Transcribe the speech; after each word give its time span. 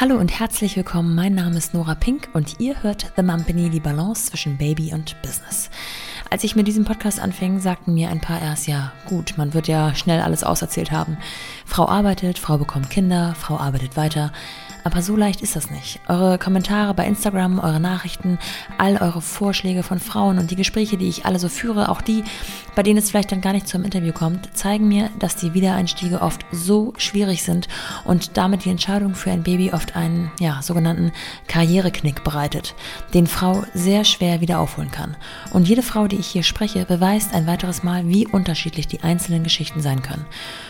Hallo 0.00 0.14
und 0.14 0.38
herzlich 0.38 0.76
willkommen. 0.76 1.16
Mein 1.16 1.34
Name 1.34 1.58
ist 1.58 1.74
Nora 1.74 1.96
Pink 1.96 2.28
und 2.32 2.60
ihr 2.60 2.84
hört 2.84 3.14
The 3.16 3.22
Mumpany, 3.24 3.68
die 3.68 3.80
Balance 3.80 4.26
zwischen 4.26 4.56
Baby 4.56 4.92
und 4.94 5.20
Business. 5.22 5.70
Als 6.30 6.44
ich 6.44 6.54
mit 6.54 6.68
diesem 6.68 6.84
Podcast 6.84 7.18
anfing, 7.18 7.58
sagten 7.58 7.94
mir 7.94 8.08
ein 8.08 8.20
paar 8.20 8.40
erst, 8.40 8.68
ja 8.68 8.92
gut, 9.08 9.34
man 9.38 9.54
wird 9.54 9.66
ja 9.66 9.96
schnell 9.96 10.20
alles 10.20 10.44
auserzählt 10.44 10.92
haben. 10.92 11.18
Frau 11.66 11.88
arbeitet, 11.88 12.38
Frau 12.38 12.58
bekommt 12.58 12.90
Kinder, 12.90 13.34
Frau 13.36 13.56
arbeitet 13.56 13.96
weiter. 13.96 14.32
Aber 14.84 15.02
so 15.02 15.16
leicht 15.16 15.42
ist 15.42 15.56
das 15.56 15.70
nicht. 15.70 16.00
Eure 16.08 16.38
Kommentare 16.38 16.94
bei 16.94 17.06
Instagram, 17.06 17.58
eure 17.58 17.80
Nachrichten, 17.80 18.38
all 18.78 18.96
eure 18.96 19.20
Vorschläge 19.20 19.82
von 19.82 19.98
Frauen 19.98 20.38
und 20.38 20.50
die 20.50 20.56
Gespräche, 20.56 20.96
die 20.96 21.08
ich 21.08 21.26
alle 21.26 21.38
so 21.38 21.48
führe, 21.48 21.88
auch 21.88 22.00
die, 22.00 22.24
bei 22.74 22.82
denen 22.82 22.98
es 22.98 23.10
vielleicht 23.10 23.32
dann 23.32 23.40
gar 23.40 23.52
nicht 23.52 23.68
zum 23.68 23.84
Interview 23.84 24.12
kommt, 24.12 24.56
zeigen 24.56 24.88
mir, 24.88 25.10
dass 25.18 25.36
die 25.36 25.54
Wiedereinstiege 25.54 26.22
oft 26.22 26.44
so 26.52 26.94
schwierig 26.96 27.42
sind 27.42 27.68
und 28.04 28.36
damit 28.36 28.64
die 28.64 28.70
Entscheidung 28.70 29.14
für 29.14 29.30
ein 29.30 29.42
Baby 29.42 29.72
oft 29.72 29.96
einen, 29.96 30.30
ja, 30.40 30.62
sogenannten 30.62 31.12
Karriereknick 31.46 32.24
bereitet, 32.24 32.74
den 33.14 33.26
Frau 33.26 33.64
sehr 33.74 34.04
schwer 34.04 34.40
wieder 34.40 34.58
aufholen 34.60 34.90
kann. 34.90 35.16
Und 35.52 35.68
jede 35.68 35.82
Frau, 35.82 36.06
die 36.06 36.16
ich 36.16 36.26
hier 36.26 36.42
spreche, 36.42 36.84
beweist 36.84 37.34
ein 37.34 37.46
weiteres 37.46 37.82
Mal, 37.82 38.08
wie 38.08 38.26
unterschiedlich 38.26 38.86
die 38.86 39.02
einzelnen 39.02 39.42
Geschichten 39.42 39.80
sein 39.80 40.02
können. 40.02 40.26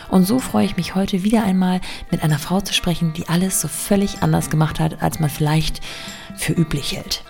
Und 0.09 0.25
so 0.25 0.39
freue 0.39 0.65
ich 0.65 0.77
mich 0.77 0.95
heute 0.95 1.23
wieder 1.23 1.43
einmal 1.43 1.81
mit 2.11 2.23
einer 2.23 2.39
Frau 2.39 2.61
zu 2.61 2.73
sprechen, 2.73 3.13
die 3.13 3.29
alles 3.29 3.61
so 3.61 3.67
völlig 3.67 4.21
anders 4.21 4.49
gemacht 4.49 4.79
hat, 4.79 5.01
als 5.01 5.19
man 5.19 5.29
vielleicht 5.29 5.81
für 6.35 6.53
üblich 6.53 6.95
hält. 6.95 7.23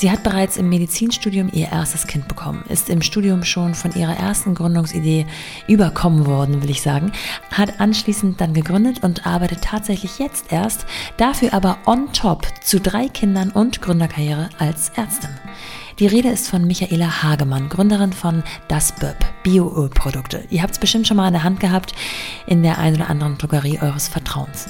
Sie 0.00 0.10
hat 0.10 0.22
bereits 0.22 0.56
im 0.56 0.70
Medizinstudium 0.70 1.50
ihr 1.52 1.72
erstes 1.72 2.06
Kind 2.06 2.26
bekommen, 2.26 2.64
ist 2.70 2.88
im 2.88 3.02
Studium 3.02 3.44
schon 3.44 3.74
von 3.74 3.92
ihrer 3.92 4.16
ersten 4.16 4.54
Gründungsidee 4.54 5.26
überkommen 5.68 6.24
worden, 6.24 6.62
will 6.62 6.70
ich 6.70 6.80
sagen, 6.80 7.12
hat 7.52 7.80
anschließend 7.80 8.40
dann 8.40 8.54
gegründet 8.54 9.02
und 9.02 9.26
arbeitet 9.26 9.60
tatsächlich 9.60 10.18
jetzt 10.18 10.52
erst, 10.52 10.86
dafür 11.18 11.52
aber 11.52 11.76
on 11.84 12.10
top 12.14 12.46
zu 12.62 12.80
drei 12.80 13.08
Kindern 13.08 13.50
und 13.50 13.82
Gründerkarriere 13.82 14.48
als 14.58 14.88
Ärztin. 14.96 15.28
Die 16.00 16.06
Rede 16.06 16.30
ist 16.30 16.48
von 16.48 16.66
Michaela 16.66 17.22
Hagemann, 17.22 17.68
Gründerin 17.68 18.14
von 18.14 18.42
Das 18.68 18.90
Böb, 18.90 19.18
Bio-Ölprodukte. 19.42 20.44
Ihr 20.48 20.62
habt 20.62 20.72
es 20.72 20.78
bestimmt 20.78 21.06
schon 21.06 21.18
mal 21.18 21.26
in 21.26 21.34
der 21.34 21.42
Hand 21.42 21.60
gehabt 21.60 21.92
in 22.46 22.62
der 22.62 22.78
einen 22.78 22.96
oder 22.96 23.10
anderen 23.10 23.36
Drogerie 23.36 23.78
eures 23.82 24.08
Vertrauens. 24.08 24.66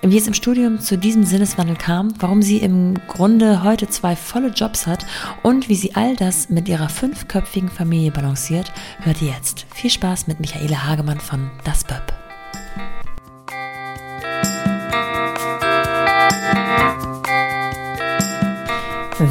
Wie 0.00 0.16
es 0.16 0.26
im 0.26 0.32
Studium 0.32 0.80
zu 0.80 0.96
diesem 0.96 1.24
Sinneswandel 1.24 1.76
kam, 1.76 2.14
warum 2.20 2.40
sie 2.40 2.56
im 2.56 2.94
Grunde 3.06 3.62
heute 3.62 3.86
zwei 3.90 4.16
volle 4.16 4.48
Jobs 4.48 4.86
hat 4.86 5.04
und 5.42 5.68
wie 5.68 5.74
sie 5.74 5.94
all 5.94 6.16
das 6.16 6.48
mit 6.48 6.66
ihrer 6.70 6.88
fünfköpfigen 6.88 7.68
Familie 7.68 8.10
balanciert, 8.10 8.72
hört 9.02 9.20
ihr 9.20 9.28
jetzt. 9.28 9.66
Viel 9.74 9.90
Spaß 9.90 10.26
mit 10.26 10.40
Michaela 10.40 10.86
Hagemann 10.86 11.20
von 11.20 11.50
Das 11.64 11.84
Böb. 11.84 12.14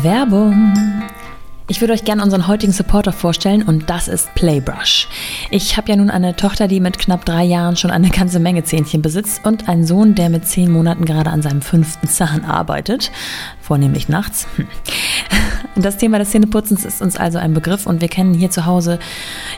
Werbung 0.03 1.00
ich 1.71 1.79
würde 1.79 1.93
euch 1.93 2.03
gerne 2.03 2.21
unseren 2.21 2.47
heutigen 2.47 2.73
Supporter 2.73 3.13
vorstellen 3.13 3.63
und 3.63 3.89
das 3.89 4.09
ist 4.09 4.35
Playbrush. 4.35 5.07
Ich 5.51 5.77
habe 5.77 5.89
ja 5.89 5.95
nun 5.95 6.09
eine 6.09 6.35
Tochter, 6.35 6.67
die 6.67 6.81
mit 6.81 6.99
knapp 6.99 7.23
drei 7.23 7.45
Jahren 7.45 7.77
schon 7.77 7.91
eine 7.91 8.09
ganze 8.09 8.41
Menge 8.41 8.65
Zähnchen 8.65 9.01
besitzt 9.01 9.45
und 9.45 9.69
einen 9.69 9.85
Sohn, 9.85 10.13
der 10.13 10.29
mit 10.29 10.45
zehn 10.45 10.69
Monaten 10.69 11.05
gerade 11.05 11.29
an 11.29 11.41
seinem 11.41 11.61
fünften 11.61 12.09
Zahn 12.09 12.43
arbeitet, 12.43 13.09
vornehmlich 13.61 14.09
nachts. 14.09 14.47
Das 15.75 15.97
Thema 15.97 16.19
des 16.19 16.31
Zähneputzens 16.31 16.83
ist 16.83 17.01
uns 17.01 17.15
also 17.15 17.37
ein 17.37 17.53
Begriff 17.53 17.85
und 17.85 18.01
wir 18.01 18.09
kennen 18.09 18.33
hier 18.33 18.49
zu 18.49 18.65
Hause 18.65 18.99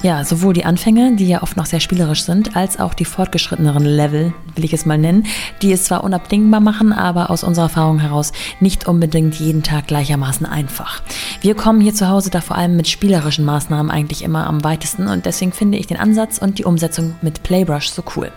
ja 0.04 0.24
sowohl 0.24 0.54
die 0.54 0.64
Anfänge, 0.64 1.16
die 1.16 1.28
ja 1.28 1.42
oft 1.42 1.58
noch 1.58 1.66
sehr 1.66 1.80
spielerisch 1.80 2.24
sind, 2.24 2.56
als 2.56 2.80
auch 2.80 2.94
die 2.94 3.06
fortgeschritteneren 3.06 3.84
Level, 3.84 4.32
will 4.56 4.64
ich 4.64 4.74
es 4.74 4.86
mal 4.86 4.98
nennen, 4.98 5.26
die 5.64 5.72
es 5.72 5.86
zwar 5.86 6.04
unabdingbar 6.04 6.60
machen, 6.60 6.94
aber 6.94 7.32
aus 7.32 7.44
unserer 7.44 7.66
Erfahrung 7.66 8.00
heraus 8.00 8.32
nicht 8.60 8.88
unbedingt 8.88 9.36
jeden 9.36 9.64
Tag 9.64 9.88
gleichermaßen 9.88 10.46
einfach. 10.46 11.02
Wir 11.42 11.56
kommen 11.56 11.82
hier 11.82 11.96
zu 11.96 12.08
Hause 12.10 12.30
da 12.30 12.42
vor 12.42 12.58
allem 12.58 12.76
mit 12.76 12.88
spielerischen 12.88 13.46
Maßnahmen 13.46 13.92
eigentlich 13.92 14.24
immer 14.24 14.46
am 14.46 14.64
weitesten 14.64 15.08
und 15.08 15.26
deswegen 15.26 15.52
finde 15.52 15.80
ich 15.80 15.88
den 15.88 15.98
Ansatz 15.98 16.38
und 16.38 16.60
die 16.60 16.66
Umsetzung 16.66 17.16
mit 17.24 17.42
Playbrush 17.42 17.90
so 17.90 18.04
cool. 18.16 18.32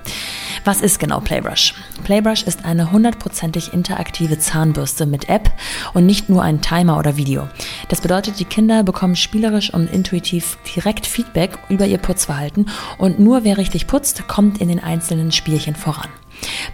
Was 0.64 0.80
ist 0.80 0.98
genau 0.98 1.20
Playbrush? 1.20 1.74
Playbrush 2.04 2.42
ist 2.42 2.64
eine 2.64 2.90
hundertprozentig 2.90 3.72
interaktive 3.72 4.38
Zahnbürste 4.38 5.06
mit 5.06 5.28
App 5.28 5.50
und 5.94 6.06
nicht 6.06 6.28
nur 6.28 6.42
ein 6.42 6.60
Timer 6.60 6.98
oder 6.98 7.16
Video. 7.16 7.48
Das 7.88 8.00
bedeutet, 8.00 8.38
die 8.40 8.44
Kinder 8.44 8.82
bekommen 8.82 9.16
spielerisch 9.16 9.72
und 9.72 9.90
intuitiv 9.90 10.58
direkt 10.74 11.06
Feedback 11.06 11.58
über 11.68 11.86
ihr 11.86 11.98
Putzverhalten 11.98 12.68
und 12.98 13.18
nur 13.18 13.44
wer 13.44 13.58
richtig 13.58 13.86
putzt, 13.86 14.28
kommt 14.28 14.60
in 14.60 14.68
den 14.68 14.82
einzelnen 14.82 15.32
Spielchen 15.32 15.74
voran. 15.74 16.08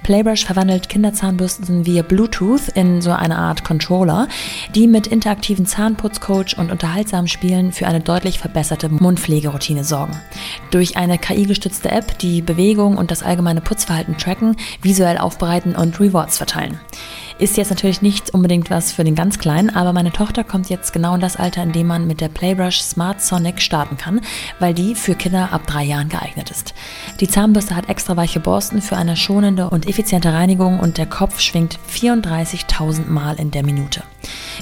Playbrush 0.02 0.44
verwandelt 0.44 0.88
Kinderzahnbürsten 0.88 1.86
via 1.86 2.02
Bluetooth 2.02 2.68
in 2.74 3.00
so 3.00 3.12
eine 3.12 3.38
Art 3.38 3.64
Controller, 3.64 4.28
die 4.74 4.86
mit 4.86 5.06
interaktiven 5.06 5.66
Zahnputzcoach 5.66 6.56
und 6.58 6.70
unterhaltsamen 6.70 7.28
Spielen 7.28 7.72
für 7.72 7.86
eine 7.86 8.00
deutlich 8.00 8.38
verbesserte 8.38 8.88
Mundpflegeroutine 8.88 9.84
sorgen. 9.84 10.20
Durch 10.70 10.96
eine 10.96 11.18
KI-gestützte 11.18 11.90
App, 11.90 12.18
die 12.18 12.42
Bewegung 12.42 12.96
und 12.96 13.10
das 13.10 13.22
allgemeine 13.22 13.60
Putzverhalten 13.60 14.16
tracken, 14.18 14.56
visuell 14.80 15.18
aufbereiten 15.18 15.76
und 15.76 16.00
Rewards 16.00 16.38
verteilen. 16.38 16.80
Ist 17.38 17.56
jetzt 17.56 17.70
natürlich 17.70 18.02
nicht 18.02 18.30
unbedingt 18.30 18.70
was 18.70 18.92
für 18.92 19.04
den 19.04 19.14
ganz 19.14 19.38
Kleinen, 19.38 19.70
aber 19.70 19.92
meine 19.92 20.12
Tochter 20.12 20.44
kommt 20.44 20.68
jetzt 20.68 20.92
genau 20.92 21.14
in 21.14 21.20
das 21.20 21.36
Alter, 21.36 21.62
in 21.62 21.72
dem 21.72 21.86
man 21.86 22.06
mit 22.06 22.20
der 22.20 22.28
Playbrush 22.28 22.80
Smart 22.80 23.20
Sonic 23.20 23.60
starten 23.60 23.96
kann, 23.96 24.20
weil 24.58 24.74
die 24.74 24.94
für 24.94 25.14
Kinder 25.14 25.52
ab 25.52 25.66
drei 25.66 25.84
Jahren 25.84 26.08
geeignet 26.08 26.50
ist. 26.50 26.74
Die 27.20 27.28
Zahnbürste 27.28 27.76
hat 27.76 27.88
extra 27.88 28.16
weiche 28.16 28.40
Borsten 28.40 28.82
für 28.82 28.96
eine 28.96 29.16
schonende 29.16 29.70
und 29.70 29.88
effiziente 29.88 30.32
Reinigung 30.32 30.80
und 30.80 30.98
der 30.98 31.06
Kopf 31.06 31.40
schwingt 31.40 31.78
34.000 31.92 33.08
Mal 33.08 33.38
in 33.38 33.50
der 33.50 33.64
Minute. 33.64 34.02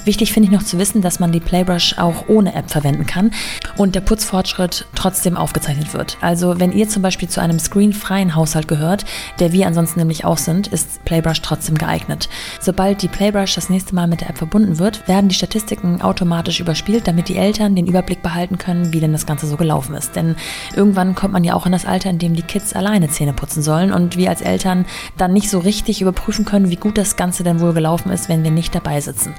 Wichtig 0.05 0.33
finde 0.33 0.49
ich 0.49 0.55
noch 0.55 0.63
zu 0.63 0.79
wissen, 0.79 1.03
dass 1.03 1.21
man 1.21 1.33
die 1.33 1.41
Playbrush 1.41 1.99
auch 1.99 2.29
ohne 2.29 2.55
App 2.55 2.71
verwenden 2.71 3.07
kann 3.07 3.33
und 3.77 3.95
der 3.95 4.01
Putzfortschritt 4.01 4.87
trotzdem 4.95 5.37
aufgezeichnet 5.37 5.93
wird. 5.93 6.17
Also 6.21 6.59
wenn 6.59 6.73
ihr 6.73 6.89
zum 6.89 7.03
Beispiel 7.03 7.29
zu 7.29 7.41
einem 7.41 7.59
screenfreien 7.59 8.35
Haushalt 8.35 8.69
gehört, 8.69 9.05
der 9.39 9.53
wir 9.53 9.67
ansonsten 9.67 10.01
nämlich 10.01 10.25
auch 10.25 10.39
sind, 10.39 10.69
ist 10.69 11.05
Playbrush 11.05 11.43
trotzdem 11.43 11.77
geeignet. 11.77 12.29
Sobald 12.63 13.01
die 13.01 13.09
Playbrush 13.09 13.55
das 13.55 13.71
nächste 13.71 13.95
Mal 13.95 14.07
mit 14.07 14.21
der 14.21 14.29
App 14.29 14.37
verbunden 14.37 14.79
wird, 14.79 15.09
werden 15.09 15.31
die 15.31 15.35
Statistiken 15.35 16.03
automatisch 16.03 16.61
überspielt, 16.61 17.09
damit 17.09 17.31
die 17.31 17.39
Eltern 17.39 17.75
den 17.75 17.87
Überblick 17.87 18.21
behalten 18.21 18.59
können, 18.59 18.93
wie 18.93 19.01
denn 19.01 19.13
das 19.13 19.25
Ganze 19.25 19.47
so 19.47 19.57
gelaufen 19.57 19.95
ist. 19.95 20.15
Denn 20.15 20.37
irgendwann 20.77 21.15
kommt 21.15 21.33
man 21.33 21.43
ja 21.43 21.55
auch 21.55 21.65
in 21.65 21.73
das 21.73 21.87
Alter, 21.87 22.11
in 22.11 22.19
dem 22.19 22.35
die 22.35 22.43
Kids 22.43 22.75
alleine 22.75 23.09
Zähne 23.09 23.33
putzen 23.33 23.63
sollen 23.63 23.95
und 23.95 24.19
wir 24.19 24.29
als 24.29 24.43
Eltern 24.43 24.85
dann 25.17 25.33
nicht 25.33 25.49
so 25.49 25.59
richtig 25.59 26.03
überprüfen 26.03 26.45
können, 26.45 26.69
wie 26.69 26.77
gut 26.77 26.99
das 26.99 27.17
Ganze 27.17 27.45
denn 27.45 27.61
wohl 27.61 27.73
gelaufen 27.73 28.11
ist, 28.11 28.29
wenn 28.29 28.45
wir 28.45 28.51
nicht 28.51 28.75
dabei 28.75 29.01
sitzen. 29.01 29.33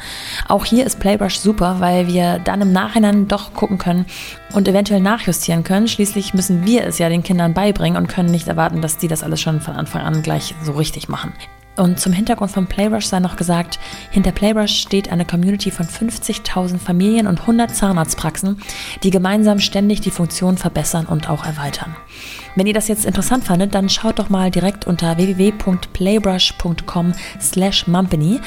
Auch 0.47 0.65
hier 0.65 0.83
ist 0.83 0.99
Playbrush 0.99 1.37
super, 1.37 1.75
weil 1.77 2.07
wir 2.07 2.39
dann 2.39 2.61
im 2.61 2.73
Nachhinein 2.73 3.27
doch 3.27 3.53
gucken 3.53 3.77
können 3.77 4.07
und 4.53 4.67
eventuell 4.67 4.99
nachjustieren 4.99 5.63
können. 5.63 5.87
Schließlich 5.87 6.33
müssen 6.33 6.65
wir 6.65 6.87
es 6.87 6.97
ja 6.97 7.07
den 7.07 7.21
Kindern 7.21 7.53
beibringen 7.53 8.01
und 8.01 8.07
können 8.07 8.31
nicht 8.31 8.47
erwarten, 8.47 8.81
dass 8.81 8.97
die 8.97 9.07
das 9.07 9.21
alles 9.21 9.41
schon 9.41 9.61
von 9.61 9.75
Anfang 9.75 10.01
an 10.01 10.23
gleich 10.23 10.55
so 10.63 10.71
richtig 10.71 11.07
machen. 11.07 11.33
Und 11.77 11.99
zum 11.99 12.11
Hintergrund 12.11 12.51
von 12.51 12.67
Playbrush 12.67 13.05
sei 13.05 13.19
noch 13.19 13.37
gesagt, 13.37 13.79
hinter 14.11 14.31
Playbrush 14.31 14.81
steht 14.81 15.11
eine 15.11 15.25
Community 15.25 15.71
von 15.71 15.85
50.000 15.85 16.77
Familien 16.77 17.27
und 17.27 17.41
100 17.41 17.73
Zahnarztpraxen, 17.73 18.61
die 19.03 19.09
gemeinsam 19.09 19.59
ständig 19.59 20.01
die 20.01 20.11
Funktion 20.11 20.57
verbessern 20.57 21.05
und 21.05 21.29
auch 21.29 21.45
erweitern. 21.45 21.95
Wenn 22.55 22.67
ihr 22.67 22.73
das 22.73 22.87
jetzt 22.87 23.05
interessant 23.05 23.45
fandet, 23.45 23.73
dann 23.73 23.89
schaut 23.89 24.19
doch 24.19 24.29
mal 24.29 24.51
direkt 24.51 24.85
unter 24.87 25.17
www.playbrush.com 25.17 27.13
slash 27.39 27.87
mumpany. 27.87 28.39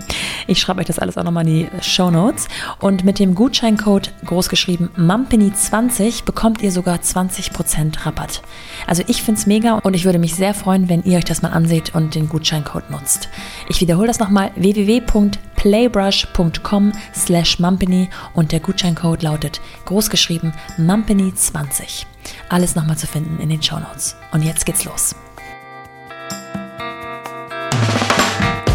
Ich 0.48 0.60
schreibe 0.60 0.80
euch 0.80 0.88
das 0.88 1.00
alles 1.00 1.18
auch 1.18 1.24
nochmal 1.24 1.48
in 1.48 1.53
die 1.53 1.68
Show 1.81 2.10
Notes. 2.10 2.48
Und 2.80 3.03
mit 3.03 3.19
dem 3.19 3.36
Gutscheincode 3.36 4.13
großgeschrieben 4.25 4.89
Mumpany20 4.98 6.24
bekommt 6.24 6.62
ihr 6.62 6.71
sogar 6.71 6.98
20% 6.98 8.06
Rabatt. 8.06 8.42
Also 8.86 9.03
ich 9.07 9.21
finde 9.21 9.42
es 9.42 9.48
mega 9.48 9.80
und 9.80 9.94
ich 9.94 10.06
würde 10.06 10.19
mich 10.19 10.36
sehr 10.36 10.53
freuen, 10.53 10.88
wenn 10.88 11.03
ihr 11.03 11.18
euch 11.18 11.25
das 11.25 11.42
mal 11.42 11.51
anseht 11.51 11.94
und 11.94 12.15
den 12.15 12.30
Gutscheincode 12.30 12.89
nutzt. 12.89 13.27
Ich 13.68 13.81
wiederhole 13.81 13.97
das 14.06 14.20
nochmal 14.20 14.52
www.playbrush.com 14.56 16.92
slash 17.16 17.58
Mumpany 17.58 18.10
und 18.34 18.52
der 18.52 18.60
Gutscheincode 18.60 19.24
lautet 19.24 19.62
großgeschrieben 19.86 20.54
Mumpany20. 20.78 22.06
Alles 22.50 22.76
nochmal 22.76 22.98
zu 22.98 23.08
finden 23.08 23.42
in 23.42 23.50
den 23.50 23.64
Show 23.64 23.80
Notes. 23.80 24.16
Und 24.32 24.44
jetzt 24.44 24.66
geht's 24.66 24.86
los. 24.86 25.16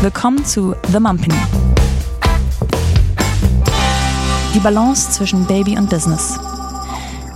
Willkommen 0.00 0.44
zu 0.44 0.74
The 0.90 0.98
Mumpany. 0.98 1.38
Die 4.54 4.60
Balance 4.60 5.12
zwischen 5.12 5.46
Baby 5.46 5.78
und 5.78 5.88
Business. 5.88 6.38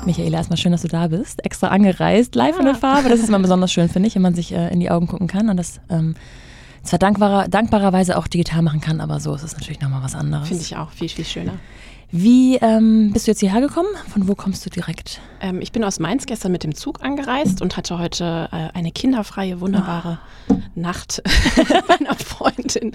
Michaela, 0.05 0.39
erstmal 0.39 0.57
schön, 0.57 0.73
dass 0.73 0.83
du 0.83 0.89
da 0.89 1.09
bist. 1.09 1.45
Extra 1.45 1.69
angereist, 1.69 2.35
live 2.35 2.55
ja. 2.55 2.61
in 2.61 2.67
der 2.67 2.75
Farbe. 2.75 3.09
Das 3.09 3.21
ist 3.21 3.29
immer 3.29 3.39
besonders 3.39 3.73
schön, 3.73 3.89
finde 3.89 4.09
ich, 4.09 4.15
wenn 4.15 4.23
man 4.23 4.35
sich 4.35 4.53
äh, 4.53 4.73
in 4.73 4.81
die 4.81 4.91
Augen 4.91 5.07
gucken 5.07 5.27
kann 5.27 5.49
und 5.49 5.57
das 5.57 5.81
ähm, 5.91 6.15
zwar 6.87 6.99
dankbarer, 6.99 7.49
dankbarerweise 7.49 8.17
auch 8.17 8.27
digital 8.27 8.63
machen 8.63 8.81
kann, 8.81 9.01
aber 9.01 9.21
so 9.21 9.35
ist 9.35 9.43
es 9.43 9.55
natürlich 9.55 9.81
nochmal 9.81 10.03
was 10.03 10.15
anderes. 10.15 10.49
Finde 10.49 10.63
ich 10.63 10.77
auch 10.77 10.91
viel, 10.91 11.09
viel 11.09 11.25
schöner. 11.25 11.55
Wie 12.13 12.57
ähm, 12.57 13.11
bist 13.13 13.27
du 13.27 13.33
jetzt 13.33 13.41
hierher 13.41 13.61
gekommen? 13.61 13.89
Von 14.09 14.29
wo 14.29 14.35
kommst 14.37 14.65
du 14.65 14.71
direkt? 14.71 15.21
Ähm, 15.41 15.61
ich 15.61 15.73
bin 15.73 15.83
aus 15.83 15.99
Mainz 15.99 16.27
gestern 16.27 16.53
mit 16.53 16.63
dem 16.63 16.75
Zug 16.75 17.03
angereist 17.03 17.61
und 17.61 17.77
hatte 17.77 17.99
heute 17.99 18.49
äh, 18.53 18.69
eine 18.75 18.93
kinderfreie, 18.93 19.61
wunderbare 19.61 20.19
oh. 20.49 20.55
Nacht 20.77 21.23
bei 21.89 21.99
einer 21.99 22.15
Freundin 22.15 22.93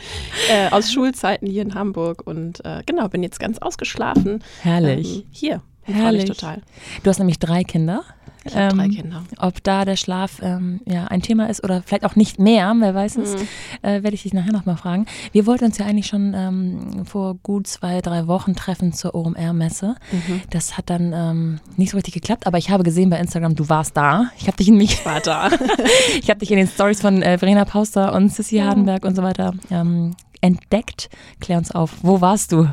äh, 0.49 0.69
aus 0.69 0.93
Schulzeiten 0.93 1.45
hier 1.45 1.61
in 1.61 1.75
Hamburg. 1.75 2.25
Und 2.25 2.63
äh, 2.63 2.83
genau, 2.85 3.09
bin 3.09 3.21
jetzt 3.21 3.39
ganz 3.39 3.57
ausgeschlafen. 3.57 4.43
Herrlich. 4.61 5.17
Ähm, 5.17 5.23
hier. 5.31 5.61
Herrlich. 5.83 6.25
total. 6.25 6.61
Du 7.03 7.09
hast 7.09 7.19
nämlich 7.19 7.39
drei 7.39 7.63
Kinder. 7.63 8.03
Ich 8.43 8.55
habe 8.55 8.71
ähm, 8.71 8.77
drei 8.77 8.89
Kinder. 8.89 9.23
Ob 9.37 9.63
da 9.63 9.85
der 9.85 9.95
Schlaf 9.95 10.39
ähm, 10.41 10.81
ja, 10.85 11.05
ein 11.05 11.21
Thema 11.21 11.49
ist 11.49 11.63
oder 11.63 11.83
vielleicht 11.83 12.05
auch 12.05 12.15
nicht 12.15 12.39
mehr, 12.39 12.73
wer 12.79 12.95
weiß 12.95 13.17
es, 13.17 13.35
mhm. 13.35 13.47
äh, 13.83 14.03
werde 14.03 14.13
ich 14.15 14.23
dich 14.23 14.33
nachher 14.33 14.51
nochmal 14.51 14.77
fragen. 14.77 15.05
Wir 15.31 15.45
wollten 15.45 15.65
uns 15.65 15.77
ja 15.77 15.85
eigentlich 15.85 16.07
schon 16.07 16.33
ähm, 16.35 17.05
vor 17.05 17.35
gut 17.35 17.67
zwei, 17.67 18.01
drei 18.01 18.27
Wochen 18.27 18.55
treffen 18.55 18.93
zur 18.93 19.13
OMR-Messe. 19.13 19.95
Mhm. 20.11 20.41
Das 20.49 20.77
hat 20.77 20.89
dann 20.89 21.13
ähm, 21.13 21.59
nicht 21.77 21.91
so 21.91 21.97
richtig 21.97 22.13
geklappt, 22.13 22.47
aber 22.47 22.57
ich 22.57 22.69
habe 22.71 22.83
gesehen 22.83 23.09
bei 23.09 23.19
Instagram, 23.19 23.55
du 23.55 23.69
warst 23.69 23.95
da. 23.95 24.31
Ich 24.37 24.47
habe 24.47 24.57
dich 24.57 24.67
in 24.67 24.77
mich. 24.77 25.05
war 25.05 25.19
da. 25.19 25.49
ich 26.21 26.29
habe 26.29 26.39
dich 26.39 26.51
in 26.51 26.57
den 26.57 26.67
Stories 26.67 27.01
von 27.01 27.21
äh, 27.21 27.37
Verena 27.37 27.65
Pauster 27.65 28.13
und 28.13 28.33
Sissy 28.33 28.57
ja. 28.57 28.65
Hardenberg 28.65 29.05
und 29.05 29.15
so 29.15 29.23
weiter 29.23 29.53
ähm, 29.69 30.15
entdeckt. 30.41 31.09
Klär 31.39 31.59
uns 31.59 31.71
auf, 31.71 31.97
wo 32.01 32.21
warst 32.21 32.51
du? 32.51 32.67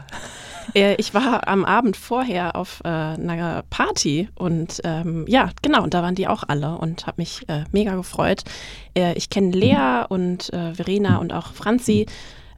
Äh, 0.74 0.94
ich 0.96 1.14
war 1.14 1.48
am 1.48 1.64
Abend 1.64 1.96
vorher 1.96 2.56
auf 2.56 2.80
äh, 2.84 2.88
einer 2.88 3.64
Party 3.70 4.28
und 4.34 4.80
ähm, 4.84 5.24
ja, 5.28 5.50
genau, 5.62 5.82
und 5.82 5.94
da 5.94 6.02
waren 6.02 6.14
die 6.14 6.28
auch 6.28 6.44
alle 6.46 6.76
und 6.76 7.06
habe 7.06 7.20
mich 7.20 7.48
äh, 7.48 7.64
mega 7.72 7.94
gefreut. 7.94 8.44
Äh, 8.94 9.14
ich 9.14 9.30
kenne 9.30 9.50
Lea 9.50 10.04
und 10.08 10.52
äh, 10.52 10.74
Verena 10.74 11.18
und 11.18 11.32
auch 11.32 11.52
Franzi 11.52 12.06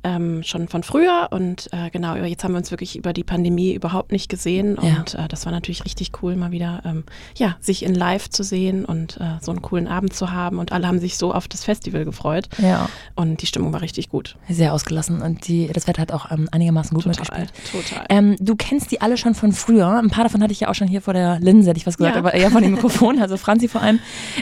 ähm, 0.05 0.43
schon 0.43 0.69
von 0.69 0.83
früher. 0.83 1.29
Und 1.31 1.69
äh, 1.73 1.91
genau, 1.91 2.15
jetzt 2.17 2.45
haben 2.45 2.53
wir 2.53 2.59
uns 2.59 2.71
wirklich 2.71 2.97
über 2.97 3.13
die 3.13 3.25
Pandemie 3.25 3.73
überhaupt 3.73 4.13
nicht 4.13 4.29
gesehen. 4.29 4.79
Und 4.79 5.15
äh, 5.15 5.29
das 5.29 5.45
war 5.45 5.53
natürlich 5.53 5.85
richtig 5.85 6.13
cool, 6.23 6.37
mal 6.37 6.51
wieder 6.51 6.83
ähm, 6.85 7.05
ja, 7.37 7.57
sich 7.61 7.85
in 7.85 7.95
live 7.95 8.31
zu 8.31 8.43
sehen 8.43 8.85
und 8.85 9.19
äh, 9.19 9.39
so 9.41 9.51
einen 9.51 9.63
coolen 9.63 9.89
Abend 9.89 10.13
zu 10.15 10.33
haben. 10.33 10.59
Und 10.59 10.73
alle 10.73 10.87
haben 10.87 10.99
sich 10.99 11.17
so 11.17 11.35
auf 11.35 11.49
das 11.49 11.65
Festival 11.65 12.05
gefreut. 12.05 12.49
Ja. 12.59 12.89
Und 13.15 13.43
die 13.43 13.47
Stimmung 13.47 13.73
war 13.73 13.83
richtig 13.83 14.09
gut. 14.09 14.37
Sehr 14.49 14.73
ausgelassen. 14.73 15.21
Und 15.23 15.47
die, 15.49 15.69
das 15.69 15.87
Wetter 15.87 16.03
hat 16.03 16.13
auch 16.13 16.31
ähm, 16.31 16.49
einigermaßen 16.51 16.95
gut 16.95 17.05
total, 17.05 17.21
mitgespielt. 17.21 17.53
Total. 17.73 18.07
Ähm, 18.09 18.37
du 18.41 18.57
kennst 18.57 18.91
die 18.91 19.01
alle 19.01 19.17
schon 19.17 19.35
von 19.35 19.53
früher. 19.53 19.99
Ein 19.99 20.11
paar 20.11 20.25
davon 20.25 20.43
hatte 20.43 20.53
ich 20.53 20.61
ja 20.61 20.69
auch 20.69 20.75
schon 20.75 20.89
hier 20.89 21.03
vor 21.03 21.15
der 21.15 21.39
Linse, 21.41 21.71
hätte 21.71 21.79
ich 21.79 21.87
was 21.87 21.99
gesagt, 21.99 22.15
ja. 22.15 22.21
aber 22.21 22.35
eher 22.35 22.51
von 22.51 22.63
dem 22.63 22.73
Mikrofon. 22.73 23.21
Also 23.21 23.37
Franzi 23.37 23.69
vor 23.69 23.83
allem. 23.83 23.99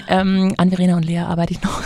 Ähm, 0.08 0.55
an 0.56 0.70
Verena 0.70 0.96
und 0.96 1.05
Lea 1.05 1.19
arbeite 1.19 1.52
ich 1.52 1.62
noch. 1.62 1.82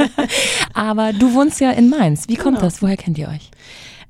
aber 0.74 1.12
du 1.12 1.32
wohnst 1.34 1.60
ja 1.60 1.70
in 1.70 1.88
Mainz. 1.88 2.24
Wie 2.28 2.34
kommt 2.34 2.56
genau. 2.56 2.66
das? 2.66 2.82
Woher 2.82 2.95
kennt 2.96 3.18
ihr 3.18 3.28
euch? 3.28 3.50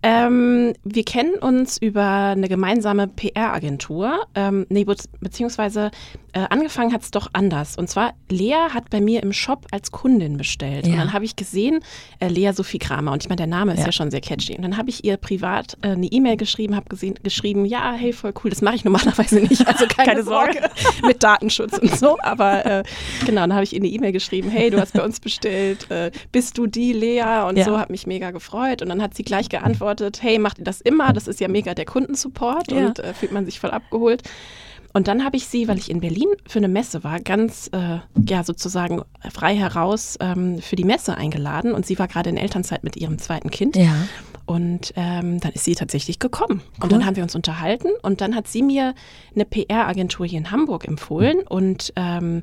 Ähm, 0.08 0.72
wir 0.84 1.04
kennen 1.04 1.34
uns 1.34 1.78
über 1.78 2.04
eine 2.06 2.48
gemeinsame 2.48 3.08
PR-Agentur. 3.08 4.20
Ähm, 4.36 4.64
nee, 4.68 4.86
beziehungsweise 5.20 5.90
äh, 6.32 6.46
angefangen 6.48 6.92
hat 6.92 7.02
es 7.02 7.10
doch 7.10 7.28
anders. 7.32 7.76
Und 7.76 7.90
zwar, 7.90 8.12
Lea 8.28 8.70
hat 8.72 8.88
bei 8.90 9.00
mir 9.00 9.20
im 9.24 9.32
Shop 9.32 9.66
als 9.72 9.90
Kundin 9.90 10.36
bestellt. 10.36 10.86
Ja. 10.86 10.92
Und 10.92 10.98
dann 11.00 11.12
habe 11.12 11.24
ich 11.24 11.34
gesehen, 11.34 11.80
äh, 12.20 12.28
Lea 12.28 12.52
Sophie 12.52 12.78
Kramer. 12.78 13.10
Und 13.10 13.24
ich 13.24 13.28
meine, 13.28 13.38
der 13.38 13.48
Name 13.48 13.72
ist 13.72 13.80
ja. 13.80 13.86
ja 13.86 13.92
schon 13.92 14.12
sehr 14.12 14.20
catchy. 14.20 14.54
Und 14.54 14.62
dann 14.62 14.76
habe 14.76 14.90
ich 14.90 15.02
ihr 15.02 15.16
privat 15.16 15.76
äh, 15.82 15.88
eine 15.88 16.06
E-Mail 16.06 16.36
geschrieben, 16.36 16.76
habe 16.76 16.94
geschrieben, 17.22 17.64
ja, 17.64 17.92
hey, 17.94 18.12
voll 18.12 18.32
cool, 18.44 18.50
das 18.50 18.62
mache 18.62 18.76
ich 18.76 18.84
normalerweise 18.84 19.40
nicht. 19.40 19.66
Also 19.66 19.86
keine, 19.88 20.10
keine 20.10 20.22
Sorge 20.22 20.70
mit 21.04 21.20
Datenschutz 21.20 21.78
und 21.78 21.96
so. 21.96 22.16
Aber 22.20 22.64
äh, 22.64 22.82
genau, 23.24 23.40
dann 23.40 23.54
habe 23.54 23.64
ich 23.64 23.72
ihr 23.72 23.80
eine 23.80 23.88
E-Mail 23.88 24.12
geschrieben, 24.12 24.50
hey, 24.50 24.70
du 24.70 24.80
hast 24.80 24.92
bei 24.92 25.02
uns 25.02 25.18
bestellt, 25.18 25.90
äh, 25.90 26.12
bist 26.30 26.58
du 26.58 26.68
die 26.68 26.92
Lea? 26.92 27.44
Und 27.48 27.58
ja. 27.58 27.64
so, 27.64 27.76
hat 27.76 27.90
mich 27.90 28.06
mega 28.06 28.30
gefreut. 28.30 28.82
Und 28.82 28.90
dann 28.90 29.02
hat 29.02 29.14
sie 29.14 29.24
gleich 29.24 29.48
geantwortet, 29.48 29.95
geantwortet, 29.96 30.22
hey, 30.22 30.38
macht 30.38 30.58
ihr 30.58 30.64
das 30.64 30.80
immer? 30.80 31.12
Das 31.12 31.28
ist 31.28 31.40
ja 31.40 31.48
mega 31.48 31.74
der 31.74 31.84
Kundensupport 31.84 32.70
ja. 32.70 32.86
und 32.86 32.98
äh, 32.98 33.14
fühlt 33.14 33.32
man 33.32 33.44
sich 33.44 33.60
voll 33.60 33.70
abgeholt. 33.70 34.22
Und 34.92 35.08
dann 35.08 35.24
habe 35.24 35.36
ich 35.36 35.46
sie, 35.46 35.68
weil 35.68 35.76
ich 35.76 35.90
in 35.90 36.00
Berlin 36.00 36.28
für 36.48 36.58
eine 36.58 36.68
Messe 36.68 37.04
war, 37.04 37.20
ganz 37.20 37.68
äh, 37.72 37.98
ja 38.26 38.44
sozusagen 38.44 39.02
frei 39.30 39.54
heraus 39.54 40.16
ähm, 40.20 40.58
für 40.62 40.76
die 40.76 40.84
Messe 40.84 41.18
eingeladen. 41.18 41.72
Und 41.72 41.84
sie 41.84 41.98
war 41.98 42.08
gerade 42.08 42.30
in 42.30 42.38
Elternzeit 42.38 42.82
mit 42.82 42.96
ihrem 42.96 43.18
zweiten 43.18 43.50
Kind. 43.50 43.76
Ja. 43.76 43.94
Und 44.46 44.94
ähm, 44.96 45.40
dann 45.40 45.52
ist 45.52 45.64
sie 45.64 45.74
tatsächlich 45.74 46.18
gekommen. 46.18 46.62
Cool. 46.76 46.84
Und 46.84 46.92
dann 46.92 47.04
haben 47.04 47.16
wir 47.16 47.24
uns 47.24 47.34
unterhalten. 47.34 47.88
Und 48.00 48.22
dann 48.22 48.34
hat 48.34 48.48
sie 48.48 48.62
mir 48.62 48.94
eine 49.34 49.44
PR-Agentur 49.44 50.24
hier 50.24 50.38
in 50.38 50.50
Hamburg 50.50 50.88
empfohlen. 50.88 51.40
Und 51.46 51.92
ähm, 51.96 52.42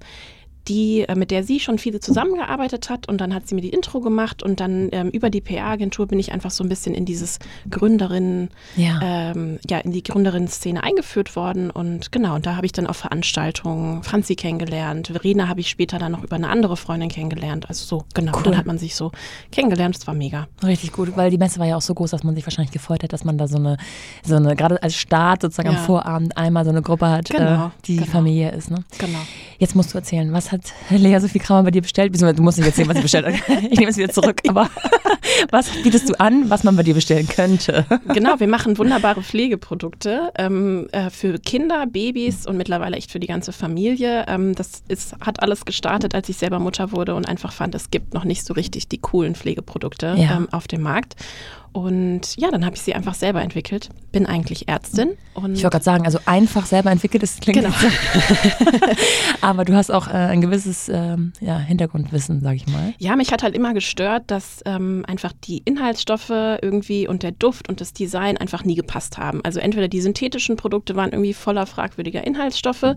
die, 0.67 1.01
äh, 1.01 1.15
mit 1.15 1.31
der 1.31 1.43
sie 1.43 1.59
schon 1.59 1.77
viele 1.77 1.99
zusammengearbeitet 1.99 2.89
hat 2.89 3.07
und 3.07 3.19
dann 3.19 3.33
hat 3.33 3.47
sie 3.47 3.55
mir 3.55 3.61
die 3.61 3.69
Intro 3.69 3.99
gemacht 3.99 4.43
und 4.43 4.59
dann 4.59 4.89
ähm, 4.91 5.09
über 5.09 5.29
die 5.29 5.41
PR-Agentur 5.41 6.07
bin 6.07 6.19
ich 6.19 6.31
einfach 6.31 6.51
so 6.51 6.63
ein 6.63 6.69
bisschen 6.69 6.95
in 6.95 7.05
dieses 7.05 7.39
Gründerinnen, 7.69 8.49
ja, 8.75 8.99
ähm, 9.01 9.59
ja 9.69 9.79
in 9.79 9.91
die 9.91 10.03
Gründerinnen-Szene 10.03 10.83
eingeführt 10.83 11.35
worden 11.35 11.69
und 11.69 12.11
genau, 12.11 12.35
und 12.35 12.45
da 12.45 12.55
habe 12.55 12.65
ich 12.65 12.71
dann 12.71 12.87
auf 12.87 12.97
Veranstaltungen 12.97 14.03
Franzi 14.03 14.35
kennengelernt, 14.35 15.07
Verena 15.07 15.47
habe 15.47 15.59
ich 15.59 15.69
später 15.69 15.99
dann 15.99 16.13
noch 16.13 16.23
über 16.23 16.35
eine 16.35 16.49
andere 16.49 16.77
Freundin 16.77 17.09
kennengelernt, 17.09 17.67
also 17.67 17.85
so, 17.85 18.05
genau, 18.13 18.33
cool. 18.37 18.43
dann 18.43 18.57
hat 18.57 18.65
man 18.65 18.77
sich 18.77 18.95
so 18.95 19.11
kennengelernt, 19.51 19.95
das 19.95 20.07
war 20.07 20.13
mega. 20.13 20.47
Richtig 20.63 20.93
gut, 20.93 21.15
weil 21.17 21.29
die 21.29 21.37
Messe 21.37 21.59
war 21.59 21.67
ja 21.67 21.75
auch 21.75 21.81
so 21.81 21.93
groß, 21.93 22.11
dass 22.11 22.23
man 22.23 22.35
sich 22.35 22.45
wahrscheinlich 22.45 22.71
gefreut 22.71 23.03
hat, 23.03 23.11
dass 23.11 23.25
man 23.25 23.37
da 23.37 23.47
so 23.47 23.57
eine, 23.57 23.77
so 24.23 24.35
eine, 24.35 24.55
gerade 24.55 24.81
als 24.81 24.95
Start 24.95 25.41
sozusagen 25.41 25.71
ja. 25.71 25.77
am 25.77 25.85
Vorabend 25.85 26.37
einmal 26.37 26.63
so 26.63 26.71
eine 26.71 26.81
Gruppe 26.81 27.09
hat, 27.09 27.29
genau, 27.29 27.67
äh, 27.67 27.69
die 27.85 27.97
genau. 27.97 28.11
Familie 28.11 28.51
ist, 28.51 28.71
ne? 28.71 28.83
Genau. 28.97 29.19
Jetzt 29.59 29.75
musst 29.75 29.93
du 29.93 29.97
erzählen, 29.97 30.31
was 30.33 30.52
hat 30.53 30.73
Lea 30.89 31.19
Sophie 31.19 31.39
Kramer 31.39 31.63
bei 31.63 31.71
dir 31.71 31.81
bestellt? 31.81 32.13
Du 32.21 32.41
musst 32.41 32.57
nicht 32.57 32.67
erzählen, 32.67 32.87
was 32.87 32.97
sie 32.97 33.01
bestellt 33.03 33.25
hat. 33.25 33.33
Ich 33.69 33.79
nehme 33.79 33.89
es 33.89 33.97
wieder 33.97 34.09
zurück. 34.09 34.41
Aber 34.47 34.69
was 35.51 35.69
bietest 35.83 36.09
du 36.09 36.19
an, 36.19 36.49
was 36.49 36.63
man 36.63 36.75
bei 36.75 36.83
dir 36.83 36.93
bestellen 36.93 37.27
könnte? 37.27 37.85
Genau, 38.13 38.39
wir 38.39 38.47
machen 38.47 38.77
wunderbare 38.77 39.21
Pflegeprodukte 39.21 40.31
ähm, 40.37 40.87
äh, 40.91 41.09
für 41.09 41.39
Kinder, 41.39 41.85
Babys 41.87 42.45
und 42.45 42.57
mittlerweile 42.57 42.95
echt 42.97 43.11
für 43.11 43.19
die 43.19 43.27
ganze 43.27 43.51
Familie. 43.51 44.25
Ähm, 44.27 44.55
das 44.55 44.83
ist, 44.87 45.15
hat 45.19 45.41
alles 45.41 45.65
gestartet, 45.65 46.15
als 46.15 46.29
ich 46.29 46.37
selber 46.37 46.59
Mutter 46.59 46.91
wurde 46.91 47.15
und 47.15 47.27
einfach 47.27 47.51
fand, 47.51 47.75
es 47.75 47.89
gibt 47.89 48.13
noch 48.13 48.23
nicht 48.23 48.45
so 48.45 48.53
richtig 48.53 48.87
die 48.87 48.99
coolen 48.99 49.35
Pflegeprodukte 49.35 50.15
ja. 50.17 50.37
ähm, 50.37 50.47
auf 50.51 50.67
dem 50.67 50.81
Markt. 50.81 51.15
Und 51.73 52.37
ja, 52.37 52.51
dann 52.51 52.65
habe 52.65 52.75
ich 52.75 52.83
sie 52.83 52.93
einfach 52.93 53.15
selber 53.15 53.41
entwickelt. 53.41 53.89
Bin 54.11 54.27
eigentlich 54.27 54.67
Ärztin. 54.67 55.17
Und 55.33 55.53
ich 55.53 55.63
wollte 55.63 55.75
gerade 55.75 55.83
sagen, 55.83 56.05
also 56.05 56.19
einfach 56.25 56.67
selber 56.67 56.91
entwickelt, 56.91 57.23
das 57.23 57.39
klingt 57.39 57.63
genau. 57.63 57.73
Aber 59.41 59.65
du 59.65 59.73
hast 59.73 59.91
auch 59.91 60.07
äh, 60.07 60.11
ein 60.11 60.41
gewisses 60.41 60.87
ähm, 60.87 61.33
ja, 61.41 61.57
Hintergrundwissen, 61.57 62.41
sage 62.41 62.57
ich 62.57 62.67
mal. 62.67 62.93
Ja, 62.99 63.15
mich 63.15 63.31
hat 63.31 63.41
halt 63.41 63.55
immer 63.55 63.73
gestört, 63.73 64.25
dass 64.27 64.61
ähm, 64.65 65.03
einfach 65.07 65.33
die 65.43 65.63
Inhaltsstoffe 65.65 66.29
irgendwie 66.29 67.07
und 67.07 67.23
der 67.23 67.31
Duft 67.31 67.67
und 67.69 67.81
das 67.81 67.91
Design 67.91 68.37
einfach 68.37 68.63
nie 68.63 68.75
gepasst 68.75 69.17
haben. 69.17 69.41
Also 69.43 69.59
entweder 69.59 69.87
die 69.87 70.01
synthetischen 70.01 70.55
Produkte 70.57 70.95
waren 70.95 71.11
irgendwie 71.11 71.33
voller 71.33 71.65
fragwürdiger 71.65 72.25
Inhaltsstoffe 72.25 72.93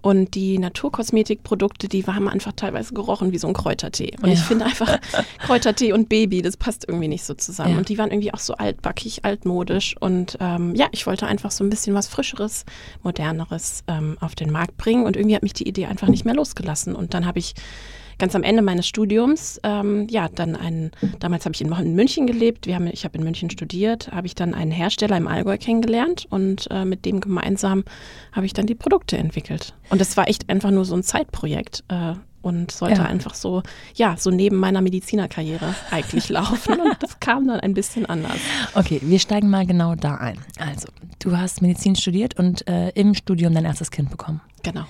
und 0.00 0.34
die 0.34 0.58
Naturkosmetikprodukte, 0.58 1.88
die 1.88 2.06
haben 2.06 2.28
einfach 2.28 2.52
teilweise 2.52 2.94
gerochen 2.94 3.32
wie 3.32 3.38
so 3.38 3.48
ein 3.48 3.54
Kräutertee. 3.54 4.12
Und 4.22 4.28
ja. 4.28 4.34
ich 4.34 4.40
finde 4.40 4.66
einfach 4.66 4.98
Kräutertee 5.38 5.92
und 5.92 6.08
Baby, 6.08 6.40
das 6.42 6.56
passt 6.56 6.86
irgendwie 6.86 7.08
nicht 7.08 7.24
so 7.24 7.34
zusammen. 7.34 7.72
Ja. 7.72 7.78
Und 7.78 7.88
die 7.88 7.98
waren 7.98 8.10
irgendwie 8.10 8.32
auch 8.32 8.38
so 8.38 8.54
altbackig, 8.54 9.24
altmodisch. 9.24 9.96
Und 9.98 10.38
ähm, 10.40 10.74
ja, 10.74 10.86
ich 10.92 11.06
wollte 11.06 11.26
einfach 11.26 11.50
so 11.50 11.64
ein 11.64 11.70
bisschen 11.70 11.94
was 11.94 12.06
Frischeres, 12.06 12.64
Moderneres 13.02 13.82
ähm, 13.88 14.16
auf 14.20 14.34
den 14.34 14.52
Markt 14.52 14.76
bringen. 14.76 15.04
Und 15.04 15.16
irgendwie 15.16 15.34
hat 15.34 15.42
mich 15.42 15.54
die 15.54 15.68
Idee 15.68 15.86
einfach 15.86 16.08
nicht 16.08 16.24
mehr 16.24 16.34
losgelassen. 16.34 16.94
Und 16.94 17.14
dann 17.14 17.26
habe 17.26 17.40
ich 17.40 17.54
ganz 18.18 18.34
am 18.34 18.42
Ende 18.42 18.62
meines 18.62 18.86
Studiums, 18.86 19.60
ähm, 19.62 20.06
ja, 20.10 20.28
dann 20.28 20.56
einen, 20.56 20.90
damals 21.20 21.44
habe 21.44 21.54
ich 21.54 21.60
in, 21.60 21.72
in, 21.72 21.94
München 21.94 22.26
gelebt, 22.26 22.66
wir 22.66 22.74
haben, 22.74 22.86
ich 22.88 23.04
habe 23.04 23.16
in 23.16 23.24
München 23.24 23.50
studiert, 23.50 24.10
habe 24.12 24.26
ich 24.26 24.34
dann 24.34 24.54
einen 24.54 24.70
Hersteller 24.70 25.16
im 25.16 25.28
Allgäu 25.28 25.56
kennengelernt 25.56 26.26
und 26.30 26.68
äh, 26.70 26.84
mit 26.84 27.04
dem 27.04 27.20
gemeinsam 27.20 27.84
habe 28.32 28.46
ich 28.46 28.52
dann 28.52 28.66
die 28.66 28.74
Produkte 28.74 29.16
entwickelt. 29.16 29.74
Und 29.90 30.00
es 30.00 30.16
war 30.16 30.28
echt 30.28 30.50
einfach 30.50 30.70
nur 30.70 30.84
so 30.84 30.94
ein 30.94 31.02
Zeitprojekt. 31.02 31.84
Äh, 31.88 32.14
und 32.40 32.70
sollte 32.70 33.00
ja. 33.00 33.06
einfach 33.06 33.34
so, 33.34 33.62
ja, 33.94 34.16
so 34.16 34.30
neben 34.30 34.56
meiner 34.56 34.80
Medizinerkarriere 34.80 35.74
eigentlich 35.90 36.28
laufen. 36.28 36.80
Und 36.80 36.96
das 37.02 37.18
kam 37.20 37.46
dann 37.46 37.60
ein 37.60 37.74
bisschen 37.74 38.06
anders. 38.06 38.38
Okay, 38.74 39.00
wir 39.02 39.18
steigen 39.18 39.50
mal 39.50 39.66
genau 39.66 39.96
da 39.96 40.14
ein. 40.14 40.38
Also, 40.58 40.88
du 41.18 41.36
hast 41.36 41.62
Medizin 41.62 41.96
studiert 41.96 42.38
und 42.38 42.66
äh, 42.68 42.90
im 42.90 43.14
Studium 43.14 43.54
dein 43.54 43.64
erstes 43.64 43.90
Kind 43.90 44.10
bekommen. 44.10 44.40
Genau. 44.62 44.84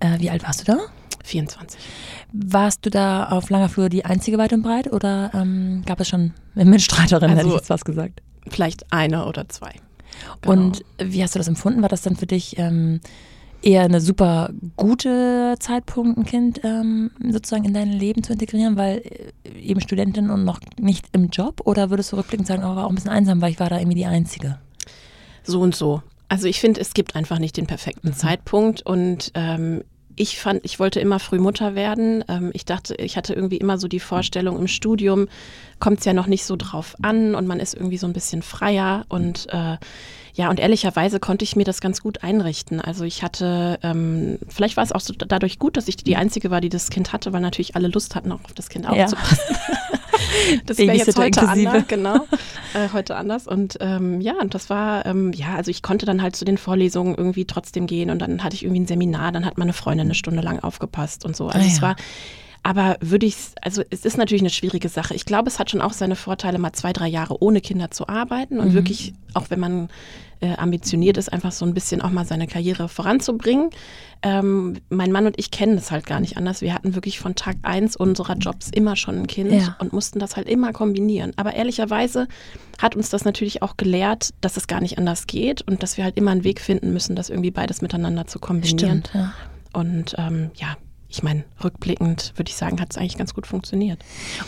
Äh, 0.00 0.20
wie 0.20 0.30
alt 0.30 0.44
warst 0.44 0.60
du 0.60 0.72
da? 0.72 0.78
24. 1.22 1.80
Warst 2.32 2.84
du 2.84 2.90
da 2.90 3.28
auf 3.28 3.50
langer 3.50 3.68
Flur 3.68 3.88
die 3.88 4.04
einzige 4.04 4.38
weit 4.38 4.52
und 4.52 4.62
breit 4.62 4.92
oder 4.92 5.30
ähm, 5.34 5.82
gab 5.86 6.00
es 6.00 6.08
schon 6.08 6.32
Mitstreiterinnen, 6.54 7.36
also, 7.36 7.40
hätte 7.40 7.48
ich 7.48 7.60
jetzt 7.60 7.70
was 7.70 7.84
gesagt? 7.84 8.22
Vielleicht 8.48 8.92
eine 8.92 9.26
oder 9.26 9.48
zwei. 9.48 9.72
Genau. 10.40 10.52
Und 10.52 10.84
wie 10.98 11.22
hast 11.22 11.34
du 11.34 11.38
das 11.38 11.48
empfunden? 11.48 11.82
War 11.82 11.88
das 11.88 12.02
dann 12.02 12.16
für 12.16 12.26
dich 12.26 12.58
ähm, 12.58 13.00
eher 13.62 13.82
eine 13.82 14.00
super 14.00 14.50
gute 14.76 15.54
Zeitpunkt, 15.58 16.18
ein 16.18 16.24
Kind 16.24 16.60
ähm, 16.64 17.10
sozusagen 17.30 17.64
in 17.64 17.74
dein 17.74 17.90
Leben 17.90 18.22
zu 18.22 18.32
integrieren, 18.32 18.76
weil 18.76 18.98
äh, 19.44 19.58
eben 19.58 19.80
Studentin 19.80 20.30
und 20.30 20.44
noch 20.44 20.60
nicht 20.78 21.06
im 21.12 21.28
Job? 21.28 21.62
Oder 21.64 21.90
würdest 21.90 22.12
du 22.12 22.16
rückblickend 22.16 22.46
sagen, 22.46 22.62
oh, 22.64 22.76
war 22.76 22.86
auch 22.86 22.90
ein 22.90 22.94
bisschen 22.94 23.10
einsam, 23.10 23.40
weil 23.40 23.52
ich 23.52 23.60
war 23.60 23.70
da 23.70 23.78
irgendwie 23.78 23.96
die 23.96 24.06
Einzige? 24.06 24.58
So 25.44 25.60
und 25.60 25.74
so. 25.74 26.02
Also 26.28 26.46
ich 26.46 26.60
finde, 26.60 26.80
es 26.80 26.94
gibt 26.94 27.14
einfach 27.14 27.38
nicht 27.38 27.56
den 27.56 27.66
perfekten 27.66 28.08
mhm. 28.08 28.14
Zeitpunkt 28.14 28.82
und 28.82 29.32
ähm, 29.34 29.82
ich 30.16 30.38
fand, 30.40 30.64
ich 30.64 30.78
wollte 30.78 31.00
immer 31.00 31.18
früh 31.18 31.38
Mutter 31.38 31.74
werden. 31.74 32.24
Ähm, 32.28 32.50
ich 32.54 32.64
dachte, 32.64 32.94
ich 32.96 33.16
hatte 33.16 33.34
irgendwie 33.34 33.56
immer 33.56 33.78
so 33.78 33.88
die 33.88 34.00
Vorstellung, 34.00 34.58
im 34.58 34.68
Studium 34.68 35.28
kommt 35.78 36.00
es 36.00 36.04
ja 36.04 36.12
noch 36.12 36.26
nicht 36.26 36.44
so 36.44 36.56
drauf 36.56 36.94
an 37.02 37.34
und 37.34 37.46
man 37.46 37.60
ist 37.60 37.74
irgendwie 37.74 37.98
so 37.98 38.06
ein 38.06 38.12
bisschen 38.12 38.42
freier 38.42 39.04
und 39.08 39.46
äh, 39.50 39.76
ja, 40.34 40.48
und 40.48 40.58
ehrlicherweise 40.58 41.20
konnte 41.20 41.44
ich 41.44 41.56
mir 41.56 41.64
das 41.64 41.80
ganz 41.80 42.00
gut 42.00 42.22
einrichten. 42.22 42.80
Also 42.80 43.04
ich 43.04 43.22
hatte, 43.22 43.78
ähm, 43.82 44.38
vielleicht 44.48 44.76
war 44.76 44.84
es 44.84 44.92
auch 44.92 45.00
so 45.00 45.12
dadurch 45.12 45.58
gut, 45.58 45.76
dass 45.76 45.88
ich 45.88 45.96
die 45.96 46.16
Einzige 46.16 46.50
war, 46.50 46.62
die 46.62 46.70
das 46.70 46.88
Kind 46.88 47.12
hatte, 47.12 47.32
weil 47.34 47.42
natürlich 47.42 47.76
alle 47.76 47.88
Lust 47.88 48.14
hatten, 48.14 48.32
auch 48.32 48.42
auf 48.44 48.54
das 48.54 48.70
Kind 48.70 48.88
aufzupassen. 48.88 49.38
Ja. 49.50 49.98
das 50.66 50.78
wäre 50.78 50.96
jetzt 50.96 51.18
heute 51.18 51.40
inklusive. 51.40 51.68
anders, 51.68 51.88
genau. 51.88 52.26
Äh, 52.72 52.88
heute 52.94 53.16
anders. 53.16 53.46
Und 53.46 53.76
ähm, 53.80 54.22
ja, 54.22 54.34
und 54.40 54.54
das 54.54 54.70
war, 54.70 55.04
ähm, 55.04 55.32
ja, 55.34 55.54
also 55.54 55.70
ich 55.70 55.82
konnte 55.82 56.06
dann 56.06 56.22
halt 56.22 56.34
zu 56.34 56.46
den 56.46 56.56
Vorlesungen 56.56 57.14
irgendwie 57.14 57.44
trotzdem 57.44 57.86
gehen 57.86 58.08
und 58.08 58.18
dann 58.20 58.42
hatte 58.42 58.54
ich 58.54 58.64
irgendwie 58.64 58.80
ein 58.80 58.86
Seminar, 58.86 59.32
dann 59.32 59.44
hat 59.44 59.58
meine 59.58 59.74
Freundin 59.74 60.06
eine 60.06 60.14
Stunde 60.14 60.40
lang 60.40 60.60
aufgepasst 60.60 61.26
und 61.26 61.36
so. 61.36 61.48
Also 61.48 61.58
ah, 61.58 61.66
es 61.66 61.76
ja. 61.76 61.82
war 61.82 61.96
aber 62.62 62.96
würde 63.00 63.26
ich, 63.26 63.36
also 63.60 63.82
es 63.90 64.04
ist 64.04 64.16
natürlich 64.16 64.42
eine 64.42 64.50
schwierige 64.50 64.88
Sache. 64.88 65.14
Ich 65.14 65.24
glaube, 65.24 65.48
es 65.48 65.58
hat 65.58 65.70
schon 65.70 65.80
auch 65.80 65.92
seine 65.92 66.14
Vorteile, 66.14 66.58
mal 66.58 66.72
zwei, 66.72 66.92
drei 66.92 67.08
Jahre 67.08 67.42
ohne 67.42 67.60
Kinder 67.60 67.90
zu 67.90 68.08
arbeiten 68.08 68.60
und 68.60 68.68
mhm. 68.68 68.74
wirklich, 68.74 69.14
auch 69.34 69.50
wenn 69.50 69.58
man 69.58 69.88
äh, 70.40 70.54
ambitioniert 70.56 71.16
ist, 71.16 71.32
einfach 71.32 71.50
so 71.50 71.64
ein 71.64 71.74
bisschen 71.74 72.02
auch 72.02 72.10
mal 72.10 72.24
seine 72.24 72.46
Karriere 72.46 72.88
voranzubringen. 72.88 73.70
Ähm, 74.22 74.74
mein 74.90 75.10
Mann 75.10 75.26
und 75.26 75.38
ich 75.38 75.50
kennen 75.50 75.74
das 75.74 75.90
halt 75.90 76.06
gar 76.06 76.20
nicht 76.20 76.36
anders. 76.36 76.60
Wir 76.60 76.72
hatten 76.72 76.94
wirklich 76.94 77.18
von 77.18 77.34
Tag 77.34 77.56
eins 77.62 77.96
unserer 77.96 78.34
Jobs 78.34 78.70
immer 78.72 78.94
schon 78.94 79.22
ein 79.22 79.26
Kind 79.26 79.52
ja. 79.52 79.76
und 79.80 79.92
mussten 79.92 80.20
das 80.20 80.36
halt 80.36 80.48
immer 80.48 80.72
kombinieren. 80.72 81.32
Aber 81.36 81.54
ehrlicherweise 81.54 82.28
hat 82.80 82.94
uns 82.94 83.10
das 83.10 83.24
natürlich 83.24 83.62
auch 83.62 83.76
gelehrt, 83.76 84.30
dass 84.40 84.56
es 84.56 84.68
gar 84.68 84.80
nicht 84.80 84.98
anders 84.98 85.26
geht 85.26 85.62
und 85.62 85.82
dass 85.82 85.96
wir 85.96 86.04
halt 86.04 86.16
immer 86.16 86.30
einen 86.30 86.44
Weg 86.44 86.60
finden 86.60 86.92
müssen, 86.92 87.16
das 87.16 87.28
irgendwie 87.28 87.50
beides 87.50 87.82
miteinander 87.82 88.28
zu 88.28 88.38
kombinieren. 88.38 89.04
Stimmt, 89.04 89.10
ja. 89.14 89.32
Und 89.72 90.14
ähm, 90.18 90.50
ja, 90.56 90.76
ich 91.12 91.22
meine, 91.22 91.44
rückblickend 91.62 92.32
würde 92.36 92.48
ich 92.48 92.56
sagen, 92.56 92.80
hat 92.80 92.90
es 92.90 92.96
eigentlich 92.96 93.18
ganz 93.18 93.34
gut 93.34 93.46
funktioniert. 93.46 94.02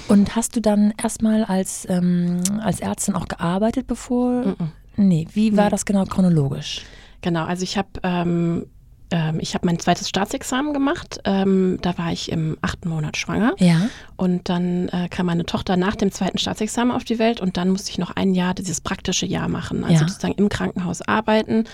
Und 0.09 0.35
hast 0.35 0.57
du 0.57 0.61
dann 0.61 0.95
erstmal 1.01 1.45
als, 1.45 1.87
ähm, 1.91 2.41
als 2.63 2.81
Ärztin 2.81 3.15
auch 3.15 3.29
gearbeitet, 3.29 3.87
bevor? 3.87 4.31
Mm 4.31 4.51
-mm. 4.51 4.69
Nee, 4.97 5.29
wie 5.33 5.57
war 5.57 5.65
nee. 5.65 5.71
das 5.71 5.85
genau 5.85 6.05
chronologisch? 6.05 6.83
Genau, 7.21 7.45
also 7.45 7.65
ich 7.65 7.77
habe 7.77 7.89
ähm, 8.03 8.67
ähm, 9.15 9.39
ich 9.41 9.55
habe 9.55 9.67
mein 9.67 9.79
zweites 9.79 10.09
Staatsexamen 10.09 10.73
gemacht. 10.73 11.21
Ähm, 11.25 11.79
da 11.83 11.97
war 11.99 12.13
ich 12.13 12.33
im 12.33 12.57
achten 12.63 12.89
Monat 12.89 13.17
schwanger. 13.17 13.55
Ja. 13.59 13.89
Und 14.17 14.49
dann 14.49 14.89
äh, 14.89 15.09
kam 15.09 15.27
meine 15.27 15.47
Tochter 15.47 15.77
nach 15.77 15.95
dem 15.95 16.11
zweiten 16.11 16.39
Staatsexamen 16.39 16.95
auf 16.95 17.05
die 17.05 17.19
Welt 17.19 17.41
und 17.41 17.57
dann 17.57 17.71
musste 17.71 17.91
ich 17.91 17.99
noch 17.99 18.11
ein 18.17 18.35
Jahr 18.35 18.55
dieses 18.55 18.81
praktische 18.81 19.27
Jahr 19.27 19.49
machen. 19.49 19.85
Also 19.85 20.03
ja. 20.03 20.09
sozusagen 20.09 20.35
im 20.35 20.49
Krankenhaus 20.49 21.01
arbeiten, 21.03 21.65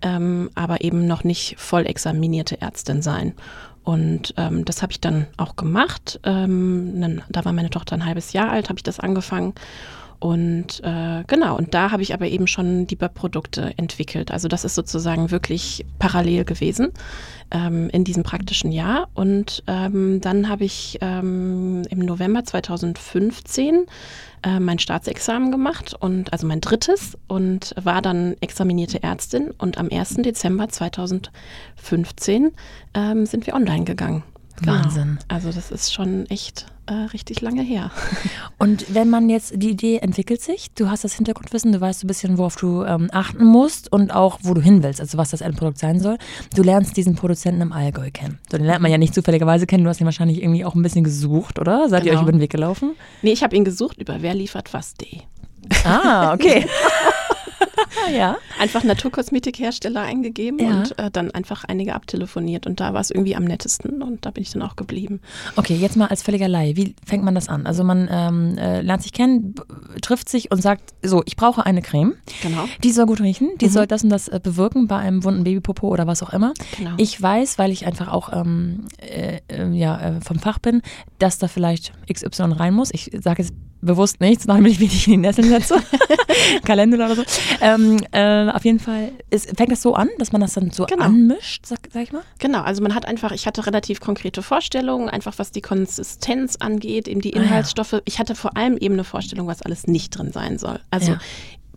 ähm, 0.00 0.50
aber 0.54 0.82
eben 0.82 1.06
noch 1.06 1.22
nicht 1.22 1.56
voll 1.58 1.86
examinierte 1.86 2.60
Ärztin 2.62 3.02
sein. 3.02 3.34
Und 3.86 4.34
ähm, 4.36 4.64
das 4.64 4.82
habe 4.82 4.90
ich 4.90 5.00
dann 5.00 5.28
auch 5.36 5.54
gemacht. 5.54 6.18
Ähm, 6.24 7.22
da 7.28 7.44
war 7.44 7.52
meine 7.52 7.70
Tochter 7.70 7.94
ein 7.94 8.04
halbes 8.04 8.32
Jahr 8.32 8.50
alt, 8.50 8.68
habe 8.68 8.80
ich 8.80 8.82
das 8.82 8.98
angefangen. 8.98 9.54
Und 10.18 10.80
äh, 10.82 11.24
genau, 11.26 11.56
und 11.56 11.74
da 11.74 11.90
habe 11.90 12.02
ich 12.02 12.14
aber 12.14 12.26
eben 12.26 12.46
schon 12.46 12.86
die 12.86 12.96
Produkte 12.96 13.74
entwickelt. 13.76 14.30
Also 14.30 14.48
das 14.48 14.64
ist 14.64 14.74
sozusagen 14.74 15.30
wirklich 15.30 15.84
parallel 15.98 16.44
gewesen 16.44 16.92
ähm, 17.50 17.88
in 17.90 18.04
diesem 18.04 18.22
praktischen 18.22 18.72
Jahr. 18.72 19.08
Und 19.14 19.62
ähm, 19.66 20.20
dann 20.20 20.48
habe 20.48 20.64
ich 20.64 20.98
ähm, 21.00 21.82
im 21.90 21.98
November 22.00 22.44
2015 22.44 23.86
äh, 24.42 24.60
mein 24.60 24.78
Staatsexamen 24.78 25.50
gemacht 25.50 25.94
und 25.98 26.32
also 26.32 26.46
mein 26.46 26.60
drittes 26.60 27.16
und 27.28 27.74
war 27.82 28.02
dann 28.02 28.36
examinierte 28.40 29.02
Ärztin. 29.02 29.50
Und 29.58 29.78
am 29.78 29.88
1. 29.90 30.14
Dezember 30.16 30.68
2015 30.68 32.52
ähm, 32.94 33.26
sind 33.26 33.46
wir 33.46 33.54
online 33.54 33.84
gegangen. 33.84 34.22
Genau. 34.60 34.72
Wahnsinn. 34.72 35.18
Also 35.28 35.52
das 35.52 35.70
ist 35.70 35.92
schon 35.92 36.26
echt 36.26 36.66
äh, 36.86 36.92
richtig 37.12 37.40
lange 37.40 37.62
her. 37.62 37.90
Und 38.58 38.94
wenn 38.94 39.10
man 39.10 39.28
jetzt, 39.28 39.52
die 39.56 39.70
Idee 39.70 39.98
entwickelt 39.98 40.40
sich, 40.40 40.70
du 40.74 40.88
hast 40.88 41.04
das 41.04 41.14
Hintergrundwissen, 41.14 41.72
du 41.72 41.80
weißt 41.80 42.04
ein 42.04 42.06
bisschen, 42.06 42.38
worauf 42.38 42.56
du 42.56 42.84
ähm, 42.84 43.08
achten 43.12 43.44
musst 43.44 43.92
und 43.92 44.14
auch, 44.14 44.38
wo 44.42 44.54
du 44.54 44.60
hin 44.60 44.82
willst, 44.82 45.00
also 45.00 45.18
was 45.18 45.30
das 45.30 45.40
Endprodukt 45.40 45.78
sein 45.78 46.00
soll. 46.00 46.16
Du 46.54 46.62
lernst 46.62 46.96
diesen 46.96 47.16
Produzenten 47.16 47.60
im 47.60 47.72
Allgäu 47.72 48.10
kennen. 48.10 48.38
So, 48.50 48.56
den 48.56 48.66
lernt 48.66 48.82
man 48.82 48.90
ja 48.90 48.98
nicht 48.98 49.14
zufälligerweise 49.14 49.66
kennen, 49.66 49.84
du 49.84 49.90
hast 49.90 50.00
ihn 50.00 50.06
wahrscheinlich 50.06 50.42
irgendwie 50.42 50.64
auch 50.64 50.74
ein 50.74 50.82
bisschen 50.82 51.04
gesucht, 51.04 51.58
oder? 51.58 51.88
Seid 51.88 52.04
genau. 52.04 52.14
ihr 52.14 52.18
euch 52.18 52.22
über 52.22 52.32
den 52.32 52.40
Weg 52.40 52.50
gelaufen? 52.50 52.94
Nee, 53.22 53.32
ich 53.32 53.42
habe 53.42 53.56
ihn 53.56 53.64
gesucht 53.64 53.98
über 53.98 54.22
wer 54.22 54.34
liefert 54.34 54.72
was.de. 54.72 55.20
Ah, 55.84 56.32
okay. 56.32 56.66
ja. 58.12 58.36
Einfach 58.58 58.84
Naturkosmetikhersteller 58.84 60.02
eingegeben 60.02 60.58
ja. 60.58 60.78
und 60.78 60.98
äh, 60.98 61.10
dann 61.10 61.30
einfach 61.30 61.64
einige 61.64 61.94
abtelefoniert. 61.94 62.66
Und 62.66 62.80
da 62.80 62.94
war 62.94 63.00
es 63.00 63.10
irgendwie 63.10 63.36
am 63.36 63.44
nettesten 63.44 64.02
und 64.02 64.24
da 64.24 64.30
bin 64.30 64.42
ich 64.42 64.50
dann 64.50 64.62
auch 64.62 64.76
geblieben. 64.76 65.20
Okay, 65.56 65.74
jetzt 65.76 65.96
mal 65.96 66.06
als 66.06 66.22
völliger 66.22 66.48
Laie. 66.48 66.76
Wie 66.76 66.94
fängt 67.04 67.24
man 67.24 67.34
das 67.34 67.48
an? 67.48 67.66
Also 67.66 67.84
man 67.84 68.08
ähm, 68.10 68.58
äh, 68.58 68.80
lernt 68.80 69.02
sich 69.02 69.12
kennen, 69.12 69.54
trifft 70.02 70.28
sich 70.28 70.50
und 70.50 70.62
sagt, 70.62 70.94
so, 71.02 71.22
ich 71.26 71.36
brauche 71.36 71.64
eine 71.64 71.82
Creme. 71.82 72.14
Genau. 72.42 72.66
Die 72.82 72.92
soll 72.92 73.06
gut 73.06 73.20
riechen, 73.20 73.50
die 73.60 73.66
mhm. 73.66 73.70
soll 73.70 73.86
das 73.86 74.04
und 74.04 74.10
das 74.10 74.28
äh, 74.28 74.40
bewirken 74.42 74.86
bei 74.86 74.96
einem 74.96 75.24
wunden 75.24 75.44
Babypopo 75.44 75.88
oder 75.88 76.06
was 76.06 76.22
auch 76.22 76.32
immer. 76.32 76.52
Genau. 76.76 76.92
Ich 76.96 77.20
weiß, 77.20 77.58
weil 77.58 77.70
ich 77.70 77.86
einfach 77.86 78.08
auch 78.08 78.32
ähm, 78.32 78.84
äh, 78.98 79.40
äh, 79.48 79.70
ja, 79.72 80.00
äh, 80.00 80.20
vom 80.20 80.38
Fach 80.38 80.58
bin, 80.58 80.82
dass 81.18 81.38
da 81.38 81.48
vielleicht 81.48 81.92
XY 82.12 82.52
rein 82.52 82.74
muss. 82.74 82.90
Ich 82.92 83.10
sage 83.22 83.42
jetzt 83.42 83.54
bewusst 83.80 84.20
nichts, 84.20 84.46
damit 84.46 84.72
ich 84.72 84.80
mich 84.80 84.92
nicht 84.92 85.06
in 85.06 85.12
die 85.12 85.18
Nesseln 85.18 85.48
setze. 85.48 85.76
Kalender 86.64 86.96
oder 86.96 87.16
so. 87.16 87.24
Ähm, 87.60 87.98
äh, 88.12 88.50
auf 88.50 88.64
jeden 88.64 88.78
Fall 88.78 89.12
ist, 89.30 89.56
fängt 89.56 89.72
das 89.72 89.82
so 89.82 89.94
an, 89.94 90.08
dass 90.18 90.32
man 90.32 90.40
das 90.40 90.54
dann 90.54 90.70
so 90.70 90.86
genau. 90.86 91.04
anmischt, 91.04 91.66
sag, 91.66 91.80
sag, 91.92 92.02
ich 92.02 92.12
mal? 92.12 92.22
Genau, 92.38 92.62
also 92.62 92.82
man 92.82 92.94
hat 92.94 93.06
einfach, 93.06 93.32
ich 93.32 93.46
hatte 93.46 93.66
relativ 93.66 94.00
konkrete 94.00 94.42
Vorstellungen, 94.42 95.08
einfach 95.08 95.34
was 95.38 95.52
die 95.52 95.62
Konsistenz 95.62 96.56
angeht, 96.56 97.08
eben 97.08 97.20
die 97.20 97.30
Inhaltsstoffe. 97.30 97.94
Ah, 97.94 97.96
ja. 97.96 98.02
Ich 98.04 98.18
hatte 98.18 98.34
vor 98.34 98.56
allem 98.56 98.76
eben 98.76 98.94
eine 98.94 99.04
Vorstellung, 99.04 99.46
was 99.46 99.62
alles 99.62 99.86
nicht 99.86 100.10
drin 100.10 100.32
sein 100.32 100.58
soll. 100.58 100.80
Also 100.90 101.12
ja 101.12 101.18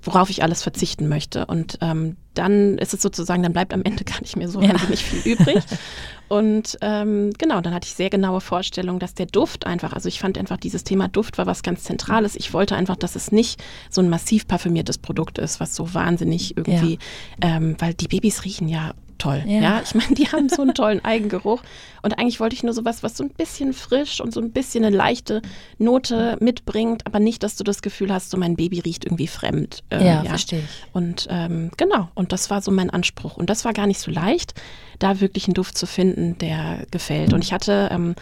worauf 0.02 0.30
ich 0.30 0.44
alles 0.44 0.64
verzichten 0.64 1.08
möchte. 1.08 1.46
Und 1.46 1.78
ähm, 1.82 2.16
dann 2.34 2.78
ist 2.78 2.94
es 2.94 3.02
sozusagen, 3.02 3.44
dann 3.44 3.54
bleibt 3.54 3.74
am 3.74 3.84
Ende 3.84 4.04
gar 4.04 4.22
nicht 4.22 4.36
mehr 4.36 4.48
so 4.48 4.62
ja. 4.62 4.70
wahnsinnig 4.70 5.04
viel 5.04 5.34
übrig. 5.34 5.64
Und 6.30 6.78
ähm, 6.82 7.32
genau, 7.38 7.60
dann 7.60 7.74
hatte 7.74 7.88
ich 7.88 7.96
sehr 7.96 8.10
genaue 8.10 8.40
Vorstellungen, 8.40 9.00
dass 9.00 9.16
der 9.16 9.26
Duft 9.26 9.66
einfach, 9.66 9.94
also 9.94 10.08
ich 10.08 10.20
fand 10.20 10.38
einfach 10.38 10.58
dieses 10.58 10.84
Thema 10.84 11.08
Duft 11.08 11.38
war 11.38 11.48
was 11.48 11.64
ganz 11.64 11.84
Zentrales. 11.84 12.36
Ich 12.36 12.54
wollte 12.54 12.76
einfach, 12.76 12.96
dass 12.96 13.16
es 13.16 13.32
nicht 13.32 13.62
so 13.90 14.02
ein 14.02 14.10
massiv 14.10 14.48
parfümiertes 14.48 15.00
Produkt 15.00 15.40
ist, 15.40 15.60
was 15.60 15.76
so 15.76 15.94
wahnsinnig 15.94 16.56
irgendwie, 16.56 17.00
ja. 17.44 17.58
ähm, 17.58 17.76
weil 17.80 17.96
die 17.96 18.08
Babys 18.08 18.46
riechen 18.46 18.70
ja 18.70 18.94
toll. 19.20 19.44
Ja, 19.46 19.62
ja? 19.62 19.82
ich 19.84 19.94
meine, 19.94 20.16
die 20.16 20.28
haben 20.28 20.50
so 20.50 20.64
einen 20.64 20.74
tollen 20.74 21.04
Eigengeruch. 21.06 21.62
Und 22.02 22.18
eigentlich 22.18 22.40
wollte 22.40 22.56
ich 22.56 22.64
nur 22.64 22.74
sowas, 22.74 23.04
was 23.04 23.16
so 23.18 23.24
ein 23.24 23.30
bisschen 23.30 23.74
frisch 23.74 24.22
und 24.22 24.34
so 24.34 24.40
ein 24.40 24.52
bisschen 24.52 24.84
eine 24.84 24.96
leichte 24.96 25.42
Note 25.78 26.38
mitbringt, 26.40 27.06
aber 27.06 27.20
nicht, 27.20 27.44
dass 27.44 27.56
du 27.56 27.64
das 27.64 27.82
Gefühl 27.82 28.12
hast, 28.12 28.32
so 28.32 28.38
mein 28.38 28.56
Baby 28.56 28.80
riecht 28.80 29.06
irgendwie 29.06 29.28
fremd. 29.28 29.84
Äh, 29.90 30.00
ja, 30.00 30.24
ja, 30.24 30.30
verstehe 30.30 30.60
ich. 30.60 30.94
Und 30.94 31.28
ähm, 31.30 31.72
genau, 31.78 32.10
und 32.16 32.32
das 32.32 32.50
war 32.50 32.62
so 32.62 32.72
mein 32.72 32.90
Anspruch. 32.90 33.38
Und 33.38 33.50
das 33.50 33.66
war 33.66 33.74
gar 33.74 33.88
nicht 33.88 34.00
so 34.00 34.10
leicht, 34.10 34.54
da 35.00 35.22
wirklich 35.22 35.48
einen 35.48 35.54
Duft 35.54 35.78
zu 35.78 35.86
finden, 35.86 36.38
der 36.38 36.86
gefällt. 36.92 37.34
Und 37.34 37.44
ich 37.44 37.54
hatte 37.54 37.90
ähm, 37.92 38.16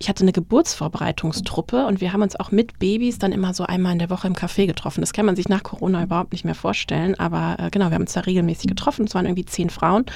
ich 0.00 0.08
hatte 0.08 0.22
eine 0.22 0.32
Geburtsvorbereitungstruppe 0.32 1.86
und 1.86 2.00
wir 2.00 2.14
haben 2.14 2.22
uns 2.22 2.34
auch 2.34 2.50
mit 2.50 2.78
Babys 2.78 3.18
dann 3.18 3.32
immer 3.32 3.52
so 3.52 3.64
einmal 3.64 3.92
in 3.92 3.98
der 3.98 4.08
Woche 4.08 4.26
im 4.26 4.34
Café 4.34 4.66
getroffen. 4.66 5.02
Das 5.02 5.12
kann 5.12 5.26
man 5.26 5.36
sich 5.36 5.50
nach 5.50 5.62
Corona 5.62 6.02
überhaupt 6.02 6.32
nicht 6.32 6.46
mehr 6.46 6.54
vorstellen, 6.54 7.20
aber 7.20 7.56
äh, 7.58 7.70
genau, 7.70 7.90
wir 7.90 7.96
haben 7.96 8.02
uns 8.02 8.14
da 8.14 8.20
regelmäßig 8.20 8.66
getroffen. 8.66 9.04
Es 9.04 9.14
waren 9.14 9.26
irgendwie 9.26 9.44
zehn 9.44 9.68
Frauen 9.68 10.06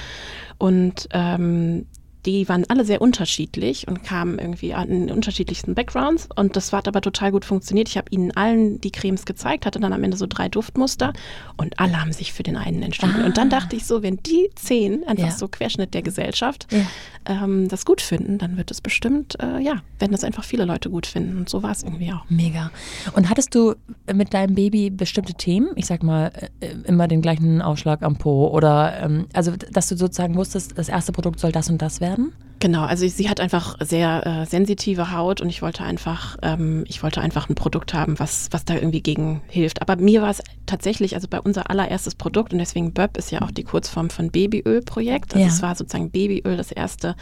und 0.57 1.07
ähm, 1.13 1.85
die 2.27 2.49
waren 2.49 2.65
alle 2.69 2.85
sehr 2.85 3.03
unterschiedlich 3.03 3.87
und 3.87 4.03
kamen 4.03 4.39
irgendwie 4.39 4.71
in 4.71 5.11
unterschiedlichsten 5.11 5.75
Backgrounds. 5.75 6.29
Und 6.35 6.57
das 6.57 6.73
hat 6.73 6.89
aber 6.89 7.01
total 7.01 7.33
gut 7.33 7.45
funktioniert. 7.45 7.89
Ich 7.89 7.97
habe 7.99 8.07
ihnen 8.11 8.31
allen 8.33 8.81
die 8.81 8.91
Cremes 8.91 9.27
gezeigt, 9.27 9.67
hatte 9.67 9.81
dann 9.81 9.93
am 9.93 10.03
Ende 10.03 10.17
so 10.17 10.27
drei 10.27 10.49
Duftmuster 10.49 11.13
und 11.57 11.79
alle 11.79 12.01
haben 12.01 12.13
sich 12.13 12.33
für 12.33 12.43
den 12.43 12.57
einen 12.57 12.83
entschieden. 12.83 13.23
Ah. 13.23 13.27
Und 13.27 13.37
dann 13.37 13.51
dachte 13.51 13.77
ich 13.77 13.85
so, 13.85 14.03
wenn 14.03 14.17
die 14.19 14.51
zehn, 14.55 15.05
einfach 15.07 15.29
ja. 15.29 15.33
so 15.33 15.49
Querschnitt 15.49 15.95
der 15.95 16.03
Gesellschaft, 16.03 16.67
ja. 16.73 16.87
ähm, 17.27 17.69
das 17.69 17.85
gut 17.85 18.01
finden, 18.01 18.39
dann 18.39 18.57
wird 18.57 18.71
es 18.71 18.81
bestimmt, 18.81 19.37
äh, 19.41 19.61
ja, 19.61 19.83
werden 19.99 20.13
das 20.13 20.25
einfach 20.25 20.45
viele 20.45 20.65
Leute 20.65 20.91
gut 20.91 21.07
finden. 21.07 21.39
Und 21.39 21.49
so 21.49 21.63
war 21.63 21.73
es 21.73 21.83
irgendwie 21.83 22.13
auch. 22.13 22.25
Mega. 22.29 22.71
Und 23.15 23.29
hattest 23.29 23.55
du 23.55 23.75
mit 24.13 24.33
deinem 24.33 24.55
Baby 24.55 24.91
bestimmte 24.91 25.35
Themen? 25.35 25.69
Ich 25.77 25.87
sag 25.87 26.03
mal, 26.03 26.33
äh, 26.61 26.69
immer 26.85 27.07
den 27.09 27.21
gleichen 27.21 27.61
Ausschlag 27.61 28.03
am 28.03 28.17
Po 28.17 28.49
oder, 28.49 29.01
ähm, 29.03 29.27
also, 29.33 29.53
dass 29.73 29.89
du 29.89 29.97
sozusagen 29.97 30.37
wusstest, 30.37 30.79
das 30.79 30.89
erste 30.89 31.13
Produkt 31.13 31.41
soll 31.41 31.53
das 31.53 31.69
und 31.69 31.83
das 31.83 32.01
werden? 32.01 32.14
Werden? 32.15 32.33
Genau, 32.65 32.85
also 32.85 33.07
sie 33.07 33.29
hat 33.29 33.41
einfach 33.41 33.77
sehr 33.81 34.27
äh, 34.27 34.47
sensitive 34.47 35.13
Haut 35.13 35.43
und 35.43 35.51
ich 35.51 35.61
wollte 35.61 35.85
einfach, 35.85 36.39
ähm, 36.41 36.85
ich 36.89 37.03
wollte 37.03 37.21
einfach 37.21 37.51
ein 37.51 37.55
Produkt 37.55 37.93
haben, 37.93 38.19
was, 38.19 38.49
was 38.53 38.65
da 38.65 38.73
irgendwie 38.73 39.03
gegen 39.03 39.43
hilft. 39.49 39.83
Aber 39.83 39.97
mir 39.97 40.23
war 40.23 40.31
es 40.31 40.43
tatsächlich, 40.65 41.15
also 41.15 41.29
bei 41.29 41.39
unser 41.39 41.69
allererstes 41.69 42.15
Produkt 42.15 42.55
und 42.55 42.59
deswegen 42.59 42.95
BÖP 42.95 43.19
ist 43.19 43.31
ja 43.31 43.43
auch 43.43 43.51
die 43.51 43.65
Kurzform 43.65 44.09
von 44.09 44.31
Babyöl-Projekt. 44.31 45.35
Also 45.35 45.47
ja. 45.47 45.53
es 45.53 45.61
war 45.61 45.75
sozusagen 45.75 46.11
Babyöl 46.11 46.57
das 46.57 46.73
erste 46.73 47.17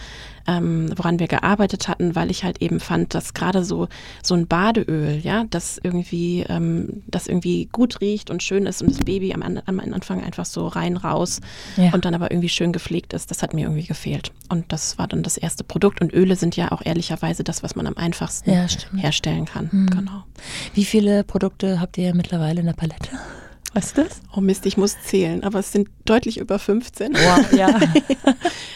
ähm, 0.47 0.91
woran 0.97 1.19
wir 1.19 1.29
gearbeitet 1.29 1.89
hatten, 1.89 2.15
weil 2.15 2.31
ich 2.31 2.45
halt 2.45 2.61
eben 2.61 2.81
fand, 2.81 3.15
dass 3.15 3.35
gerade 3.35 3.65
so, 3.65 3.89
so 4.23 4.35
ein 4.35 4.47
Badeöl, 4.47 5.21
ja, 5.23 5.45
das 5.51 5.79
irgendwie, 5.83 6.45
ähm, 6.49 7.03
das 7.07 7.27
irgendwie 7.27 7.69
gut 7.71 8.01
riecht 8.01 8.31
und 8.31 8.43
schön 8.43 8.67
ist 8.67 8.83
und 8.83 8.91
das 8.91 8.99
Baby 8.99 9.33
am, 9.35 9.43
am 9.43 9.81
Anfang 9.81 10.23
einfach 10.23 10.45
so 10.45 10.67
rein 10.67 10.97
raus 10.97 11.41
ja. 11.77 11.93
und 11.93 12.05
dann 12.05 12.15
aber 12.15 12.31
irgendwie 12.31 12.49
schön 12.49 12.73
gepflegt 12.73 13.13
ist, 13.13 13.31
das 13.31 13.43
hat 13.43 13.55
mir 13.55 13.63
irgendwie 13.63 13.87
gefehlt. 13.87 14.33
Und 14.49 14.73
das 14.73 14.99
war 14.99 15.07
dann 15.07 15.23
das 15.23 15.32
erste 15.37 15.65
Produkt. 15.65 16.01
Und 16.01 16.13
Öle 16.13 16.37
sind 16.37 16.57
ja 16.57 16.73
auch 16.73 16.83
ehrlicherweise 16.85 17.45
das, 17.45 17.63
was 17.63 17.77
man 17.77 17.87
am 17.87 17.97
einfachsten 17.97 18.51
ja, 18.51 18.67
herstellen 18.97 19.45
kann. 19.45 19.69
Mhm. 19.73 19.91
Genau. 19.91 20.25
Wie 20.75 20.85
viele 20.85 21.25
Produkte 21.25 21.81
habt 21.81 21.99
ihr 21.99 22.15
mittlerweile 22.15 22.61
in 22.61 22.67
der 22.67 22.75
Palette? 22.75 23.09
Weißt 23.75 23.97
du 23.97 24.03
das? 24.03 24.21
Oh 24.37 24.41
Mist, 24.41 24.67
ich 24.67 24.77
muss 24.77 25.01
zählen, 25.03 25.45
aber 25.45 25.61
es 25.61 25.73
sind 25.73 25.89
deutlich 26.05 26.39
über 26.39 26.59
15. 26.59 27.15
Wow, 27.15 27.53
ja. 27.53 27.69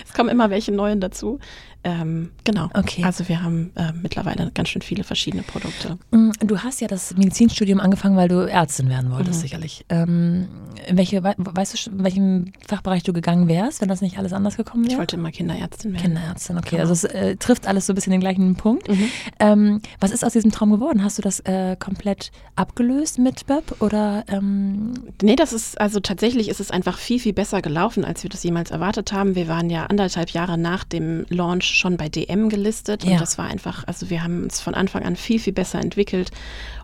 es 0.06 0.14
kommen 0.14 0.30
immer 0.30 0.48
welche 0.48 0.72
neuen 0.72 1.00
dazu. 1.00 1.38
Ähm, 1.86 2.30
genau. 2.42 2.68
Okay. 2.74 3.04
Also 3.04 3.28
wir 3.28 3.44
haben 3.44 3.70
äh, 3.76 3.92
mittlerweile 4.02 4.50
ganz 4.52 4.70
schön 4.70 4.82
viele 4.82 5.04
verschiedene 5.04 5.44
Produkte. 5.44 5.96
Mm, 6.10 6.32
du 6.40 6.58
hast 6.58 6.80
ja 6.80 6.88
das 6.88 7.16
Medizinstudium 7.16 7.78
angefangen, 7.78 8.16
weil 8.16 8.28
du 8.28 8.40
Ärztin 8.40 8.88
werden 8.88 9.12
wolltest, 9.12 9.38
mhm. 9.38 9.42
sicherlich. 9.42 9.86
Ähm, 9.88 10.48
welche, 10.90 11.22
weißt 11.22 11.86
du, 11.86 11.90
in 11.92 12.02
welchem 12.02 12.52
Fachbereich 12.66 13.04
du 13.04 13.12
gegangen 13.12 13.46
wärst, 13.46 13.80
wenn 13.80 13.88
das 13.88 14.00
nicht 14.00 14.18
alles 14.18 14.32
anders 14.32 14.56
gekommen 14.56 14.82
wäre? 14.82 14.94
Ich 14.94 14.98
wollte 14.98 15.14
immer 15.14 15.30
Kinderärztin 15.30 15.92
werden. 15.92 16.02
Kinderärztin, 16.02 16.58
okay. 16.58 16.70
Genau. 16.70 16.80
Also 16.80 16.92
es 16.94 17.04
äh, 17.04 17.36
trifft 17.36 17.68
alles 17.68 17.86
so 17.86 17.92
ein 17.92 17.94
bisschen 17.94 18.10
den 18.10 18.20
gleichen 18.20 18.56
Punkt. 18.56 18.88
Mhm. 18.88 19.08
Ähm, 19.38 19.80
was 20.00 20.10
ist 20.10 20.24
aus 20.24 20.32
diesem 20.32 20.50
Traum 20.50 20.72
geworden? 20.72 21.04
Hast 21.04 21.18
du 21.18 21.22
das 21.22 21.38
äh, 21.40 21.76
komplett 21.78 22.32
abgelöst 22.56 23.20
mit 23.20 23.46
BÖP 23.46 23.80
oder? 23.80 24.24
Ähm 24.26 24.94
nee, 25.22 25.36
das 25.36 25.52
ist, 25.52 25.80
also 25.80 26.00
tatsächlich 26.00 26.48
ist 26.48 26.58
es 26.58 26.72
einfach 26.72 26.98
viel, 26.98 27.20
viel 27.20 27.32
besser 27.32 27.62
gelaufen, 27.62 28.04
als 28.04 28.24
wir 28.24 28.30
das 28.30 28.42
jemals 28.42 28.72
erwartet 28.72 29.12
haben. 29.12 29.36
Wir 29.36 29.46
waren 29.46 29.70
ja 29.70 29.86
anderthalb 29.86 30.30
Jahre 30.30 30.58
nach 30.58 30.82
dem 30.82 31.26
Launch 31.28 31.75
schon 31.76 31.96
bei 31.96 32.08
DM 32.08 32.48
gelistet 32.48 33.04
ja. 33.04 33.12
und 33.12 33.20
das 33.20 33.38
war 33.38 33.46
einfach, 33.46 33.84
also 33.86 34.10
wir 34.10 34.22
haben 34.22 34.44
uns 34.44 34.60
von 34.60 34.74
Anfang 34.74 35.04
an 35.04 35.16
viel, 35.16 35.38
viel 35.38 35.52
besser 35.52 35.80
entwickelt 35.80 36.30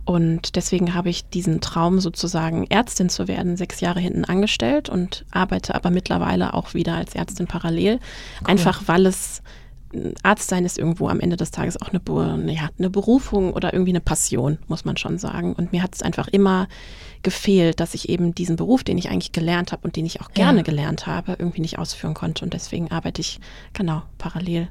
und 0.04 0.56
deswegen 0.56 0.94
habe 0.94 1.10
ich 1.10 1.24
diesen 1.28 1.60
Traum 1.60 2.00
sozusagen 2.00 2.66
Ärztin 2.68 3.08
zu 3.08 3.28
werden 3.28 3.56
sechs 3.56 3.80
Jahre 3.80 4.00
hinten 4.00 4.24
angestellt 4.24 4.88
und 4.88 5.24
arbeite 5.30 5.74
aber 5.74 5.90
mittlerweile 5.90 6.54
auch 6.54 6.74
wieder 6.74 6.94
als 6.94 7.14
Ärztin 7.14 7.46
parallel, 7.46 7.94
cool. 7.94 8.50
einfach 8.50 8.82
weil 8.86 9.06
es 9.06 9.42
Arzt 10.22 10.48
sein 10.48 10.64
ist 10.64 10.78
irgendwo 10.78 11.08
am 11.08 11.20
Ende 11.20 11.36
des 11.36 11.50
Tages 11.50 11.80
auch 11.80 11.90
eine, 11.90 12.52
ja, 12.52 12.68
eine 12.78 12.90
Berufung 12.90 13.52
oder 13.52 13.72
irgendwie 13.72 13.92
eine 13.92 14.00
Passion, 14.00 14.58
muss 14.68 14.84
man 14.84 14.96
schon 14.96 15.18
sagen. 15.18 15.52
Und 15.54 15.72
mir 15.72 15.82
hat 15.82 15.94
es 15.94 16.02
einfach 16.02 16.28
immer 16.28 16.68
gefehlt, 17.22 17.80
dass 17.80 17.94
ich 17.94 18.08
eben 18.08 18.34
diesen 18.34 18.56
Beruf, 18.56 18.84
den 18.84 18.98
ich 18.98 19.10
eigentlich 19.10 19.32
gelernt 19.32 19.72
habe 19.72 19.82
und 19.84 19.96
den 19.96 20.06
ich 20.06 20.20
auch 20.20 20.30
gerne 20.32 20.58
ja. 20.58 20.64
gelernt 20.64 21.06
habe, 21.06 21.36
irgendwie 21.38 21.60
nicht 21.60 21.78
ausführen 21.78 22.14
konnte. 22.14 22.44
Und 22.44 22.54
deswegen 22.54 22.90
arbeite 22.90 23.20
ich 23.20 23.40
genau 23.72 24.02
parallel 24.18 24.68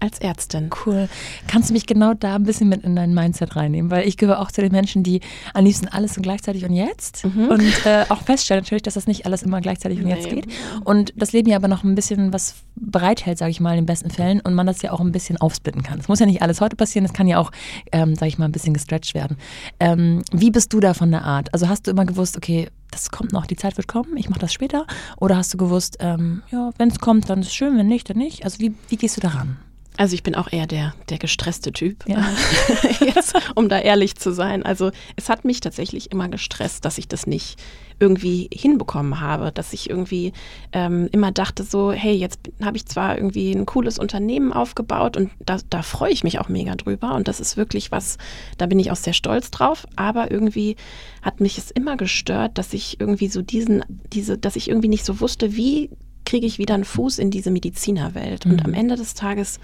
als 0.00 0.18
Ärztin. 0.18 0.70
Cool. 0.84 1.08
Kannst 1.46 1.70
du 1.70 1.74
mich 1.74 1.86
genau 1.86 2.14
da 2.14 2.36
ein 2.36 2.44
bisschen 2.44 2.68
mit 2.68 2.84
in 2.84 2.96
dein 2.96 3.14
Mindset 3.14 3.56
reinnehmen? 3.56 3.90
Weil 3.90 4.06
ich 4.06 4.16
gehöre 4.16 4.40
auch 4.40 4.50
zu 4.50 4.60
den 4.60 4.72
Menschen, 4.72 5.02
die 5.02 5.20
am 5.52 5.64
liebsten 5.64 5.88
alles 5.88 6.16
und 6.16 6.22
gleichzeitig 6.22 6.64
und 6.64 6.72
jetzt. 6.72 7.24
Mhm. 7.24 7.48
Und 7.48 7.86
äh, 7.86 8.04
auch 8.08 8.22
feststellen 8.22 8.62
natürlich, 8.62 8.82
dass 8.82 8.94
das 8.94 9.06
nicht 9.06 9.26
alles 9.26 9.42
immer 9.42 9.60
gleichzeitig 9.60 9.98
und 9.98 10.06
nee. 10.06 10.14
jetzt 10.14 10.28
geht. 10.28 10.46
Und 10.84 11.12
das 11.16 11.32
Leben 11.32 11.48
ja 11.48 11.56
aber 11.56 11.68
noch 11.68 11.84
ein 11.84 11.94
bisschen 11.94 12.32
was 12.32 12.56
bereithält, 12.76 13.38
sage 13.38 13.50
ich 13.50 13.60
mal, 13.60 13.72
in 13.72 13.82
den 13.82 13.86
besten 13.86 14.10
Fällen. 14.10 14.40
Und 14.40 14.54
man 14.54 14.66
das 14.66 14.82
ja 14.82 14.92
auch 14.92 15.00
ein 15.00 15.12
bisschen 15.12 15.36
aufsplitten 15.38 15.82
kann. 15.82 15.98
Es 15.98 16.08
muss 16.08 16.20
ja 16.20 16.26
nicht 16.26 16.42
alles 16.42 16.60
heute 16.60 16.76
passieren, 16.76 17.04
es 17.04 17.12
kann 17.12 17.26
ja 17.26 17.38
auch, 17.38 17.50
ähm, 17.92 18.14
sage 18.14 18.28
ich 18.28 18.38
mal, 18.38 18.46
ein 18.46 18.52
bisschen 18.52 18.74
gestretched 18.74 19.14
werden. 19.14 19.36
Ähm, 19.80 20.22
wie 20.32 20.50
bist 20.50 20.72
du 20.72 20.80
da 20.80 20.94
von 20.94 21.10
der 21.10 21.24
Art? 21.24 21.52
Also 21.52 21.68
hast 21.68 21.86
du 21.86 21.90
immer 21.90 22.04
gewusst, 22.04 22.36
okay, 22.36 22.68
das 22.94 23.10
kommt 23.10 23.32
noch, 23.32 23.46
die 23.46 23.56
Zeit 23.56 23.76
wird 23.76 23.88
kommen, 23.88 24.16
ich 24.16 24.28
mache 24.28 24.40
das 24.40 24.52
später? 24.52 24.86
Oder 25.18 25.36
hast 25.36 25.52
du 25.52 25.58
gewusst, 25.58 25.96
ähm, 26.00 26.42
ja, 26.50 26.70
wenn 26.78 26.88
es 26.88 27.00
kommt, 27.00 27.28
dann 27.28 27.40
ist 27.40 27.48
es 27.48 27.54
schön, 27.54 27.76
wenn 27.76 27.88
nicht, 27.88 28.08
dann 28.08 28.18
nicht? 28.18 28.44
Also 28.44 28.60
wie, 28.60 28.74
wie 28.88 28.96
gehst 28.96 29.16
du 29.16 29.20
daran? 29.20 29.56
Also 29.96 30.14
ich 30.14 30.24
bin 30.24 30.34
auch 30.34 30.52
eher 30.52 30.66
der, 30.66 30.94
der 31.08 31.18
gestresste 31.18 31.72
Typ, 31.72 32.08
ja. 32.08 32.28
Jetzt, 33.00 33.34
um 33.54 33.68
da 33.68 33.78
ehrlich 33.78 34.16
zu 34.16 34.32
sein. 34.32 34.64
Also 34.64 34.90
es 35.14 35.28
hat 35.28 35.44
mich 35.44 35.60
tatsächlich 35.60 36.10
immer 36.10 36.28
gestresst, 36.28 36.84
dass 36.84 36.98
ich 36.98 37.06
das 37.06 37.28
nicht 37.28 37.60
irgendwie 38.00 38.48
hinbekommen 38.52 39.20
habe, 39.20 39.52
dass 39.52 39.72
ich 39.72 39.88
irgendwie 39.88 40.32
ähm, 40.72 41.08
immer 41.12 41.30
dachte 41.30 41.62
so, 41.62 41.92
hey, 41.92 42.14
jetzt 42.14 42.40
habe 42.62 42.76
ich 42.76 42.86
zwar 42.86 43.16
irgendwie 43.16 43.52
ein 43.52 43.66
cooles 43.66 43.98
Unternehmen 44.00 44.52
aufgebaut 44.52 45.16
und 45.16 45.30
da, 45.38 45.58
da 45.70 45.82
freue 45.82 46.10
ich 46.10 46.24
mich 46.24 46.40
auch 46.40 46.48
mega 46.48 46.74
drüber 46.74 47.14
und 47.14 47.28
das 47.28 47.38
ist 47.38 47.56
wirklich 47.56 47.92
was, 47.92 48.18
da 48.58 48.66
bin 48.66 48.80
ich 48.80 48.90
auch 48.90 48.96
sehr 48.96 49.12
stolz 49.12 49.52
drauf, 49.52 49.86
aber 49.94 50.30
irgendwie 50.32 50.76
hat 51.22 51.40
mich 51.40 51.56
es 51.56 51.70
immer 51.70 51.96
gestört, 51.96 52.58
dass 52.58 52.72
ich 52.72 53.00
irgendwie 53.00 53.28
so 53.28 53.42
diesen, 53.42 53.84
diese, 54.12 54.38
dass 54.38 54.56
ich 54.56 54.68
irgendwie 54.68 54.88
nicht 54.88 55.04
so 55.04 55.20
wusste, 55.20 55.54
wie 55.54 55.90
kriege 56.24 56.46
ich 56.46 56.58
wieder 56.58 56.74
einen 56.74 56.84
Fuß 56.84 57.18
in 57.18 57.30
diese 57.30 57.50
Medizinerwelt. 57.50 58.46
Mhm. 58.46 58.52
Und 58.52 58.64
am 58.64 58.74
Ende 58.74 58.96
des 58.96 59.14
Tages, 59.14 59.60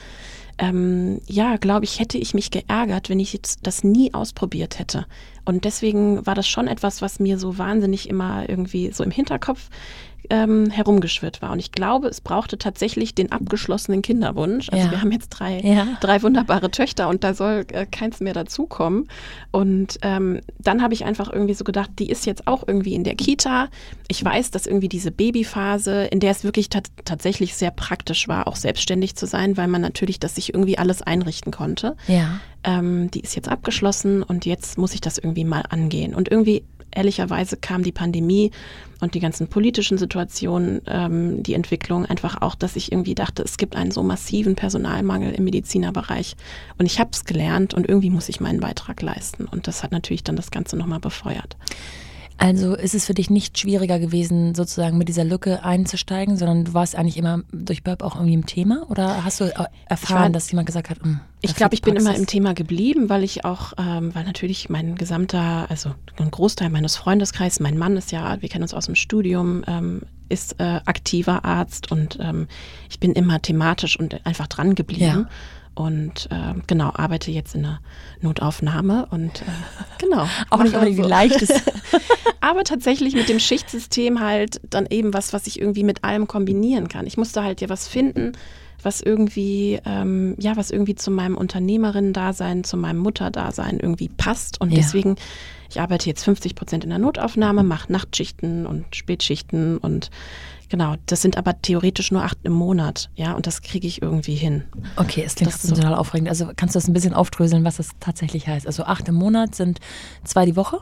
ähm, 0.58 1.20
ja, 1.26 1.56
glaube 1.56 1.84
ich, 1.84 2.00
hätte 2.00 2.18
ich 2.18 2.34
mich 2.34 2.50
geärgert, 2.50 3.08
wenn 3.08 3.20
ich 3.20 3.32
jetzt 3.32 3.60
das 3.62 3.82
nie 3.82 4.12
ausprobiert 4.14 4.78
hätte. 4.78 5.06
Und 5.44 5.64
deswegen 5.64 6.24
war 6.26 6.34
das 6.34 6.46
schon 6.46 6.68
etwas, 6.68 7.02
was 7.02 7.18
mir 7.18 7.38
so 7.38 7.58
wahnsinnig 7.58 8.08
immer 8.08 8.48
irgendwie 8.48 8.92
so 8.92 9.02
im 9.02 9.10
Hinterkopf 9.10 9.68
ähm, 10.28 10.70
herumgeschwirrt 10.70 11.42
war. 11.42 11.52
Und 11.52 11.58
ich 11.58 11.72
glaube, 11.72 12.08
es 12.08 12.20
brauchte 12.20 12.58
tatsächlich 12.58 13.14
den 13.14 13.32
abgeschlossenen 13.32 14.02
Kinderwunsch. 14.02 14.68
Also 14.70 14.86
ja. 14.86 14.90
wir 14.90 15.00
haben 15.00 15.12
jetzt 15.12 15.30
drei, 15.30 15.60
ja. 15.60 15.86
drei 16.00 16.22
wunderbare 16.22 16.70
Töchter 16.70 17.08
und 17.08 17.24
da 17.24 17.34
soll 17.34 17.64
äh, 17.72 17.86
keins 17.86 18.20
mehr 18.20 18.34
dazukommen. 18.34 19.08
Und 19.50 19.98
ähm, 20.02 20.40
dann 20.58 20.82
habe 20.82 20.94
ich 20.94 21.04
einfach 21.04 21.32
irgendwie 21.32 21.54
so 21.54 21.64
gedacht, 21.64 21.90
die 21.98 22.10
ist 22.10 22.26
jetzt 22.26 22.46
auch 22.46 22.64
irgendwie 22.66 22.94
in 22.94 23.04
der 23.04 23.14
Kita. 23.14 23.68
Ich 24.08 24.24
weiß, 24.24 24.50
dass 24.50 24.66
irgendwie 24.66 24.88
diese 24.88 25.10
Babyphase, 25.10 26.04
in 26.04 26.20
der 26.20 26.32
es 26.32 26.44
wirklich 26.44 26.68
tatsächlich 26.68 27.54
sehr 27.54 27.70
praktisch 27.70 28.28
war, 28.28 28.46
auch 28.46 28.56
selbstständig 28.56 29.16
zu 29.16 29.26
sein, 29.26 29.56
weil 29.56 29.68
man 29.68 29.80
natürlich 29.80 30.20
das 30.20 30.34
sich 30.34 30.52
irgendwie 30.54 30.78
alles 30.78 31.02
einrichten 31.02 31.52
konnte. 31.52 31.96
Ja. 32.06 32.40
Ähm, 32.62 33.10
die 33.10 33.20
ist 33.20 33.34
jetzt 33.36 33.48
abgeschlossen 33.48 34.22
und 34.22 34.44
jetzt 34.44 34.76
muss 34.76 34.94
ich 34.94 35.00
das 35.00 35.18
irgendwie 35.18 35.44
mal 35.44 35.64
angehen. 35.70 36.14
Und 36.14 36.30
irgendwie 36.30 36.64
ehrlicherweise 36.94 37.56
kam 37.56 37.82
die 37.82 37.92
Pandemie 37.92 38.50
und 39.00 39.14
die 39.14 39.20
ganzen 39.20 39.48
politischen 39.48 39.98
Situationen, 39.98 40.82
ähm, 40.86 41.42
die 41.42 41.54
Entwicklung 41.54 42.06
einfach 42.06 42.42
auch, 42.42 42.54
dass 42.54 42.76
ich 42.76 42.92
irgendwie 42.92 43.14
dachte, 43.14 43.42
es 43.42 43.56
gibt 43.56 43.76
einen 43.76 43.90
so 43.90 44.02
massiven 44.02 44.56
Personalmangel 44.56 45.32
im 45.32 45.44
Medizinerbereich 45.44 46.36
und 46.78 46.86
ich 46.86 47.00
habe 47.00 47.10
es 47.12 47.24
gelernt 47.24 47.74
und 47.74 47.88
irgendwie 47.88 48.10
muss 48.10 48.28
ich 48.28 48.40
meinen 48.40 48.60
Beitrag 48.60 49.02
leisten 49.02 49.46
und 49.46 49.66
das 49.66 49.82
hat 49.82 49.92
natürlich 49.92 50.24
dann 50.24 50.36
das 50.36 50.50
Ganze 50.50 50.76
nochmal 50.76 51.00
befeuert. 51.00 51.56
Also 52.40 52.74
ist 52.74 52.94
es 52.94 53.04
für 53.04 53.12
dich 53.12 53.28
nicht 53.28 53.58
schwieriger 53.58 53.98
gewesen, 53.98 54.54
sozusagen 54.54 54.96
mit 54.96 55.08
dieser 55.08 55.24
Lücke 55.24 55.62
einzusteigen, 55.62 56.38
sondern 56.38 56.64
du 56.64 56.72
warst 56.72 56.96
eigentlich 56.96 57.18
immer 57.18 57.42
durch 57.52 57.84
Burp 57.84 58.02
auch 58.02 58.14
irgendwie 58.14 58.32
im 58.32 58.46
Thema? 58.46 58.86
Oder 58.88 59.24
hast 59.24 59.40
du 59.40 59.52
erfahren, 59.84 60.22
war, 60.22 60.30
dass 60.30 60.50
jemand 60.50 60.64
gesagt 60.64 60.88
hat, 60.88 61.02
hm, 61.02 61.20
ich 61.42 61.54
glaube, 61.54 61.74
ich 61.74 61.82
bin 61.82 61.96
immer 61.96 62.14
im 62.14 62.26
Thema 62.26 62.54
geblieben, 62.54 63.10
weil 63.10 63.24
ich 63.24 63.44
auch, 63.44 63.74
ähm, 63.78 64.14
weil 64.14 64.24
natürlich 64.24 64.70
mein 64.70 64.94
gesamter, 64.94 65.66
also 65.68 65.94
ein 66.16 66.30
Großteil 66.30 66.70
meines 66.70 66.96
Freundeskreises, 66.96 67.60
mein 67.60 67.76
Mann 67.76 67.98
ist 67.98 68.10
ja, 68.10 68.40
wir 68.40 68.48
kennen 68.48 68.62
uns 68.62 68.72
aus 68.72 68.86
dem 68.86 68.94
Studium, 68.94 69.62
ähm, 69.66 70.02
ist 70.30 70.58
äh, 70.60 70.80
aktiver 70.86 71.44
Arzt 71.44 71.92
und 71.92 72.18
ähm, 72.22 72.48
ich 72.88 72.98
bin 73.00 73.12
immer 73.12 73.42
thematisch 73.42 73.98
und 73.98 74.24
einfach 74.24 74.46
dran 74.46 74.74
geblieben. 74.74 75.04
Ja 75.04 75.28
und 75.80 76.28
äh, 76.30 76.54
genau, 76.66 76.92
arbeite 76.94 77.30
jetzt 77.30 77.54
in 77.54 77.64
einer 77.64 77.80
Notaufnahme 78.20 79.06
und 79.10 79.42
äh, 79.42 79.44
genau. 79.98 80.28
Auch 80.50 80.62
nicht 80.62 80.74
unbedingt 80.74 80.98
so. 80.98 81.02
die 81.04 81.08
leichteste. 81.08 81.72
Aber 82.40 82.64
tatsächlich 82.64 83.14
mit 83.14 83.28
dem 83.28 83.38
Schichtsystem 83.38 84.20
halt 84.20 84.60
dann 84.68 84.86
eben 84.90 85.14
was, 85.14 85.32
was 85.32 85.46
ich 85.46 85.60
irgendwie 85.60 85.84
mit 85.84 86.04
allem 86.04 86.26
kombinieren 86.26 86.88
kann. 86.88 87.06
Ich 87.06 87.16
musste 87.16 87.42
halt 87.42 87.60
ja 87.60 87.68
was 87.68 87.88
finden, 87.88 88.32
was 88.82 89.00
irgendwie, 89.00 89.80
ähm, 89.84 90.36
ja, 90.38 90.56
was 90.56 90.70
irgendwie 90.70 90.94
zu 90.94 91.10
meinem 91.10 91.36
Unternehmerinnen-Dasein, 91.36 92.64
zu 92.64 92.76
meinem 92.76 92.98
Mutter-Dasein 92.98 93.78
irgendwie 93.80 94.08
passt. 94.08 94.60
Und 94.60 94.70
ja. 94.70 94.76
deswegen, 94.76 95.16
ich 95.70 95.80
arbeite 95.80 96.08
jetzt 96.08 96.24
50 96.24 96.54
Prozent 96.54 96.84
in 96.84 96.90
der 96.90 96.98
Notaufnahme, 96.98 97.62
mache 97.62 97.92
Nachtschichten 97.92 98.66
und 98.66 98.94
Spätschichten 98.94 99.78
und 99.78 100.10
Genau, 100.70 100.94
das 101.06 101.20
sind 101.20 101.36
aber 101.36 101.60
theoretisch 101.60 102.12
nur 102.12 102.22
acht 102.22 102.38
im 102.44 102.52
Monat, 102.52 103.10
ja, 103.16 103.32
und 103.32 103.48
das 103.48 103.60
kriege 103.60 103.88
ich 103.88 104.02
irgendwie 104.02 104.36
hin. 104.36 104.62
Okay, 104.94 105.24
es 105.26 105.34
klingt 105.34 105.52
so. 105.52 105.74
total 105.74 105.94
aufregend. 105.94 106.28
Also 106.28 106.52
kannst 106.54 106.76
du 106.76 106.78
das 106.78 106.86
ein 106.86 106.92
bisschen 106.92 107.12
aufdröseln, 107.12 107.64
was 107.64 107.78
das 107.78 107.90
tatsächlich 107.98 108.46
heißt? 108.46 108.68
Also 108.68 108.84
acht 108.84 109.08
im 109.08 109.16
Monat 109.16 109.56
sind 109.56 109.80
zwei 110.22 110.46
die 110.46 110.54
Woche? 110.54 110.78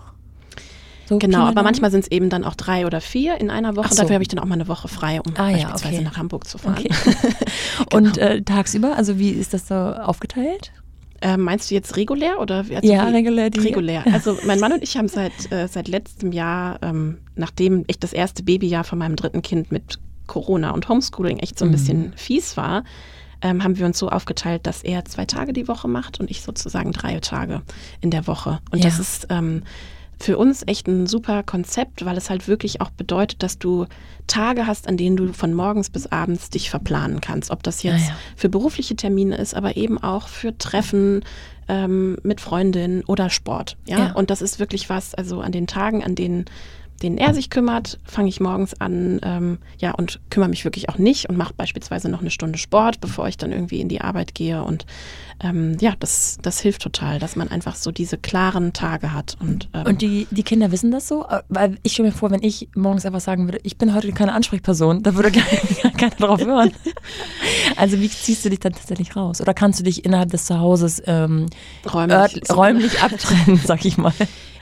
So 1.08 1.18
genau, 1.18 1.46
aber 1.46 1.62
manchmal 1.62 1.90
sind 1.90 2.04
es 2.04 2.10
eben 2.10 2.28
dann 2.28 2.44
auch 2.44 2.54
drei 2.54 2.84
oder 2.84 3.00
vier 3.00 3.40
in 3.40 3.48
einer 3.48 3.76
Woche. 3.76 3.88
So. 3.88 4.02
Dafür 4.02 4.14
habe 4.14 4.22
ich 4.22 4.28
dann 4.28 4.38
auch 4.40 4.44
mal 4.44 4.56
eine 4.56 4.68
Woche 4.68 4.88
frei, 4.88 5.22
um 5.22 5.32
ah, 5.36 5.50
beispielsweise 5.50 5.94
ja, 5.94 6.00
okay. 6.00 6.04
nach 6.04 6.16
Hamburg 6.18 6.46
zu 6.46 6.58
fahren. 6.58 6.76
Okay. 6.78 6.90
genau. 7.90 7.96
Und 7.96 8.18
äh, 8.18 8.42
tagsüber, 8.42 8.94
also 8.94 9.18
wie 9.18 9.30
ist 9.30 9.54
das 9.54 9.68
so 9.68 9.74
aufgeteilt? 9.74 10.70
Äh, 11.20 11.36
meinst 11.36 11.70
du 11.70 11.74
jetzt 11.74 11.96
regulär 11.96 12.38
oder? 12.40 12.58
Also 12.58 12.78
ja, 12.82 13.04
regulär. 13.04 13.50
Die, 13.50 13.60
regulär. 13.60 14.04
Also 14.12 14.38
mein 14.46 14.60
Mann 14.60 14.72
und 14.72 14.82
ich 14.82 14.96
haben 14.96 15.08
seit, 15.08 15.50
äh, 15.50 15.66
seit 15.66 15.88
letztem 15.88 16.32
Jahr, 16.32 16.78
ähm, 16.82 17.18
nachdem 17.34 17.84
ich 17.88 17.98
das 17.98 18.12
erste 18.12 18.42
Babyjahr 18.42 18.84
von 18.84 18.98
meinem 18.98 19.16
dritten 19.16 19.42
Kind 19.42 19.72
mit 19.72 19.98
Corona 20.28 20.70
und 20.70 20.88
Homeschooling 20.88 21.38
echt 21.38 21.58
so 21.58 21.64
ein 21.64 21.68
mhm. 21.68 21.72
bisschen 21.72 22.12
fies 22.14 22.56
war, 22.56 22.84
ähm, 23.40 23.64
haben 23.64 23.78
wir 23.78 23.86
uns 23.86 23.98
so 23.98 24.08
aufgeteilt, 24.08 24.66
dass 24.66 24.82
er 24.82 25.04
zwei 25.04 25.24
Tage 25.24 25.52
die 25.52 25.68
Woche 25.68 25.88
macht 25.88 26.20
und 26.20 26.30
ich 26.30 26.42
sozusagen 26.42 26.92
drei 26.92 27.18
Tage 27.20 27.62
in 28.00 28.10
der 28.10 28.26
Woche. 28.26 28.60
Und 28.70 28.78
ja. 28.78 28.84
das 28.84 28.98
ist 28.98 29.26
ähm, 29.30 29.62
für 30.20 30.36
uns 30.36 30.64
echt 30.66 30.88
ein 30.88 31.06
super 31.06 31.42
Konzept, 31.42 32.04
weil 32.04 32.16
es 32.16 32.28
halt 32.28 32.48
wirklich 32.48 32.80
auch 32.80 32.90
bedeutet, 32.90 33.42
dass 33.42 33.58
du 33.58 33.86
Tage 34.26 34.66
hast, 34.66 34.88
an 34.88 34.96
denen 34.96 35.16
du 35.16 35.32
von 35.32 35.54
morgens 35.54 35.90
bis 35.90 36.06
abends 36.06 36.50
dich 36.50 36.70
verplanen 36.70 37.20
kannst. 37.20 37.50
Ob 37.50 37.62
das 37.62 37.82
jetzt 37.82 38.06
Ah 38.06 38.08
ja. 38.08 38.16
für 38.36 38.48
berufliche 38.48 38.96
Termine 38.96 39.36
ist, 39.36 39.54
aber 39.54 39.76
eben 39.76 39.96
auch 39.98 40.28
für 40.28 40.56
Treffen 40.58 41.24
ähm, 41.68 42.16
mit 42.22 42.40
Freundinnen 42.40 43.04
oder 43.04 43.30
Sport. 43.30 43.76
Ja? 43.86 43.98
Ja. 43.98 44.12
Und 44.12 44.30
das 44.30 44.42
ist 44.42 44.58
wirklich 44.58 44.90
was, 44.90 45.14
also 45.14 45.40
an 45.40 45.52
den 45.52 45.66
Tagen, 45.66 46.02
an 46.02 46.14
denen 46.14 46.46
denen 47.02 47.18
er 47.18 47.34
sich 47.34 47.50
kümmert, 47.50 47.98
fange 48.04 48.28
ich 48.28 48.40
morgens 48.40 48.80
an, 48.80 49.20
ähm, 49.22 49.58
ja, 49.78 49.92
und 49.92 50.20
kümmere 50.30 50.48
mich 50.48 50.64
wirklich 50.64 50.88
auch 50.88 50.98
nicht 50.98 51.28
und 51.28 51.36
mache 51.36 51.54
beispielsweise 51.54 52.08
noch 52.08 52.20
eine 52.20 52.30
Stunde 52.30 52.58
Sport, 52.58 53.00
bevor 53.00 53.28
ich 53.28 53.36
dann 53.36 53.52
irgendwie 53.52 53.80
in 53.80 53.88
die 53.88 54.00
Arbeit 54.00 54.34
gehe. 54.34 54.62
Und 54.62 54.86
ähm, 55.40 55.76
ja, 55.80 55.94
das, 55.98 56.38
das 56.42 56.60
hilft 56.60 56.82
total, 56.82 57.18
dass 57.18 57.36
man 57.36 57.48
einfach 57.48 57.76
so 57.76 57.92
diese 57.92 58.18
klaren 58.18 58.72
Tage 58.72 59.12
hat. 59.12 59.36
Und, 59.40 59.68
ähm, 59.72 59.86
Und 59.86 60.02
die, 60.02 60.26
die 60.30 60.42
Kinder 60.42 60.72
wissen 60.72 60.90
das 60.90 61.06
so? 61.06 61.26
Äh, 61.28 61.42
Weil 61.48 61.78
ich 61.82 61.92
stelle 61.92 62.08
mir 62.08 62.14
vor, 62.14 62.30
wenn 62.30 62.42
ich 62.42 62.68
morgens 62.74 63.06
einfach 63.06 63.20
sagen 63.20 63.46
würde, 63.46 63.60
ich 63.62 63.78
bin 63.78 63.94
heute 63.94 64.10
keine 64.12 64.32
Ansprechperson, 64.32 65.02
da 65.02 65.14
würde 65.14 65.30
keiner, 65.82 65.94
keiner 65.94 66.14
drauf 66.16 66.40
hören. 66.44 66.72
Also 67.76 68.00
wie 68.00 68.08
ziehst 68.08 68.44
du 68.44 68.50
dich 68.50 68.60
dann 68.60 68.72
tatsächlich 68.72 69.14
raus? 69.14 69.40
Oder 69.40 69.54
kannst 69.54 69.78
du 69.78 69.84
dich 69.84 70.04
innerhalb 70.04 70.30
des 70.30 70.46
Zuhauses 70.46 71.02
ähm, 71.06 71.46
räumlich, 71.92 72.16
ört, 72.16 72.56
räumlich 72.56 73.00
abtrennen, 73.00 73.60
sag 73.64 73.84
ich 73.84 73.96
mal? 73.96 74.12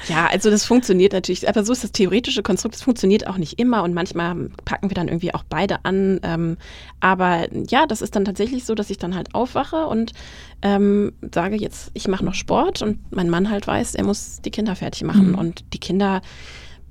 Ja, 0.08 0.26
also 0.26 0.50
das 0.50 0.64
funktioniert 0.64 1.12
natürlich, 1.12 1.48
aber 1.48 1.64
so 1.64 1.72
ist 1.72 1.82
das 1.84 1.92
theoretische 1.92 2.42
Konstrukt, 2.42 2.74
das 2.76 2.82
funktioniert 2.82 3.26
auch 3.26 3.36
nicht 3.38 3.58
immer 3.58 3.82
und 3.82 3.94
manchmal 3.94 4.50
packen 4.64 4.90
wir 4.90 4.94
dann 4.94 5.08
irgendwie 5.08 5.34
auch 5.34 5.44
beide 5.48 5.84
an. 5.84 6.20
Ähm, 6.22 6.56
aber 7.00 7.46
ja, 7.68 7.86
das 7.86 8.02
ist 8.02 8.14
dann 8.16 8.24
tatsächlich 8.24 8.64
so, 8.64 8.74
dass 8.74 8.90
ich 8.90 8.98
dann 8.98 9.14
halt 9.14 9.34
aufwache 9.34 9.86
und 9.86 10.12
ähm, 10.62 11.12
sage 11.34 11.56
jetzt, 11.56 11.90
ich 11.94 12.08
mache 12.08 12.24
noch 12.24 12.34
Sport 12.34 12.82
und 12.82 12.98
mein 13.12 13.28
Mann 13.30 13.50
halt 13.50 13.66
weiß, 13.66 13.94
er 13.94 14.04
muss 14.04 14.40
die 14.44 14.50
Kinder 14.50 14.76
fertig 14.76 15.02
machen 15.04 15.32
Mhm. 15.32 15.38
und 15.38 15.64
die 15.72 15.78
Kinder 15.78 16.20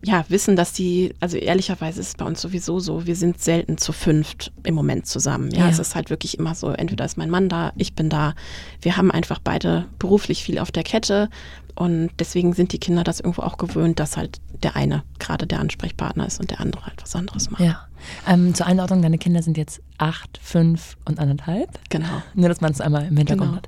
ja, 0.04 0.24
wissen, 0.30 0.56
dass 0.56 0.72
die, 0.72 1.16
also 1.20 1.36
ehrlicherweise 1.38 2.00
ist 2.00 2.10
es 2.10 2.16
bei 2.16 2.26
uns 2.26 2.40
sowieso 2.40 2.80
so, 2.80 3.08
wir 3.08 3.16
sind 3.16 3.42
selten 3.42 3.80
zu 3.80 3.92
fünft 3.92 4.52
im 4.64 4.76
Moment 4.76 5.08
zusammen. 5.08 5.50
Ja, 5.50 5.62
Ja. 5.62 5.70
es 5.70 5.80
ist 5.80 5.96
halt 5.96 6.12
wirklich 6.12 6.38
immer 6.38 6.54
so, 6.54 6.70
entweder 6.70 7.06
ist 7.06 7.18
mein 7.18 7.32
Mann 7.32 7.50
da, 7.50 7.74
ich 7.76 7.96
bin 7.96 8.10
da. 8.10 8.36
Wir 8.82 8.98
haben 8.98 9.10
einfach 9.10 9.40
beide 9.44 9.86
beruflich 9.98 10.44
viel 10.44 10.60
auf 10.60 10.72
der 10.72 10.84
Kette 10.84 11.30
und 11.76 12.10
deswegen 12.20 12.54
sind 12.54 12.72
die 12.72 12.80
Kinder 12.80 13.04
das 13.04 13.20
irgendwo 13.20 13.42
auch 13.44 13.58
gewöhnt, 13.58 14.00
dass 14.00 14.18
halt 14.18 14.40
der 14.64 14.76
eine 14.76 15.04
gerade 15.20 15.46
der 15.46 15.60
Ansprechpartner 15.60 16.26
ist 16.26 16.40
und 16.40 16.50
der 16.50 16.60
andere 16.62 16.86
halt 16.86 17.02
was 17.02 17.16
anderes 17.16 17.52
macht. 17.52 17.62
Ja. 17.62 17.88
Ähm, 18.28 18.54
zur 18.54 18.66
Einordnung, 18.66 19.02
deine 19.02 19.18
Kinder 19.18 19.42
sind 19.42 19.58
jetzt 19.58 19.82
acht, 19.98 20.40
fünf 20.42 20.96
und 21.06 21.20
anderthalb. 21.20 21.70
Genau. 21.90 22.22
Nur, 22.34 22.50
dass 22.50 22.62
man 22.62 22.72
es 22.72 22.82
einmal 22.82 23.06
im 23.08 23.18
Hintergrund 23.18 23.50
Genau. 23.52 23.58
hat. 23.58 23.68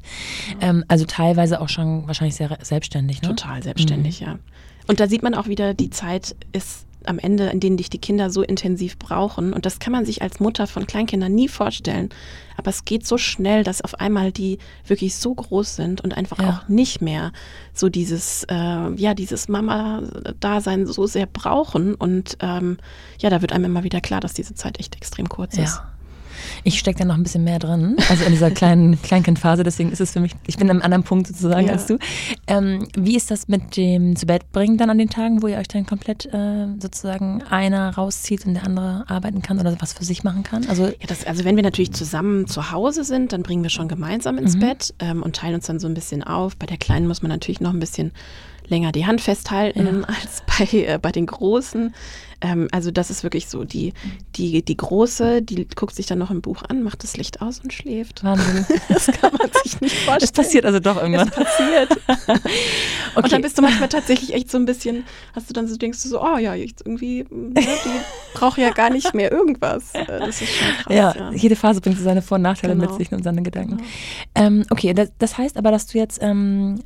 Ähm, 0.62 0.84
also 0.88 1.06
teilweise 1.06 1.62
auch 1.62 1.70
schon 1.70 2.08
wahrscheinlich 2.08 2.36
sehr 2.36 2.58
selbstständig, 2.62 3.22
ne? 3.22 3.30
Total 3.30 3.62
selbstständig, 3.62 4.20
ja. 4.22 4.40
Und 4.88 5.00
da 5.00 5.08
sieht 5.08 5.22
man 5.22 5.36
auch 5.36 5.48
wieder, 5.48 5.74
die 5.74 5.90
Zeit 5.90 6.36
ist 6.54 6.87
am 7.08 7.20
Ende, 7.20 7.48
in 7.48 7.60
denen 7.60 7.78
dich 7.78 7.90
die 7.90 8.00
Kinder 8.00 8.30
so 8.30 8.42
intensiv 8.42 8.98
brauchen. 8.98 9.54
Und 9.54 9.66
das 9.66 9.80
kann 9.80 9.92
man 9.94 10.06
sich 10.06 10.22
als 10.22 10.40
Mutter 10.40 10.68
von 10.68 10.86
Kleinkindern 10.88 11.34
nie 11.34 11.48
vorstellen. 11.48 12.10
Aber 12.58 12.70
es 12.70 12.86
geht 12.86 13.06
so 13.06 13.18
schnell, 13.18 13.64
dass 13.64 13.82
auf 13.82 14.00
einmal 14.00 14.32
die 14.32 14.58
wirklich 14.86 15.16
so 15.16 15.34
groß 15.34 15.76
sind 15.76 16.02
und 16.02 16.16
einfach 16.18 16.40
Ja. 16.40 16.50
auch 16.50 16.68
nicht 16.70 17.02
mehr 17.02 17.32
so 17.74 17.90
dieses, 17.90 18.44
äh, 18.50 18.56
ja, 18.96 19.14
dieses 19.14 19.48
Mama-Dasein 19.48 20.86
so 20.86 21.06
sehr 21.08 21.26
brauchen. 21.28 21.94
Und 21.96 22.38
ähm, 22.42 22.78
ja, 23.20 23.30
da 23.30 23.42
wird 23.42 23.54
einem 23.54 23.66
immer 23.66 23.84
wieder 23.84 24.02
klar, 24.02 24.20
dass 24.20 24.34
diese 24.34 24.56
Zeit 24.56 24.80
echt 24.80 24.96
extrem 24.96 25.30
kurz 25.30 25.58
ist. 25.58 25.82
Ich 26.64 26.80
stecke 26.80 27.00
da 27.00 27.06
noch 27.06 27.16
ein 27.16 27.24
bisschen 27.24 27.44
mehr 27.44 27.60
drin, 27.60 27.96
also 28.10 28.24
in 28.26 28.32
dieser 28.32 28.52
kleinen 28.52 29.02
Kleinkindphase, 29.02 29.64
deswegen 29.64 29.92
ist 29.92 30.02
es 30.02 30.12
für 30.12 30.20
mich, 30.20 30.34
ich 30.48 30.58
bin 30.58 30.70
am 30.70 30.82
anderen 30.82 31.04
Punkt 31.04 31.28
sozusagen 31.28 31.68
Ja. 31.68 31.74
als 31.74 31.86
du. 31.88 31.98
Ähm, 32.48 32.88
wie 32.98 33.16
ist 33.16 33.32
das 33.32 33.48
mit 33.48 33.78
dem 33.78 34.16
zu 34.16 34.26
Bett 34.26 34.52
bringen 34.52 34.78
dann 34.78 34.90
an 34.90 34.98
den 34.98 35.10
Tagen, 35.10 35.42
wo 35.42 35.48
ihr 35.48 35.58
euch 35.58 35.68
dann 35.68 35.86
komplett 35.86 36.26
äh, 36.34 36.68
sozusagen 36.80 37.44
einer 37.50 37.96
rauszieht 37.96 38.46
und 38.46 38.54
der 38.56 38.64
andere 38.66 39.06
arbeiten 39.08 39.42
kann 39.42 39.60
oder 39.60 39.76
was 39.80 39.94
für 39.94 40.04
sich 40.04 40.24
machen 40.24 40.44
kann? 40.44 40.66
Also 40.70 40.86
Ja, 40.88 40.94
das, 41.08 41.26
also 41.26 41.44
wenn 41.46 41.56
wir 41.56 41.64
natürlich 41.64 41.92
zusammen 41.94 42.48
zu 42.48 42.72
Hause 42.72 43.04
sind, 43.04 43.34
dann 43.34 43.44
bringen 43.44 43.64
wir 43.64 43.70
schon 43.70 43.88
gemeinsam 43.88 44.38
ins 44.38 44.56
Mhm. 44.56 44.60
Bett 44.60 44.94
ähm, 45.00 45.24
und 45.24 45.36
teilen 45.36 45.56
uns 45.56 45.66
dann 45.68 45.80
so 45.80 45.88
ein 45.88 45.94
bisschen 45.94 46.24
auf. 46.24 46.56
Bei 46.58 46.66
der 46.66 46.78
Kleinen 46.78 47.08
muss 47.08 47.22
man 47.22 47.30
natürlich 47.30 47.62
noch 47.62 47.74
ein 47.74 47.80
bisschen 47.80 48.12
länger 48.68 48.92
die 48.92 49.06
Hand 49.06 49.22
festhalten 49.22 50.06
als 50.06 50.44
bei, 50.58 50.66
äh, 50.78 51.00
bei 51.02 51.12
den 51.12 51.26
Großen. 51.26 51.94
Ähm, 52.40 52.68
also 52.72 52.92
das 52.92 53.10
ist 53.10 53.24
wirklich 53.24 53.48
so, 53.50 53.64
die, 53.64 53.94
die, 54.36 54.62
die 54.64 54.78
Große, 54.78 55.42
die 55.42 55.68
guckt 55.76 55.96
sich 55.96 56.06
dann 56.06 56.20
noch 56.20 56.30
ein 56.30 56.42
Buch 56.42 56.62
an, 56.70 56.84
macht 56.84 57.02
das 57.02 57.18
Licht 57.18 57.42
aus 57.42 57.60
und 57.62 57.74
schläft. 57.74 58.24
Wahnsinn. 58.24 58.66
Das 58.90 59.08
kann 59.08 59.32
man 59.38 59.50
sich 59.64 59.82
nicht 59.82 59.96
vorstellen. 59.96 60.20
Das 60.20 60.32
passiert 60.32 60.66
also 60.66 60.80
doch 60.80 61.02
irgendwann. 61.02 61.30
Es 61.30 61.34
passiert. 61.36 61.90
Und 63.16 63.24
Okay. 63.24 63.30
dann 63.30 63.42
bist 63.42 63.58
du 63.58 63.64
manchmal 63.64 63.90
tatsächlich 63.90 64.34
echt 64.36 64.52
so 64.52 64.58
ein 64.60 64.66
bisschen, 64.66 65.04
hast 65.34 65.50
du 65.50 65.54
dann 65.54 65.68
so, 65.68 65.76
denkst 65.78 66.04
du 66.04 66.10
so, 66.10 66.22
oh 66.22 66.38
ja, 66.38 66.54
jetzt 66.54 66.86
irgendwie, 66.86 67.26
ne, 67.32 67.54
die 67.56 68.38
braucht 68.38 68.60
ja 68.60 68.70
gar 68.70 68.92
nicht 68.92 69.16
mehr 69.16 69.32
irgendwas. 69.32 69.94
Äh, 69.96 70.06
Das 70.06 70.40
ist 70.42 70.54
schon 70.54 70.68
krass. 70.84 70.96
Ja, 70.96 71.16
ja. 71.16 71.32
jede 71.32 71.56
Phase 71.56 71.82
bringt 71.82 71.98
so 71.98 72.04
seine 72.04 72.22
Vor- 72.22 72.36
und 72.36 72.44
Nachteile 72.44 72.76
Genau. 72.76 72.88
mit 72.92 72.96
sich 73.00 73.12
und 73.12 73.24
seine 73.24 73.42
Gedanken. 73.42 73.78
Ähm, 74.36 74.64
okay, 74.70 74.94
das, 74.94 75.12
das 75.18 75.38
heißt 75.40 75.58
aber, 75.58 75.72
dass 75.72 75.88
du 75.88 75.98
jetzt 75.98 76.20
ähm, 76.22 76.82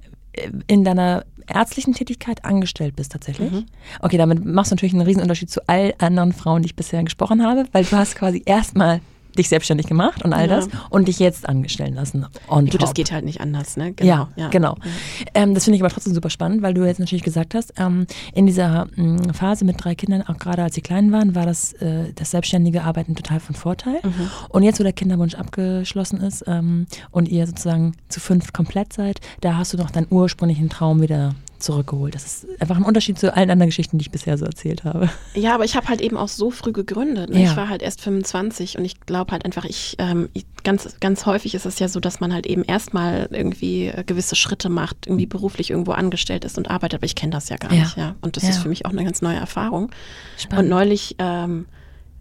in 0.67 0.86
deiner 0.86 1.26
ärztlichen 1.47 1.93
Tätigkeit 1.93 2.43
angestellt 2.45 2.95
bist 2.95 3.12
tatsächlich. 3.12 3.51
Mhm. 3.51 3.65
Okay, 4.01 4.17
damit 4.17 4.45
machst 4.45 4.71
du 4.71 4.75
natürlich 4.75 4.93
einen 4.93 5.04
Riesenunterschied 5.04 5.49
zu 5.49 5.67
all 5.67 5.93
anderen 5.99 6.34
Frauen, 6.34 6.62
die 6.62 6.67
ich 6.67 6.75
bisher 6.75 7.04
gesprochen 7.04 7.43
habe, 7.43 7.65
weil 7.71 7.84
du 7.84 7.95
hast 7.95 8.15
quasi 8.15 8.41
erstmal 8.45 9.01
dich 9.38 9.50
selbstständig 9.50 9.88
gemacht 9.88 10.24
und 10.24 10.34
all 10.34 10.50
Ja. 10.50 10.56
das 10.58 10.67
und 10.89 11.08
dich 11.08 11.20
jetzt 11.20 11.48
angestellt 11.48 11.96
lassen. 11.96 12.26
Gut, 12.48 12.82
das 12.82 12.94
geht 12.94 13.12
halt 13.12 13.26
nicht 13.26 13.41
anders, 13.41 13.78
ne? 13.78 13.94
ja, 14.02 14.30
genau. 14.50 14.76
Ja. 14.84 15.26
Ähm, 15.34 15.54
das 15.54 15.63
finde 15.65 15.76
ich 15.78 15.82
aber 15.84 15.91
trotzdem 15.91 16.13
super 16.13 16.30
spannend, 16.30 16.62
weil 16.62 16.74
du 16.74 16.86
jetzt 16.86 17.00
natürlich 17.00 17.24
gesagt 17.24 17.56
hast, 17.56 17.74
ähm, 17.78 18.06
in 18.34 18.46
dieser 18.46 18.88
mh, 18.96 19.34
Phase 19.34 19.65
mit 19.65 19.84
drei 19.84 19.96
Kindern, 19.96 20.22
auch 20.24 20.38
gerade 20.38 20.63
als 20.63 20.76
sie 20.76 20.82
klein 20.82 21.12
waren, 21.12 21.36
war 21.36 21.46
das, 21.46 21.74
äh, 21.74 22.12
das 22.15 22.32
selbstständige 22.32 22.84
Arbeiten 22.84 23.15
total 23.15 23.39
von 23.39 23.56
Vorteil. 23.56 24.00
Mhm. 24.04 24.30
Und 24.50 24.63
jetzt, 24.63 24.80
wo 24.80 24.84
der 24.84 24.94
Kinderwunsch 24.94 25.36
abgeschlossen 25.36 26.20
ist 26.22 26.44
ähm, 26.48 26.86
und 27.12 27.28
ihr 27.30 27.48
sozusagen 27.48 27.94
zu 28.10 28.20
fünf 28.20 28.54
komplett 28.54 28.94
seid, 28.94 29.20
da 29.41 29.58
hast 29.58 29.74
du 29.74 29.78
noch 29.78 29.91
deinen 29.91 30.08
ursprünglichen 30.10 30.70
Traum 30.70 31.02
wieder 31.02 31.36
zurückgeholt. 31.62 32.15
Das 32.15 32.26
ist 32.26 32.47
einfach 32.62 32.76
ein 32.78 32.84
Unterschied 32.84 33.17
zu 33.19 33.36
allen 33.36 33.50
anderen 33.50 33.69
Geschichten, 33.69 33.97
die 33.97 34.04
ich 34.04 34.12
bisher 34.12 34.38
so 34.38 34.45
erzählt 34.45 34.84
habe. 34.84 35.10
Ja, 35.34 35.54
aber 35.56 35.63
ich 35.65 35.76
habe 35.76 35.88
halt 35.88 36.02
eben 36.02 36.17
auch 36.17 36.28
so 36.28 36.52
früh 36.52 36.71
gegründet. 36.71 37.30
Ne? 37.30 37.43
Ja. 37.43 37.52
Ich 37.52 37.58
war 37.58 37.69
halt 37.69 37.82
erst 37.82 38.02
25 38.02 38.78
und 38.78 38.86
ich 38.86 39.00
glaube 39.02 39.32
halt 39.32 39.45
einfach, 39.45 39.65
ich, 39.65 39.95
ähm, 40.00 40.30
ich 40.34 40.45
ganz, 40.63 40.95
ganz 41.00 41.26
häufig 41.26 41.56
ist 41.56 41.65
es 41.65 41.80
ja 41.80 41.88
so, 41.88 42.00
dass 42.00 42.19
man 42.19 42.34
halt 42.34 42.45
eben 42.45 42.63
erstmal 42.63 43.28
irgendwie 43.32 43.88
äh, 43.88 44.04
gewisse 44.06 44.36
Schritte 44.36 44.69
macht, 44.69 45.08
irgendwie 45.08 45.26
beruflich 45.26 45.69
irgendwo 45.71 45.91
angestellt 45.91 46.45
ist 46.45 46.58
und 46.58 46.69
arbeitet, 46.69 47.00
aber 47.00 47.06
ich 47.06 47.15
kenne 47.15 47.32
das 47.32 47.50
ja 47.50 47.58
gar 47.58 47.71
Ja. 47.74 47.84
nicht, 47.84 47.97
ja. 47.97 48.15
Und 48.21 48.38
das 48.38 48.43
Ja. 48.43 48.50
ist 48.50 48.58
für 48.60 48.69
mich 48.69 48.86
auch 48.86 48.91
eine 48.91 49.04
ganz 49.04 49.21
neue 49.21 49.38
Erfahrung. 49.38 49.91
Spannend. 50.38 50.63
Und 50.65 50.69
neulich 50.69 51.15
ähm, 51.19 51.65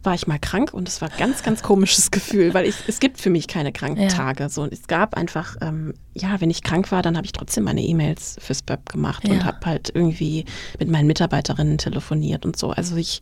war 0.03 0.15
ich 0.15 0.27
mal 0.27 0.39
krank 0.39 0.73
und 0.73 0.89
es 0.89 1.01
war 1.03 1.11
ein 1.11 1.19
ganz, 1.19 1.43
ganz 1.43 1.63
komisches 1.63 2.11
Gefühl, 2.11 2.55
weil 2.55 2.67
ich, 2.67 2.75
es 2.87 3.01
gibt 3.01 3.21
für 3.21 3.29
mich 3.31 3.49
keine 3.49 3.71
Kranktage. 3.73 4.49
So, 4.49 4.63
und 4.63 4.73
es 4.73 4.87
gab 4.87 5.15
einfach, 5.17 5.57
ähm, 5.61 5.95
ja, 6.15 6.41
wenn 6.41 6.51
ich 6.51 6.63
krank 6.63 6.91
war, 6.91 7.03
dann 7.03 7.17
habe 7.17 7.27
ich 7.27 7.33
trotzdem 7.33 7.65
meine 7.65 7.83
E-Mails 7.83 8.37
fürs 8.41 8.63
BEP 8.63 8.89
gemacht 8.89 9.27
Ja. 9.29 9.35
und 9.35 9.45
habe 9.45 9.59
halt 9.67 9.91
irgendwie 9.95 10.45
mit 10.79 10.89
meinen 10.89 11.07
Mitarbeiterinnen 11.07 11.77
telefoniert 11.79 12.47
und 12.47 12.57
so. 12.57 12.71
Also 12.71 12.97
ich, 12.97 13.21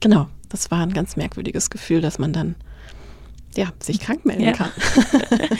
genau, 0.00 0.28
das 0.48 0.70
war 0.70 0.80
ein 0.82 0.92
ganz 0.92 1.16
merkwürdiges 1.16 1.70
Gefühl, 1.70 2.00
dass 2.00 2.18
man 2.18 2.32
dann 2.32 2.54
ja, 3.56 3.68
sich 3.80 4.00
krank 4.00 4.24
melden 4.24 4.42
Ja. 4.44 4.52
kann. 4.52 4.70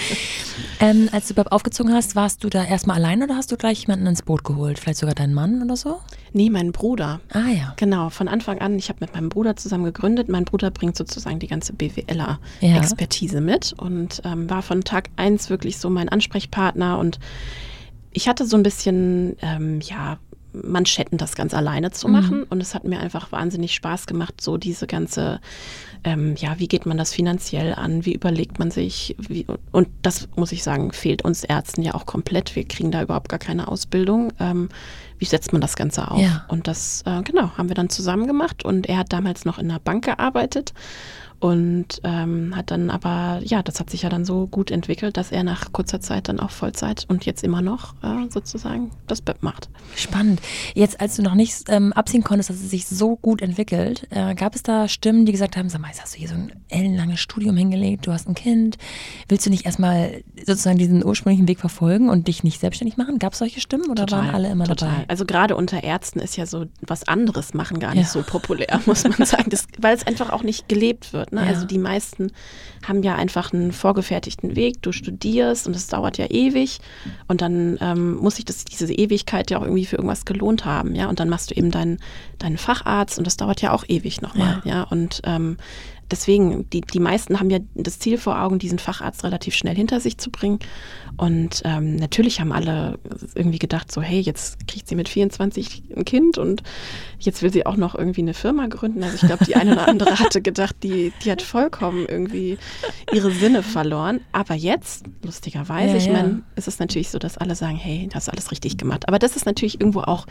Ähm, 0.80 1.08
als 1.12 1.28
du 1.28 1.34
überhaupt 1.34 1.52
aufgezogen 1.52 1.92
hast, 1.94 2.16
warst 2.16 2.42
du 2.42 2.48
da 2.48 2.64
erstmal 2.64 2.96
allein 2.96 3.22
oder 3.22 3.36
hast 3.36 3.52
du 3.52 3.56
gleich 3.56 3.82
jemanden 3.82 4.06
ins 4.06 4.22
Boot 4.22 4.42
geholt? 4.42 4.80
Vielleicht 4.80 4.98
sogar 4.98 5.14
deinen 5.14 5.32
Mann 5.32 5.62
oder 5.62 5.76
so? 5.76 6.00
Nee, 6.32 6.50
mein 6.50 6.72
Bruder. 6.72 7.20
Ah 7.32 7.48
ja. 7.56 7.74
Genau, 7.76 8.10
von 8.10 8.26
Anfang 8.26 8.58
an, 8.60 8.76
ich 8.76 8.88
habe 8.88 8.98
mit 9.00 9.14
meinem 9.14 9.28
Bruder 9.28 9.54
zusammen 9.54 9.84
gegründet. 9.84 10.28
Mein 10.28 10.44
Bruder 10.44 10.72
bringt 10.72 10.96
sozusagen 10.96 11.38
die 11.38 11.46
ganze 11.46 11.72
Ja. 11.72 11.76
BWLer-Expertise 11.78 13.40
mit 13.40 13.74
und 13.78 14.22
ähm, 14.24 14.50
war 14.50 14.62
von 14.62 14.82
Tag 14.82 15.10
eins 15.14 15.50
wirklich 15.50 15.78
so 15.78 15.88
mein 15.88 16.08
Ansprechpartner. 16.08 16.98
Und 16.98 17.20
ich 18.10 18.26
hatte 18.26 18.44
so 18.44 18.56
ein 18.56 18.64
bisschen, 18.64 19.36
ähm, 19.40 19.80
ja, 19.82 20.18
Manschetten, 20.52 21.16
das 21.16 21.34
ganz 21.34 21.54
alleine 21.54 21.92
zu 21.92 22.08
Mhm. 22.08 22.12
machen. 22.12 22.42
Und 22.42 22.60
es 22.60 22.74
hat 22.74 22.84
mir 22.84 22.98
einfach 23.00 23.30
wahnsinnig 23.32 23.72
Spaß 23.74 24.06
gemacht, 24.06 24.40
so 24.40 24.56
diese 24.58 24.86
ganze, 24.86 25.40
ähm, 26.04 26.34
ja, 26.36 26.58
wie 26.58 26.68
geht 26.68 26.86
man 26.86 26.98
das 26.98 27.12
finanziell 27.12 27.74
an? 27.74 28.04
Wie 28.04 28.14
überlegt 28.14 28.58
man 28.58 28.70
sich? 28.70 29.14
Wie, 29.18 29.46
und 29.70 29.88
das 30.02 30.28
muss 30.36 30.52
ich 30.52 30.62
sagen, 30.62 30.92
fehlt 30.92 31.24
uns 31.24 31.44
Ärzten 31.44 31.82
ja 31.82 31.94
auch 31.94 32.06
komplett. 32.06 32.56
Wir 32.56 32.66
kriegen 32.66 32.90
da 32.90 33.02
überhaupt 33.02 33.28
gar 33.28 33.38
keine 33.38 33.68
Ausbildung. 33.68 34.32
Ähm, 34.40 34.68
wie 35.18 35.24
setzt 35.24 35.52
man 35.52 35.60
das 35.60 35.76
Ganze 35.76 36.10
auf? 36.10 36.20
Ja. 36.20 36.44
Und 36.48 36.66
das, 36.66 37.02
äh, 37.06 37.22
genau, 37.22 37.56
haben 37.56 37.68
wir 37.68 37.76
dann 37.76 37.88
zusammen 37.88 38.26
gemacht. 38.26 38.64
Und 38.64 38.88
er 38.88 38.98
hat 38.98 39.12
damals 39.12 39.44
noch 39.44 39.58
in 39.58 39.70
einer 39.70 39.78
Bank 39.78 40.04
gearbeitet 40.04 40.72
und 41.42 42.00
ähm, 42.04 42.54
hat 42.54 42.70
dann 42.70 42.88
aber, 42.88 43.40
ja, 43.42 43.64
das 43.64 43.80
hat 43.80 43.90
sich 43.90 44.02
ja 44.02 44.08
dann 44.08 44.24
so 44.24 44.46
gut 44.46 44.70
entwickelt, 44.70 45.16
dass 45.16 45.32
er 45.32 45.42
nach 45.42 45.72
kurzer 45.72 46.00
Zeit 46.00 46.28
dann 46.28 46.38
auch 46.38 46.50
Vollzeit 46.50 47.04
und 47.08 47.26
jetzt 47.26 47.42
immer 47.42 47.60
noch 47.62 47.94
äh, 48.04 48.30
sozusagen 48.30 48.92
das 49.08 49.22
BEP 49.22 49.42
macht. 49.42 49.68
Spannend. 49.96 50.40
Jetzt, 50.74 51.00
als 51.00 51.16
du 51.16 51.22
noch 51.22 51.34
nicht 51.34 51.64
ähm, 51.66 51.92
absehen 51.94 52.22
konntest, 52.22 52.48
dass 52.48 52.58
es 52.58 52.70
sich 52.70 52.86
so 52.86 53.16
gut 53.16 53.42
entwickelt, 53.42 54.06
äh, 54.10 54.36
gab 54.36 54.54
es 54.54 54.62
da 54.62 54.86
Stimmen, 54.86 55.26
die 55.26 55.32
gesagt 55.32 55.56
haben, 55.56 55.68
sag 55.68 55.80
mal, 55.80 55.88
jetzt 55.88 56.00
hast 56.00 56.14
du 56.14 56.20
hier 56.20 56.28
so 56.28 56.34
ein 56.34 56.52
ellenlanges 56.68 57.18
Studium 57.18 57.56
hingelegt, 57.56 58.06
du 58.06 58.12
hast 58.12 58.28
ein 58.28 58.36
Kind, 58.36 58.78
willst 59.28 59.44
du 59.44 59.50
nicht 59.50 59.66
erstmal 59.66 60.22
sozusagen 60.46 60.78
diesen 60.78 61.04
ursprünglichen 61.04 61.48
Weg 61.48 61.58
verfolgen 61.58 62.08
und 62.08 62.28
dich 62.28 62.44
nicht 62.44 62.60
selbstständig 62.60 62.96
machen? 62.96 63.18
Gab 63.18 63.32
es 63.32 63.40
solche 63.40 63.60
Stimmen 63.60 63.90
oder 63.90 64.08
waren 64.12 64.30
alle 64.30 64.48
immer 64.48 64.66
total. 64.66 64.90
dabei? 64.90 65.04
Also 65.08 65.24
gerade 65.24 65.56
unter 65.56 65.82
Ärzten 65.82 66.20
ist 66.20 66.36
ja 66.36 66.46
so 66.46 66.66
was 66.82 67.08
anderes 67.08 67.52
machen 67.52 67.80
gar 67.80 67.96
nicht 67.96 68.04
ja. 68.04 68.10
so 68.12 68.22
populär, 68.22 68.80
muss 68.86 69.02
man 69.02 69.14
sagen, 69.26 69.50
das, 69.50 69.66
weil 69.80 69.96
es 69.96 70.06
einfach 70.06 70.30
auch 70.30 70.44
nicht 70.44 70.68
gelebt 70.68 71.12
wird. 71.12 71.31
Ne? 71.32 71.42
Ja. 71.42 71.48
Also 71.48 71.66
die 71.66 71.78
meisten 71.78 72.32
haben 72.86 73.02
ja 73.02 73.14
einfach 73.14 73.52
einen 73.52 73.72
vorgefertigten 73.72 74.56
Weg. 74.56 74.82
Du 74.82 74.92
studierst 74.92 75.66
und 75.66 75.76
es 75.76 75.86
dauert 75.86 76.18
ja 76.18 76.26
ewig 76.26 76.80
und 77.28 77.40
dann 77.40 77.78
ähm, 77.80 78.16
muss 78.16 78.36
sich 78.36 78.44
das, 78.44 78.64
diese 78.64 78.92
Ewigkeit 78.92 79.50
ja 79.50 79.58
auch 79.58 79.62
irgendwie 79.62 79.86
für 79.86 79.96
irgendwas 79.96 80.24
gelohnt 80.24 80.64
haben, 80.64 80.94
ja. 80.94 81.08
Und 81.08 81.20
dann 81.20 81.28
machst 81.28 81.50
du 81.50 81.54
eben 81.54 81.70
deinen 81.70 81.98
deinen 82.38 82.58
Facharzt 82.58 83.18
und 83.18 83.26
das 83.26 83.36
dauert 83.36 83.62
ja 83.62 83.72
auch 83.72 83.84
ewig 83.88 84.20
nochmal, 84.20 84.62
ja. 84.64 84.74
ja? 84.74 84.82
Und 84.82 85.22
ähm, 85.24 85.56
deswegen, 86.12 86.68
die, 86.70 86.82
die 86.82 87.00
meisten 87.00 87.40
haben 87.40 87.50
ja 87.50 87.58
das 87.74 87.98
Ziel 87.98 88.18
vor 88.18 88.40
Augen, 88.40 88.58
diesen 88.58 88.78
Facharzt 88.78 89.24
relativ 89.24 89.54
schnell 89.54 89.74
hinter 89.74 89.98
sich 89.98 90.18
zu 90.18 90.30
bringen. 90.30 90.58
Und 91.16 91.62
ähm, 91.64 91.96
natürlich 91.96 92.40
haben 92.40 92.52
alle 92.52 92.98
irgendwie 93.34 93.58
gedacht, 93.58 93.90
so, 93.90 94.00
hey, 94.00 94.20
jetzt 94.20 94.66
kriegt 94.68 94.86
sie 94.86 94.94
mit 94.94 95.08
24 95.08 95.82
ein 95.96 96.04
Kind 96.04 96.38
und 96.38 96.62
jetzt 97.18 97.42
will 97.42 97.52
sie 97.52 97.66
auch 97.66 97.76
noch 97.76 97.94
irgendwie 97.94 98.20
eine 98.20 98.34
Firma 98.34 98.66
gründen. 98.66 99.02
Also 99.02 99.16
ich 99.16 99.22
glaube, 99.22 99.44
die 99.44 99.56
eine 99.56 99.72
oder 99.72 99.88
andere 99.88 100.18
hatte 100.18 100.40
gedacht, 100.42 100.76
die, 100.82 101.12
die 101.24 101.30
hat 101.30 101.42
vollkommen 101.42 102.06
irgendwie 102.06 102.58
ihre 103.12 103.30
Sinne 103.30 103.62
verloren. 103.62 104.20
Aber 104.32 104.54
jetzt, 104.54 105.06
lustigerweise, 105.24 105.92
ja, 105.92 105.98
ich 105.98 106.10
meine, 106.10 106.42
es 106.54 106.68
ist 106.68 106.78
natürlich 106.78 107.10
so, 107.10 107.18
dass 107.18 107.38
alle 107.38 107.54
sagen, 107.54 107.76
hey, 107.76 108.06
du 108.08 108.14
hast 108.14 108.28
alles 108.28 108.50
richtig 108.50 108.76
gemacht. 108.76 109.08
Aber 109.08 109.18
das 109.18 109.34
ist 109.36 109.46
natürlich 109.46 109.80
irgendwo 109.80 110.00
auch 110.00 110.26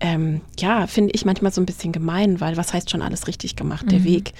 ähm, 0.00 0.40
ja, 0.58 0.86
finde 0.86 1.12
ich 1.14 1.24
manchmal 1.24 1.52
so 1.52 1.60
ein 1.60 1.66
bisschen 1.66 1.92
gemein, 1.92 2.40
weil 2.40 2.56
was 2.56 2.72
heißt 2.72 2.90
schon 2.90 3.00
alles 3.02 3.26
richtig 3.26 3.56
gemacht? 3.56 3.90
Der 3.90 4.00
mhm. 4.00 4.04
Weg 4.04 4.32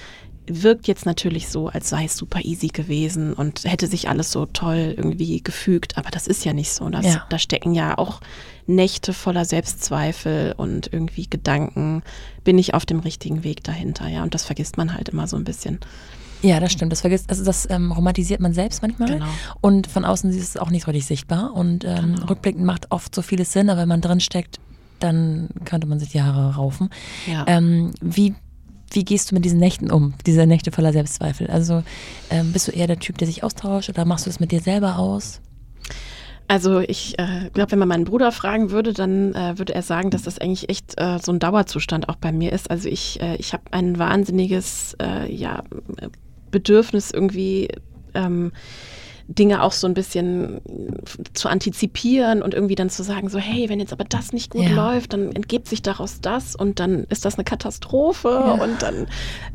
wirkt 0.46 0.88
jetzt 0.88 1.07
natürlich 1.07 1.48
so, 1.48 1.68
als 1.68 1.88
sei 1.88 2.04
es 2.04 2.16
super 2.16 2.40
easy 2.42 2.68
gewesen 2.68 3.33
und 3.33 3.64
hätte 3.64 3.87
sich 3.87 4.09
alles 4.09 4.30
so 4.30 4.46
toll 4.46 4.94
irgendwie 4.96 5.42
gefügt, 5.42 5.96
aber 5.96 6.11
das 6.11 6.26
ist 6.26 6.44
ja 6.44 6.52
nicht 6.52 6.72
so. 6.72 6.88
Das, 6.88 7.07
ja. 7.07 7.26
Da 7.28 7.38
stecken 7.38 7.74
ja 7.74 7.96
auch 7.98 8.20
Nächte 8.66 9.12
voller 9.12 9.44
Selbstzweifel 9.44 10.54
und 10.57 10.92
irgendwie 10.92 11.28
Gedanken, 11.28 12.02
bin 12.44 12.59
ich 12.59 12.74
auf 12.74 12.87
dem 12.87 13.00
richtigen 13.00 13.44
Weg 13.44 13.64
dahinter, 13.64 14.09
ja, 14.09 14.22
und 14.22 14.35
das 14.35 14.44
vergisst 14.44 14.76
man 14.76 14.94
halt 14.94 15.09
immer 15.09 15.26
so 15.26 15.37
ein 15.37 15.44
bisschen. 15.44 15.80
Ja, 16.42 16.61
das 16.61 16.72
stimmt. 16.72 16.92
Das 16.92 17.00
vergisst, 17.00 17.30
also 17.30 17.42
das 17.42 17.68
ähm, 17.70 17.90
romantisiert 17.90 18.40
man 18.40 18.52
selbst 18.52 18.83
manchmal. 18.83 19.09
Genau. 19.09 19.26
Und 19.62 19.87
von 19.87 20.04
außen 20.04 20.28
ist 20.28 20.37
es 20.37 20.57
auch 20.59 20.68
nicht 20.68 20.87
richtig 20.87 21.07
sichtbar. 21.07 21.54
Und 21.54 21.85
ähm, 21.85 22.16
genau. 22.16 22.26
rückblickend 22.26 22.64
macht 22.64 22.90
oft 22.90 23.14
so 23.14 23.22
vieles 23.22 23.52
Sinn, 23.52 23.70
aber 23.70 23.80
wenn 23.80 23.88
man 23.88 24.02
drin 24.02 24.20
steckt, 24.20 24.61
dann 25.00 25.48
könnte 25.64 25.87
man 25.87 25.98
sich 25.98 26.11
die 26.11 26.22
Haare 26.22 26.54
raufen. 26.57 26.90
Ja. 27.26 27.44
Ähm, 27.46 27.92
wie 28.02 28.35
wie 28.94 29.04
gehst 29.04 29.30
du 29.30 29.35
mit 29.35 29.44
diesen 29.44 29.59
Nächten 29.59 29.90
um, 29.90 30.14
diese 30.26 30.46
Nächte 30.46 30.72
voller 30.72 30.92
Selbstzweifel? 30.92 31.48
Also 31.48 31.83
ähm, 32.30 32.52
bist 32.52 32.68
du 32.68 32.72
eher 32.72 32.87
der 32.87 32.98
Typ, 32.98 33.18
der 33.18 33.26
sich 33.26 33.42
austauscht 33.42 33.88
oder 33.88 34.04
machst 34.04 34.26
du 34.26 34.30
das 34.30 34.40
mit 34.40 34.52
dir 34.52 34.61
selber 34.61 34.98
aus? 34.98 35.40
Also 36.46 36.80
ich 36.80 37.18
äh, 37.18 37.50
glaube, 37.52 37.72
wenn 37.72 37.78
man 37.78 37.88
meinen 37.88 38.04
Bruder 38.04 38.30
fragen 38.30 38.70
würde, 38.70 38.92
dann 38.92 39.35
äh, 39.35 39.59
würde 39.59 39.74
er 39.74 39.83
sagen, 39.83 40.11
dass 40.11 40.22
das 40.22 40.38
eigentlich 40.38 40.68
echt 40.68 40.94
äh, 40.98 41.18
so 41.18 41.33
ein 41.33 41.38
Dauerzustand 41.38 42.09
auch 42.09 42.16
bei 42.16 42.33
mir 42.33 42.52
ist. 42.52 42.70
Also 42.70 42.88
ich, 42.88 43.20
äh, 43.22 43.37
ich 43.37 43.54
habe 43.54 43.64
ein 43.70 43.98
wahnsinniges 43.98 44.94
äh, 45.02 45.33
ja, 45.33 45.64
Bedürfnis 46.50 47.11
irgendwie. 47.11 47.68
Ähm, 48.12 48.52
Dinge 49.28 49.62
auch 49.62 49.72
so 49.72 49.87
ein 49.87 49.94
bisschen 49.94 50.60
zu 51.32 51.48
antizipieren 51.48 52.42
und 52.42 52.52
irgendwie 52.52 52.74
dann 52.74 52.90
zu 52.90 53.02
sagen, 53.02 53.28
so, 53.28 53.38
hey, 53.38 53.68
wenn 53.68 53.80
jetzt 53.80 53.92
aber 53.92 54.04
das 54.04 54.32
nicht 54.32 54.50
gut 54.50 54.64
ja. 54.64 54.74
läuft, 54.74 55.12
dann 55.12 55.32
entgeht 55.32 55.66
sich 55.66 55.82
daraus 55.82 56.20
das 56.20 56.54
und 56.54 56.78
dann 56.78 57.04
ist 57.04 57.24
das 57.24 57.34
eine 57.34 57.44
Katastrophe 57.44 58.28
ja. 58.28 58.52
und 58.62 58.82
dann 58.82 59.06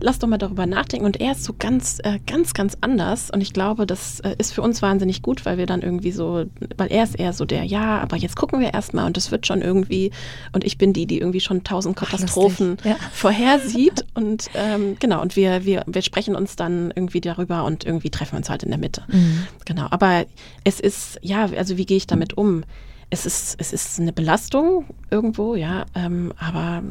lass 0.01 0.19
doch 0.19 0.27
mal 0.27 0.37
darüber 0.37 0.65
nachdenken. 0.65 1.05
Und 1.05 1.21
er 1.21 1.33
ist 1.33 1.43
so 1.43 1.53
ganz, 1.57 1.99
äh, 2.03 2.19
ganz, 2.25 2.53
ganz 2.53 2.77
anders 2.81 3.29
und 3.29 3.41
ich 3.41 3.53
glaube, 3.53 3.85
das 3.85 4.19
äh, 4.21 4.35
ist 4.37 4.53
für 4.53 4.61
uns 4.61 4.81
wahnsinnig 4.81 5.21
gut, 5.21 5.45
weil 5.45 5.57
wir 5.57 5.67
dann 5.67 5.81
irgendwie 5.81 6.11
so, 6.11 6.45
weil 6.77 6.91
er 6.91 7.03
ist 7.03 7.19
eher 7.19 7.33
so 7.33 7.45
der, 7.45 7.63
ja, 7.63 7.99
aber 7.99 8.17
jetzt 8.17 8.35
gucken 8.35 8.59
wir 8.59 8.73
erstmal 8.73 9.05
und 9.05 9.17
es 9.17 9.31
wird 9.31 9.45
schon 9.45 9.61
irgendwie 9.61 10.11
und 10.53 10.63
ich 10.63 10.77
bin 10.77 10.93
die, 10.93 11.05
die 11.05 11.19
irgendwie 11.19 11.41
schon 11.41 11.63
tausend 11.63 11.95
Katastrophen 11.95 12.77
Ach, 12.81 12.85
ja. 12.85 12.95
vorhersieht 13.11 14.05
und 14.15 14.49
ähm, 14.55 14.97
genau, 14.99 15.21
und 15.21 15.35
wir, 15.35 15.65
wir, 15.65 15.83
wir 15.85 16.01
sprechen 16.01 16.35
uns 16.35 16.55
dann 16.55 16.91
irgendwie 16.95 17.21
darüber 17.21 17.65
und 17.65 17.85
irgendwie 17.85 18.09
treffen 18.09 18.33
wir 18.33 18.37
uns 18.37 18.49
halt 18.49 18.63
in 18.63 18.69
der 18.69 18.79
Mitte. 18.79 19.03
Mhm. 19.07 19.47
Genau, 19.65 19.87
aber 19.89 20.25
es 20.63 20.79
ist, 20.79 21.19
ja, 21.21 21.45
also 21.45 21.77
wie 21.77 21.85
gehe 21.85 21.97
ich 21.97 22.07
damit 22.07 22.37
um? 22.37 22.63
Es 23.09 23.25
ist, 23.25 23.55
es 23.59 23.73
ist 23.73 23.99
eine 23.99 24.13
Belastung 24.13 24.85
irgendwo, 25.09 25.55
ja, 25.55 25.85
ähm, 25.95 26.33
aber 26.37 26.83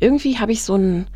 irgendwie 0.00 0.38
habe 0.38 0.52
ich 0.52 0.62
so 0.62 0.76
ein 0.76 1.06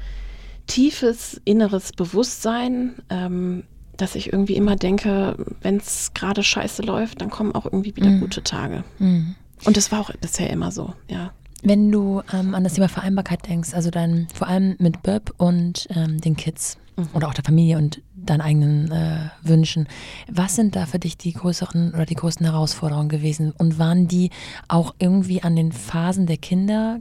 tiefes 0.67 1.41
inneres 1.45 1.93
Bewusstsein, 1.93 2.95
ähm, 3.11 3.65
dass 3.97 4.15
ich 4.15 4.33
irgendwie 4.33 4.55
immer 4.55 4.77
denke, 4.77 5.37
wenn 5.61 5.77
es 5.77 6.13
gerade 6.15 6.43
scheiße 6.43 6.83
läuft, 6.83 7.21
dann 7.21 7.31
kommen 7.31 7.53
auch 7.53 7.65
irgendwie 7.65 7.97
wieder 7.97 8.11
mhm. 8.11 8.21
gute 8.21 8.43
Tage. 8.43 8.85
Mhm. 8.99 9.35
Und 9.65 9.77
das 9.77 9.91
war 9.91 10.01
auch 10.01 10.11
bisher 10.21 10.51
immer 10.51 10.71
so, 10.71 10.95
ja. 11.09 11.33
Wenn 11.63 11.91
du 11.91 12.23
ähm, 12.33 12.55
an 12.55 12.63
das 12.63 12.75
Thema 12.75 12.89
Vereinbarkeit 12.89 13.49
denkst, 13.49 13.75
also 13.75 13.91
dann 13.91 14.29
vor 14.33 14.47
allem 14.47 14.77
mit 14.79 15.03
Böb 15.03 15.35
und 15.39 15.89
ähm, 15.91 16.21
den 16.21 16.37
Kids 16.37 16.79
mhm. 16.97 17.09
oder 17.15 17.27
auch 17.27 17.35
der 17.35 17.43
Familie 17.43 17.79
und 17.79 18.01
deinen 18.31 18.41
eigenen 18.41 18.91
äh, 18.91 19.31
Wünschen, 19.43 19.89
was 20.31 20.57
sind 20.57 20.77
da 20.77 20.87
für 20.87 20.99
dich 20.99 21.17
die 21.17 21.33
größeren 21.33 21.95
oder 21.95 22.07
die 22.07 22.15
größten 22.15 22.47
Herausforderungen 22.47 23.09
gewesen? 23.09 23.53
Und 23.57 23.79
waren 23.79 24.09
die 24.09 24.31
auch 24.69 24.95
irgendwie 24.99 25.43
an 25.43 25.57
den 25.57 25.73
Phasen 25.73 26.27
der 26.27 26.37
Kinder 26.37 27.01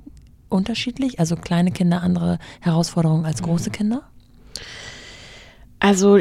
unterschiedlich? 0.50 1.20
Also 1.20 1.36
kleine 1.36 1.72
Kinder 1.72 2.02
andere 2.02 2.40
Herausforderungen 2.62 3.26
als 3.26 3.42
große. 3.42 3.70
Kinder? 3.70 4.04
Also 5.80 6.20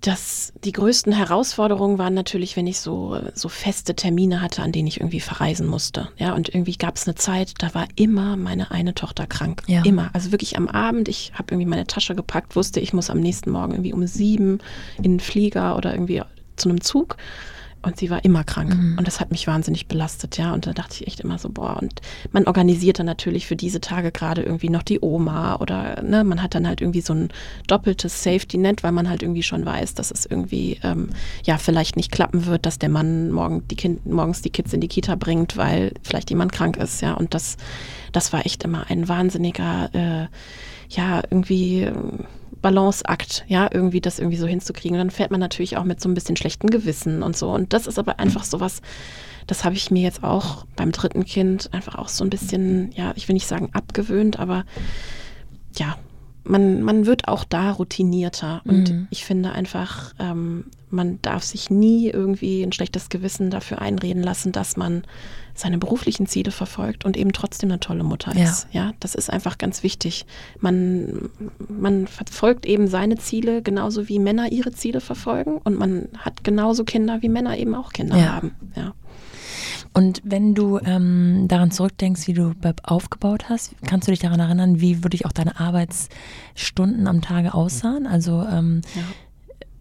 das, 0.00 0.52
die 0.64 0.72
größten 0.72 1.12
Herausforderungen 1.12 1.98
waren 1.98 2.14
natürlich, 2.14 2.56
wenn 2.56 2.66
ich 2.66 2.80
so, 2.80 3.18
so 3.34 3.48
feste 3.48 3.94
Termine 3.94 4.40
hatte, 4.40 4.62
an 4.62 4.72
denen 4.72 4.88
ich 4.88 5.00
irgendwie 5.00 5.20
verreisen 5.20 5.66
musste. 5.66 6.08
Ja, 6.16 6.34
und 6.34 6.48
irgendwie 6.48 6.76
gab 6.76 6.96
es 6.96 7.06
eine 7.06 7.14
Zeit, 7.14 7.54
da 7.58 7.74
war 7.74 7.86
immer 7.96 8.36
meine 8.36 8.70
eine 8.70 8.94
Tochter 8.94 9.26
krank. 9.26 9.62
Ja. 9.66 9.82
Immer. 9.84 10.10
Also 10.12 10.32
wirklich 10.32 10.56
am 10.56 10.68
Abend, 10.68 11.08
ich 11.08 11.32
habe 11.34 11.52
irgendwie 11.52 11.68
meine 11.68 11.86
Tasche 11.86 12.14
gepackt, 12.14 12.56
wusste, 12.56 12.80
ich 12.80 12.92
muss 12.92 13.10
am 13.10 13.20
nächsten 13.20 13.50
Morgen 13.50 13.72
irgendwie 13.72 13.92
um 13.92 14.06
sieben 14.06 14.58
in 14.96 15.04
den 15.04 15.20
Flieger 15.20 15.76
oder 15.76 15.92
irgendwie 15.92 16.22
zu 16.56 16.68
einem 16.68 16.80
Zug. 16.80 17.16
Und 17.84 17.98
sie 17.98 18.10
war 18.10 18.24
immer 18.24 18.44
krank. 18.44 18.74
Mhm. 18.74 18.98
Und 18.98 19.06
das 19.06 19.20
hat 19.20 19.30
mich 19.30 19.46
wahnsinnig 19.46 19.86
belastet, 19.86 20.36
ja. 20.38 20.52
Und 20.52 20.66
da 20.66 20.72
dachte 20.72 20.94
ich 20.94 21.06
echt 21.06 21.20
immer 21.20 21.38
so, 21.38 21.48
boah, 21.48 21.78
und 21.80 22.00
man 22.32 22.46
organisiert 22.46 22.98
dann 22.98 23.06
natürlich 23.06 23.46
für 23.46 23.56
diese 23.56 23.80
Tage 23.80 24.12
gerade 24.12 24.42
irgendwie 24.42 24.70
noch 24.70 24.82
die 24.82 25.00
Oma 25.00 25.56
oder 25.56 26.02
ne, 26.02 26.24
man 26.24 26.42
hat 26.42 26.54
dann 26.54 26.66
halt 26.66 26.80
irgendwie 26.80 27.00
so 27.00 27.14
ein 27.14 27.28
doppeltes 27.66 28.22
Safety-Net, 28.22 28.82
weil 28.82 28.92
man 28.92 29.08
halt 29.08 29.22
irgendwie 29.22 29.42
schon 29.42 29.64
weiß, 29.64 29.94
dass 29.94 30.10
es 30.10 30.26
irgendwie 30.26 30.78
ähm, 30.82 31.10
ja 31.44 31.58
vielleicht 31.58 31.96
nicht 31.96 32.10
klappen 32.10 32.46
wird, 32.46 32.66
dass 32.66 32.78
der 32.78 32.88
Mann 32.88 33.30
morgen 33.30 33.66
die 33.68 33.76
kind, 33.76 34.06
morgens 34.06 34.42
die 34.42 34.50
Kids 34.50 34.72
in 34.72 34.80
die 34.80 34.88
Kita 34.88 35.14
bringt, 35.14 35.56
weil 35.56 35.92
vielleicht 36.02 36.30
jemand 36.30 36.52
krank 36.52 36.76
ist, 36.76 37.02
ja. 37.02 37.14
Und 37.14 37.34
das, 37.34 37.56
das 38.12 38.32
war 38.32 38.46
echt 38.46 38.64
immer 38.64 38.86
ein 38.88 39.08
wahnsinniger, 39.08 39.90
äh, 39.92 40.26
ja, 40.88 41.22
irgendwie. 41.30 41.82
Äh, 41.82 41.92
Balanceakt, 42.64 43.44
ja, 43.46 43.68
irgendwie 43.70 44.00
das 44.00 44.18
irgendwie 44.18 44.38
so 44.38 44.46
hinzukriegen. 44.46 44.96
Und 44.98 45.06
dann 45.06 45.10
fährt 45.10 45.30
man 45.30 45.38
natürlich 45.38 45.76
auch 45.76 45.84
mit 45.84 46.00
so 46.00 46.08
ein 46.08 46.14
bisschen 46.14 46.34
schlechtem 46.34 46.70
Gewissen 46.70 47.22
und 47.22 47.36
so. 47.36 47.50
Und 47.50 47.74
das 47.74 47.86
ist 47.86 47.98
aber 47.98 48.18
einfach 48.18 48.42
so 48.42 48.58
was, 48.58 48.80
das 49.46 49.64
habe 49.64 49.74
ich 49.74 49.90
mir 49.90 50.02
jetzt 50.02 50.24
auch 50.24 50.64
beim 50.74 50.90
dritten 50.90 51.26
Kind 51.26 51.68
einfach 51.74 51.96
auch 51.96 52.08
so 52.08 52.24
ein 52.24 52.30
bisschen, 52.30 52.90
ja, 52.92 53.12
ich 53.16 53.28
will 53.28 53.34
nicht 53.34 53.46
sagen 53.46 53.68
abgewöhnt, 53.74 54.38
aber 54.38 54.64
ja, 55.76 55.98
man, 56.44 56.80
man 56.80 57.04
wird 57.04 57.28
auch 57.28 57.44
da 57.44 57.70
routinierter. 57.70 58.62
Und 58.64 58.90
mhm. 58.90 59.08
ich 59.10 59.26
finde 59.26 59.52
einfach, 59.52 60.14
ähm, 60.18 60.64
man 60.88 61.20
darf 61.20 61.42
sich 61.42 61.68
nie 61.68 62.08
irgendwie 62.08 62.62
ein 62.62 62.72
schlechtes 62.72 63.10
Gewissen 63.10 63.50
dafür 63.50 63.82
einreden 63.82 64.22
lassen, 64.22 64.52
dass 64.52 64.78
man 64.78 65.02
seine 65.54 65.78
beruflichen 65.78 66.26
Ziele 66.26 66.50
verfolgt 66.50 67.04
und 67.04 67.16
eben 67.16 67.32
trotzdem 67.32 67.70
eine 67.70 67.80
tolle 67.80 68.02
Mutter 68.02 68.34
ist. 68.36 68.66
Ja, 68.72 68.92
das 69.00 69.14
ist 69.14 69.30
einfach 69.30 69.58
ganz 69.58 69.82
wichtig. 69.82 70.26
Man, 70.60 71.30
man 71.68 72.06
verfolgt 72.06 72.66
eben 72.66 72.88
seine 72.88 73.16
Ziele 73.16 73.62
genauso 73.62 74.08
wie 74.08 74.18
Männer 74.18 74.50
ihre 74.50 74.72
Ziele 74.72 75.00
verfolgen 75.00 75.58
und 75.58 75.78
man 75.78 76.08
hat 76.18 76.44
genauso 76.44 76.84
Kinder, 76.84 77.22
wie 77.22 77.28
Männer 77.28 77.56
eben 77.56 77.74
auch 77.74 77.92
Kinder 77.92 78.16
ja. 78.16 78.32
haben. 78.34 78.54
Ja. 78.76 78.94
Und 79.96 80.20
wenn 80.24 80.56
du 80.56 80.80
ähm, 80.84 81.46
daran 81.46 81.70
zurückdenkst, 81.70 82.26
wie 82.26 82.32
du 82.32 82.52
Böb 82.54 82.80
aufgebaut 82.82 83.48
hast, 83.48 83.76
kannst 83.86 84.08
du 84.08 84.12
dich 84.12 84.18
daran 84.18 84.40
erinnern, 84.40 84.80
wie 84.80 85.04
wirklich 85.04 85.24
auch 85.24 85.30
deine 85.30 85.60
Arbeitsstunden 85.60 87.06
am 87.06 87.22
Tage 87.22 87.54
aussahen? 87.54 88.08
Also 88.08 88.44
ähm, 88.50 88.80
ja. 88.96 89.02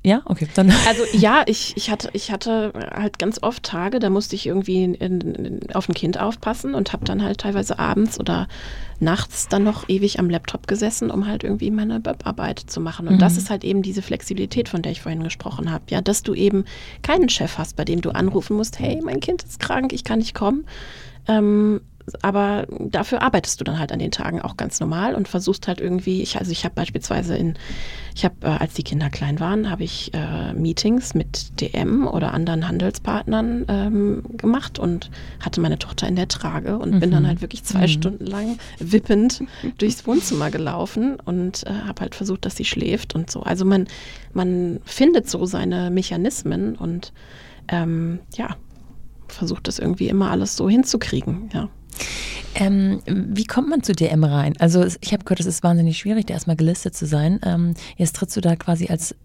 Ja, 0.06 0.22
okay. 0.26 0.48
Dann. 0.54 0.72
Also 0.88 1.04
ja, 1.14 1.44
ich, 1.46 1.76
ich, 1.78 1.90
hatte, 1.90 2.10
ich 2.14 2.32
hatte 2.32 2.74
halt 2.94 3.20
ganz 3.20 3.42
oft 3.42 3.64
Tage, 3.64 4.00
da 4.00 4.10
musste 4.10 4.36
ich 4.36 4.46
irgendwie 4.46 4.84
in, 4.84 4.96
in, 4.96 5.60
auf 5.74 5.88
ein 5.88 5.94
Kind 5.94 6.20
aufpassen 6.20 6.76
und 6.76 6.92
habe 6.92 7.06
dann 7.06 7.24
halt 7.24 7.40
teilweise 7.40 7.80
abends 7.80 8.20
oder 8.20 8.48
nachts 9.00 9.48
dann 9.48 9.64
noch 9.64 9.88
ewig 9.88 10.20
am 10.20 10.30
Laptop 10.30 10.68
gesessen, 10.68 11.10
um 11.10 11.26
halt 11.26 11.44
irgendwie 11.44 11.72
meine 11.72 12.06
Webarbeit 12.06 12.60
zu 12.60 12.82
machen. 12.82 13.08
Und 13.08 13.16
mhm. 13.16 13.20
das 13.20 13.38
ist 13.38 13.50
halt 13.50 13.64
eben 13.64 13.82
diese 13.82 14.02
Flexibilität, 14.02 14.68
von 14.68 14.82
der 14.82 14.92
ich 14.92 15.02
vorhin 15.02 15.24
gesprochen 15.24 15.72
habe. 15.72 15.86
Ja, 15.90 16.02
dass 16.02 16.22
du 16.22 16.34
eben 16.34 16.66
keinen 17.02 17.30
Chef 17.30 17.58
hast, 17.58 17.78
bei 17.78 17.86
dem 17.86 18.02
du 18.02 18.12
anrufen 18.12 18.58
musst, 18.58 18.80
hey, 18.80 19.00
mein 19.04 19.22
Kind 19.22 19.44
ist 19.44 19.60
krank, 19.60 19.94
ich 19.94 20.04
kann 20.04 20.20
nicht 20.20 20.36
kommen. 20.36 20.66
Ähm, 21.28 21.82
aber 22.22 22.68
dafür 22.80 23.22
arbeitest 23.22 23.60
du 23.60 23.64
dann 23.64 23.80
halt 23.80 23.92
an 23.92 24.00
den 24.00 24.12
Tagen 24.12 24.42
auch 24.42 24.58
ganz 24.58 24.80
normal 24.80 25.16
und 25.16 25.28
versuchst 25.28 25.68
halt 25.68 25.80
irgendwie, 25.80 26.22
ich, 26.22 26.38
also 26.38 26.52
ich 26.52 26.66
habe 26.66 26.76
beispielsweise 26.76 27.36
in, 27.36 27.56
ich 28.16 28.26
habe, 28.26 28.36
äh, 28.42 28.48
als 28.48 28.74
die 28.74 28.84
Kinder 28.84 29.10
klein 29.10 29.40
waren, 29.40 29.70
habe 29.70 29.84
ich 29.84 30.14
äh, 30.14 30.54
Meetings 30.54 31.14
mit 31.14 31.60
DM 31.62 32.08
oder 32.08 32.34
anderen 32.34 32.68
Handelspartnern 32.68 33.66
ähm, 33.70 34.24
gemacht 34.36 34.80
und 34.80 35.10
hatte 35.40 35.62
meine 35.62 35.80
Tochter 35.80 36.08
in 36.08 36.16
der 36.16 36.28
Trage 36.28 36.78
und 36.78 36.96
mhm. 36.96 37.00
bin 37.00 37.12
dann 37.12 37.24
mhm. 37.24 37.28
halt 37.28 37.42
wirklich 37.42 37.64
zwei 37.64 37.84
mhm. 37.84 37.92
Stunden 37.92 38.26
lang 38.26 38.58
wippend 38.80 39.44
durchs 39.78 40.06
Wohnzimmer 40.06 40.52
gelaufen 40.52 41.18
und 41.24 41.66
äh, 41.66 41.72
habe 41.88 42.02
halt 42.02 42.16
versucht, 42.16 42.46
dass 42.46 42.58
sie 42.58 42.66
schläft 42.66 43.16
und 43.16 43.32
so. 43.32 43.44
Also 43.44 43.64
man, 43.64 43.88
man 44.34 44.80
findet 44.84 45.30
so 45.30 45.46
seine 45.46 45.90
Mechanismen 45.90 46.76
und 46.76 47.14
ähm, 47.70 48.20
ja, 48.36 48.58
versucht 49.28 49.68
das 49.68 49.80
irgendwie 49.80 50.08
immer 50.08 50.32
alles 50.32 50.56
so 50.56 50.70
hinzukriegen, 50.70 51.50
ja. 51.54 51.70
Ähm, 52.56 53.02
wie 53.06 53.46
kommt 53.46 53.70
man 53.70 53.84
zu 53.84 53.94
DM 53.94 54.24
rein? 54.24 54.54
Also 54.60 54.86
ich 55.02 55.14
habe 55.14 55.24
gehört, 55.24 55.40
es 55.40 55.46
ist 55.46 55.64
wahnsinnig 55.64 55.98
schwierig, 55.98 56.28
da 56.28 56.34
erstmal 56.34 56.56
gelistet 56.56 56.96
zu 56.96 57.06
sein. 57.06 57.40
Ähm, 57.44 57.74
jetzt 57.98 58.16
trittst 58.16 58.38
du 58.38 58.42
da 58.42 58.56
quasi 58.56 58.88
als, 58.88 59.16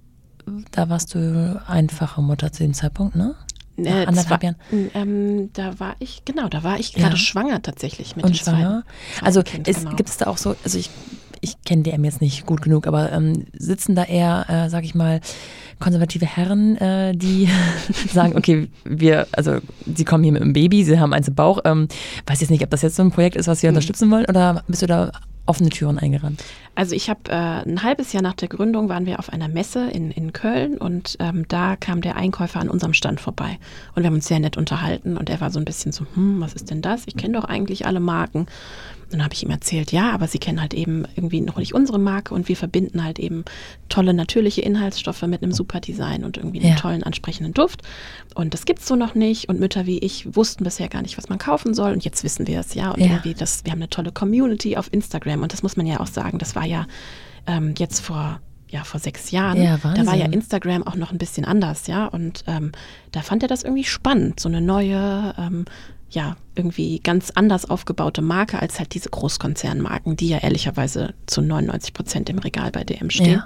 da 0.71 0.89
warst 0.89 1.15
du 1.15 1.61
einfache 1.67 2.23
Mutter 2.23 2.53
zu 2.53 2.63
dem 2.63 2.75
Zeitpunkt, 2.75 3.17
ne? 3.17 3.35
Äh, 3.77 4.07
anderthalb 4.07 4.43
Jahren. 4.43 4.57
Ähm, 4.95 5.51
da 5.53 5.79
war 5.79 5.95
ich, 6.01 6.25
genau, 6.25 6.49
da 6.49 6.65
war 6.65 6.81
ich 6.81 6.95
gerade 6.95 7.13
ja. 7.13 7.17
schwanger 7.17 7.63
tatsächlich 7.63 8.17
mit 8.17 8.25
Und 8.25 8.37
schwanger? 8.37 8.83
Also 9.23 9.43
genau. 9.45 9.95
gibt 9.95 10.09
es 10.09 10.17
da 10.17 10.27
auch 10.27 10.39
so, 10.39 10.57
also 10.65 10.79
ich 10.79 10.91
ich 11.41 11.63
kenne 11.65 11.83
DM 11.83 12.05
jetzt 12.05 12.21
nicht 12.21 12.47
gut 12.47 12.63
genug, 12.63 12.87
aber 12.87 13.13
ähm, 13.13 13.47
sitzen 13.53 13.95
da 13.95 14.05
eher, 14.05 14.47
äh, 14.49 14.71
sag 14.71 14.85
ich 14.85 14.95
mal, 14.95 15.21
konservative 15.79 16.27
Herren, 16.27 16.77
äh, 16.77 17.15
die 17.15 17.49
sagen, 18.13 18.37
okay, 18.37 18.69
wir, 18.85 19.27
also 19.33 19.59
sie 19.87 20.05
kommen 20.05 20.25
hier 20.25 20.33
mit 20.33 20.43
einem 20.43 20.53
Baby, 20.53 20.85
sie 20.85 20.99
haben 20.99 21.13
eins 21.13 21.29
im 21.29 21.35
Bauch. 21.35 21.61
Ähm, 21.65 21.89
weiß 22.27 22.41
jetzt 22.41 22.51
nicht, 22.51 22.63
ob 22.63 22.71
das 22.71 22.83
jetzt 22.83 22.97
so 22.97 23.03
ein 23.03 23.11
Projekt 23.11 23.37
ist, 23.37 23.49
was 23.49 23.63
wir 23.63 23.71
mhm. 23.71 23.77
unterstützen 23.77 24.11
wollen, 24.11 24.27
oder 24.27 24.63
bist 24.67 24.83
du 24.83 24.87
da 24.87 25.13
offene 25.49 25.71
Türen 25.71 25.99
eingerannt? 25.99 26.45
Also 26.75 26.95
ich 26.95 27.11
habe 27.11 27.21
äh, 27.29 27.33
ein 27.33 27.83
halbes 27.83 28.13
Jahr 28.13 28.23
nach 28.23 28.35
der 28.35 28.49
Gründung 28.49 28.89
waren 28.89 29.07
wir 29.07 29.19
auf 29.19 29.33
einer 29.33 29.49
Messe 29.49 29.89
in, 29.91 30.11
in 30.11 30.33
Köln 30.33 30.77
und 30.77 31.17
ähm, 31.19 31.47
da 31.49 31.77
kam 31.77 32.03
der 32.03 32.17
Einkäufer 32.17 32.61
an 32.61 32.69
unserem 32.69 32.93
Stand 32.93 33.21
vorbei 33.21 33.59
und 33.95 34.03
wir 34.03 34.09
haben 34.09 34.15
uns 34.15 34.29
sehr 34.29 34.41
nett 34.41 34.57
unterhalten 34.57 35.17
und 35.17 35.31
er 35.31 35.41
war 35.41 35.51
so 35.51 35.59
ein 35.59 35.65
bisschen 35.65 35.91
so, 35.91 36.05
hm, 36.15 36.41
was 36.41 36.53
ist 36.53 36.71
denn 36.71 36.83
das? 36.83 37.05
Ich 37.07 37.17
kenne 37.17 37.39
doch 37.39 37.45
eigentlich 37.45 37.87
alle 37.87 38.01
Marken. 38.01 38.47
Dann 39.11 39.25
habe 39.25 39.35
ich 39.35 39.43
ihm 39.43 39.51
erzählt, 39.51 39.93
ja, 39.93 40.13
aber 40.13 40.29
sie 40.29 40.39
kennen 40.39 40.61
halt 40.61 40.75
eben 40.75 41.05
irgendwie 41.17 41.41
noch 41.41 41.57
nicht 41.57 41.75
unsere 41.75 41.99
Marke 41.99 42.35
und 42.35 42.49
wir 42.49 42.57
verbinden 42.57 43.03
halt 43.05 43.19
eben 43.19 43.45
tolle 43.89 44.13
natürliche 44.13 44.61
Inhaltsstoffe 44.61 45.23
mit 45.23 45.43
einem 45.43 45.53
super 45.53 45.81
Design 45.81 46.25
und 46.25 46.37
irgendwie 46.37 46.61
einem 46.61 46.71
ja. 46.71 46.77
tollen, 46.77 47.03
ansprechenden 47.03 47.55
Duft. 47.55 47.83
Und 48.35 48.55
das 48.55 48.67
gibt 48.67 48.81
es 48.81 48.87
so 48.87 48.97
noch 48.97 49.15
nicht. 49.15 49.49
Und 49.49 49.61
Mütter 49.61 49.87
wie 49.87 49.99
ich 49.99 50.37
wussten 50.37 50.65
bisher 50.65 50.89
gar 50.89 51.03
nicht, 51.03 51.17
was 51.17 51.29
man 51.29 51.39
kaufen 51.39 51.75
soll. 51.75 51.93
Und 51.93 52.05
jetzt 52.05 52.25
wissen 52.25 52.47
wir 52.47 52.61
es, 52.61 52.75
ja. 52.75 52.91
Und 52.91 53.01
ja. 53.01 53.07
irgendwie 53.07 53.35
das, 53.35 53.65
wir 53.65 53.73
haben 53.73 53.79
eine 53.79 53.91
tolle 53.91 54.13
Community 54.13 54.77
auf 54.77 54.93
Instagram. 54.93 55.43
Und 55.43 55.53
das 55.53 55.63
muss 55.63 55.77
man 55.77 55.87
ja 55.87 56.01
auch 56.01 56.07
sagen, 56.07 56.39
das 56.39 56.55
war 56.55 56.65
ja 56.65 56.87
ähm, 57.47 57.75
jetzt 57.79 58.01
vor 58.01 58.41
ja, 58.71 58.85
vor 58.85 59.01
sechs 59.01 59.31
Jahren, 59.31 59.63
ja, 59.63 59.79
da 59.79 60.07
war 60.07 60.15
ja 60.15 60.27
Instagram 60.27 60.87
auch 60.87 60.95
noch 60.95 61.11
ein 61.11 61.19
bisschen 61.19 61.45
anders, 61.45 61.87
ja. 61.87 62.07
Und 62.07 62.45
ähm, 62.47 62.73
da 63.13 63.23
fand 63.23 63.43
er 63.43 63.49
das 63.49 63.63
irgendwie 63.63 63.85
spannend, 63.85 64.41
so 64.41 64.49
eine 64.49 64.61
neue, 64.61 65.35
ähm, 65.39 65.65
ja, 66.11 66.37
irgendwie 66.55 67.01
ganz 67.01 67.31
anders 67.31 67.69
aufgebaute 67.69 68.23
Marke 68.23 68.61
als 68.61 68.79
halt 68.79 68.95
diese 68.95 69.11
Großkonzernmarken, 69.11 70.17
die 70.17 70.29
ja 70.29 70.39
ehrlicherweise 70.39 71.15
zu 71.27 71.43
99 71.43 71.93
Prozent 71.93 72.31
im 72.31 72.39
Regal 72.39 72.71
bei 72.71 72.85
DM 72.85 73.11
stehen. 73.11 73.31
Ja. 73.31 73.45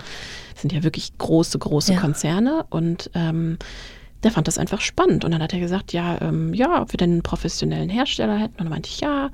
Das 0.53 0.63
sind 0.63 0.73
ja 0.73 0.83
wirklich 0.83 1.17
große, 1.19 1.59
große 1.59 1.95
ja. 1.95 2.01
Konzerne 2.01 2.65
und 2.71 3.11
ähm, 3.15 3.59
der 4.23 4.31
fand 4.31 4.47
das 4.47 4.59
einfach 4.59 4.81
spannend. 4.81 5.25
Und 5.25 5.33
dann 5.33 5.43
hat 5.43 5.53
er 5.53 5.59
gesagt, 5.59 5.93
ja, 5.93 6.21
ähm, 6.21 6.55
ja, 6.55 6.81
ob 6.81 6.93
wir 6.93 6.99
denn 6.99 7.11
einen 7.11 7.23
professionellen 7.23 7.89
Hersteller 7.89 8.39
hätten. 8.39 8.53
Und 8.53 8.61
dann 8.61 8.69
meinte 8.69 8.89
ich, 8.89 9.01
ja. 9.01 9.31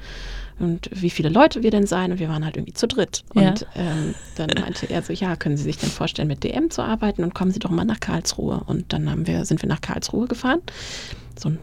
Und 0.58 0.88
wie 0.92 1.10
viele 1.10 1.28
Leute 1.28 1.62
wir 1.62 1.70
denn 1.70 1.86
sein? 1.86 2.10
Und 2.10 2.18
wir 2.18 2.28
waren 2.28 2.44
halt 2.44 2.56
irgendwie 2.56 2.72
zu 2.72 2.88
dritt. 2.88 3.22
Ja. 3.34 3.50
Und 3.50 3.66
ähm, 3.76 4.14
dann 4.36 4.48
meinte 4.58 4.86
er 4.90 5.02
so, 5.02 5.12
ja, 5.12 5.36
können 5.36 5.58
Sie 5.58 5.64
sich 5.64 5.76
denn 5.76 5.90
vorstellen, 5.90 6.26
mit 6.26 6.42
DM 6.42 6.70
zu 6.70 6.82
arbeiten? 6.82 7.22
Und 7.22 7.34
kommen 7.34 7.50
Sie 7.50 7.58
doch 7.58 7.70
mal 7.70 7.84
nach 7.84 8.00
Karlsruhe. 8.00 8.62
Und 8.66 8.92
dann 8.94 9.10
haben 9.10 9.26
wir, 9.26 9.44
sind 9.44 9.60
wir 9.62 9.68
nach 9.68 9.82
Karlsruhe 9.82 10.26
gefahren 10.26 10.62
so 11.40 11.50
ein 11.50 11.58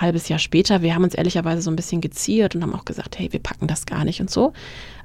halbes 0.00 0.28
Jahr 0.28 0.38
später, 0.38 0.82
wir 0.82 0.94
haben 0.94 1.04
uns 1.04 1.14
ehrlicherweise 1.14 1.62
so 1.62 1.70
ein 1.70 1.76
bisschen 1.76 2.00
geziert 2.00 2.54
und 2.54 2.62
haben 2.62 2.74
auch 2.74 2.84
gesagt, 2.84 3.18
hey, 3.18 3.32
wir 3.32 3.40
packen 3.40 3.66
das 3.66 3.86
gar 3.86 4.04
nicht 4.04 4.20
und 4.20 4.30
so. 4.30 4.52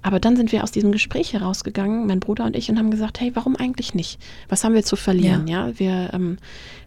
Aber 0.02 0.20
dann 0.20 0.36
sind 0.36 0.52
wir 0.52 0.64
aus 0.64 0.72
diesem 0.72 0.92
Gespräch 0.92 1.32
herausgegangen, 1.32 2.08
mein 2.08 2.20
Bruder 2.20 2.44
und 2.44 2.58
ich, 2.58 2.70
und 2.70 2.78
haben 2.78 2.92
gesagt, 2.92 3.22
hey, 3.22 3.32
warum 3.36 3.56
eigentlich 3.56 3.94
nicht? 3.94 4.20
Was 4.50 4.64
haben 4.64 4.76
wir 4.76 4.84
zu 4.84 4.98
verlieren? 4.98 5.48
Ja, 5.48 5.68
ja? 5.68 5.80
wir, 5.80 6.14
ähm, 6.14 6.38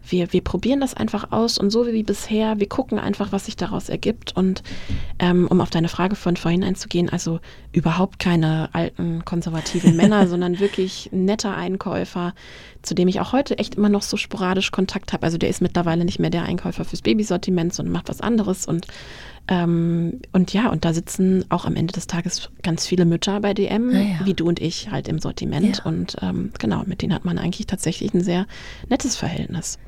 wir, 0.07 0.31
wir 0.31 0.41
probieren 0.41 0.79
das 0.79 0.93
einfach 0.93 1.31
aus 1.31 1.57
und 1.57 1.71
so 1.71 1.87
wie 1.87 2.03
bisher, 2.03 2.59
wir 2.59 2.69
gucken 2.69 2.99
einfach, 2.99 3.31
was 3.31 3.45
sich 3.45 3.55
daraus 3.55 3.89
ergibt. 3.89 4.35
Und 4.35 4.61
ähm, 5.17 5.47
um 5.49 5.61
auf 5.61 5.71
deine 5.71 5.89
Frage 5.89 6.15
von 6.15 6.37
vorhin 6.37 6.63
einzugehen, 6.63 7.09
also 7.09 7.39
überhaupt 7.71 8.19
keine 8.19 8.69
alten 8.73 9.25
konservativen 9.25 9.95
Männer, 9.97 10.27
sondern 10.27 10.59
wirklich 10.59 11.09
netter 11.11 11.55
Einkäufer, 11.55 12.35
zu 12.87 12.95
dem 12.95 13.07
ich 13.07 13.19
auch 13.19 13.33
heute 13.33 13.57
echt 13.57 13.75
immer 13.75 13.89
noch 13.89 14.01
so 14.01 14.17
sporadisch 14.17 14.71
Kontakt 14.71 15.13
habe. 15.13 15.23
Also 15.23 15.37
der 15.37 15.49
ist 15.49 15.61
mittlerweile 15.61 16.05
nicht 16.05 16.19
mehr 16.19 16.29
der 16.29 16.43
Einkäufer 16.43 16.85
fürs 16.85 17.01
Babysortiment, 17.01 17.73
sondern 17.73 17.93
macht 17.93 18.09
was 18.09 18.21
anderes 18.21 18.65
und 18.65 18.87
ähm, 19.49 20.19
und 20.33 20.51
ja, 20.51 20.69
und 20.69 20.83
da 20.83 20.93
sitzen 20.93 21.45
auch 21.49 21.65
am 21.65 21.75
Ende 21.75 21.93
des 21.93 22.07
Tages 22.07 22.49
ganz 22.63 22.85
viele 22.85 23.05
Mütter 23.05 23.39
bei 23.39 23.53
DM, 23.53 23.89
ah, 23.89 23.97
ja. 23.97 24.25
wie 24.25 24.33
du 24.33 24.47
und 24.47 24.59
ich 24.59 24.91
halt 24.91 25.07
im 25.07 25.19
Sortiment. 25.19 25.77
Ja. 25.77 25.85
Und 25.85 26.17
ähm, 26.21 26.51
genau, 26.59 26.83
mit 26.85 27.01
denen 27.01 27.13
hat 27.13 27.23
man 27.23 27.37
eigentlich 27.37 27.65
tatsächlich 27.65 28.13
ein 28.13 28.21
sehr 28.21 28.45
nettes 28.89 29.15
Verhältnis. 29.15 29.79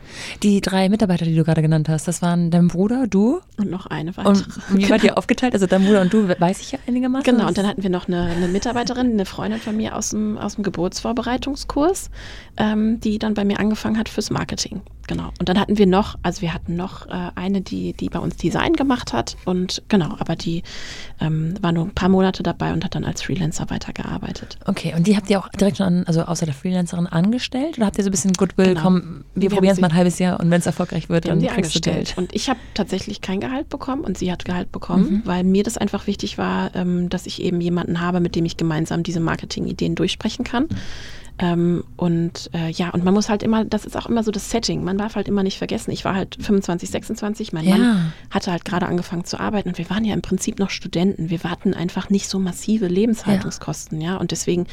Die 0.44 0.62
drei 0.62 0.88
Mitarbeiter, 0.88 1.26
die 1.26 1.36
du 1.36 1.44
gerade 1.44 1.62
genannt 1.62 1.90
hast, 1.90 2.08
das 2.08 2.22
waren 2.22 2.52
dein 2.52 2.70
Bruder, 2.70 3.08
du? 3.08 3.42
Und 3.58 3.70
noch 3.70 3.86
eine 3.88 4.16
weitere. 4.16 4.30
Und 4.30 4.48
wie 4.70 4.84
genau. 4.84 4.92
wart 4.92 5.04
ihr 5.04 5.18
aufgeteilt? 5.18 5.54
Also 5.54 5.68
dein 5.68 5.84
Bruder 5.84 6.02
und 6.02 6.14
du, 6.14 6.30
weiß 6.30 6.62
ich 6.62 6.72
ja 6.72 6.80
einigermaßen. 6.88 7.24
Genau, 7.24 7.48
und 7.48 7.58
dann 7.58 7.68
hatten 7.68 7.84
wir 7.84 7.90
noch 7.90 8.08
eine, 8.08 8.24
eine 8.24 8.48
Mitarbeiterin, 8.48 9.12
eine 9.12 9.26
Freundin 9.26 9.60
von 9.60 9.76
mir 9.76 9.96
aus 9.96 10.12
dem, 10.12 10.38
aus 10.38 10.56
dem 10.56 10.64
Geburtsvorbereitungskurs, 10.64 12.10
ähm, 12.58 13.02
die 13.02 13.20
dann 13.20 13.34
bei 13.34 13.44
mir 13.44 13.60
angefangen 13.60 13.98
hat 13.98 14.08
fürs 14.08 14.30
Marketing. 14.30 14.82
Genau. 15.10 15.32
Und 15.40 15.50
dann 15.50 15.60
hatten 15.60 15.80
wir 15.80 15.88
noch, 15.88 16.20
also 16.22 16.44
wir 16.44 16.54
hatten 16.54 16.76
noch 16.76 17.08
äh, 17.08 17.32
eine, 17.34 17.62
die, 17.62 17.94
die 17.94 18.10
bei 18.10 18.20
uns 18.20 18.38
Design 18.38 18.74
gemacht 18.74 19.12
hat 19.12 19.38
und 19.44 19.82
genau, 19.88 20.16
aber 20.20 20.36
die 20.36 20.62
ähm, 21.20 21.56
war 21.62 21.72
nur 21.72 21.86
ein 21.86 21.96
paar 21.96 22.10
Monate 22.10 22.44
dabei 22.44 22.74
und 22.74 22.86
hat 22.86 22.94
dann 22.94 23.06
als 23.06 23.24
Freelancer 23.24 23.72
weitergearbeitet. 23.72 24.60
Okay, 24.68 24.94
und 24.96 25.08
die 25.08 25.18
habt 25.18 25.28
ihr 25.32 25.40
auch 25.40 25.50
direkt 25.50 25.78
schon, 25.78 26.06
also 26.06 26.22
außer 26.22 26.46
der 26.46 26.54
Freelancerin 26.54 27.08
angestellt 27.08 27.78
oder 27.78 27.88
habt 27.88 27.98
ihr 27.98 28.04
so 28.04 28.10
ein 28.10 28.12
bisschen 28.12 28.34
Goodwill, 28.34 28.68
genau. 28.68 28.84
komm, 28.84 29.26
wir, 29.34 29.42
wir 29.42 29.50
probieren 29.50 29.74
es 29.74 29.82
mal 29.82 29.88
ein 29.88 29.96
halbes 29.96 30.20
Jahr 30.20 30.40
und 30.40 30.52
wenn 30.52 30.60
es 30.60 30.68
erfolgreich 30.68 31.10
wird, 31.10 31.28
dann 31.28 31.42
kriegst 31.42 31.74
du 31.74 31.80
Geld. 31.80 32.14
Und 32.16 32.36
ich 32.36 32.48
habe 32.48 32.60
tatsächlich 32.76 33.22
kein 33.22 33.40
Gehalt 33.40 33.68
bekommen 33.70 34.04
und 34.04 34.16
sie 34.16 34.32
hat 34.32 34.46
Gehalt 34.46 34.72
bekommen, 34.72 35.10
mhm. 35.10 35.22
weil 35.26 35.44
mir 35.44 35.64
das 35.64 35.80
einfach 35.80 36.06
wichtig 36.06 36.38
war, 36.38 36.76
ähm, 36.76 37.10
dass 37.10 37.26
ich 37.26 37.42
eben 37.42 37.62
jemanden 37.62 38.00
habe, 38.00 38.20
mit 38.20 38.36
dem 38.36 38.46
ich 38.46 38.58
gemeinsam 38.58 39.02
diese 39.02 39.22
Marketing-Ideen 39.22 39.96
durchsprechen 39.96 40.46
kann. 40.46 40.66
Mhm. 40.66 40.78
Ähm, 41.40 41.86
und 41.96 42.50
äh, 42.54 42.70
ja, 42.70 42.90
und 42.90 43.06
man 43.06 43.14
muss 43.14 43.30
halt 43.30 43.44
immer, 43.44 43.64
das 43.64 43.86
ist 43.86 43.96
auch 43.96 44.08
immer 44.08 44.24
so 44.24 44.32
das 44.32 44.50
Setting. 44.50 44.84
Man 44.84 44.98
darf 44.98 45.16
halt 45.16 45.30
immer 45.30 45.42
nicht 45.42 45.58
vergessen, 45.58 45.92
ich 45.92 46.04
war 46.04 46.14
halt 46.14 46.38
25, 46.40 46.90
26, 46.90 47.54
mein 47.54 47.66
ja. 47.66 47.78
Mann 47.78 48.14
hatte 48.30 48.52
halt 48.52 48.66
gerade 48.66 48.88
angefangen 48.88 49.24
zu 49.24 49.40
arbeiten 49.40 49.70
und 49.70 49.78
wir 49.78 49.90
waren 49.90 50.04
ja 50.04 50.14
im 50.14 50.22
Prinzip 50.22 50.60
noch 50.60 50.70
Studenten. 50.70 51.30
Wir 51.30 51.42
hatten 51.44 51.74
einfach 51.74 52.10
nicht 52.10 52.28
so 52.28 52.40
massive 52.40 52.88
Lebenshaltungskosten, 52.88 54.02
ja. 54.02 54.14
ja? 54.14 54.18
Und 54.18 54.32
deswegen 54.32 54.68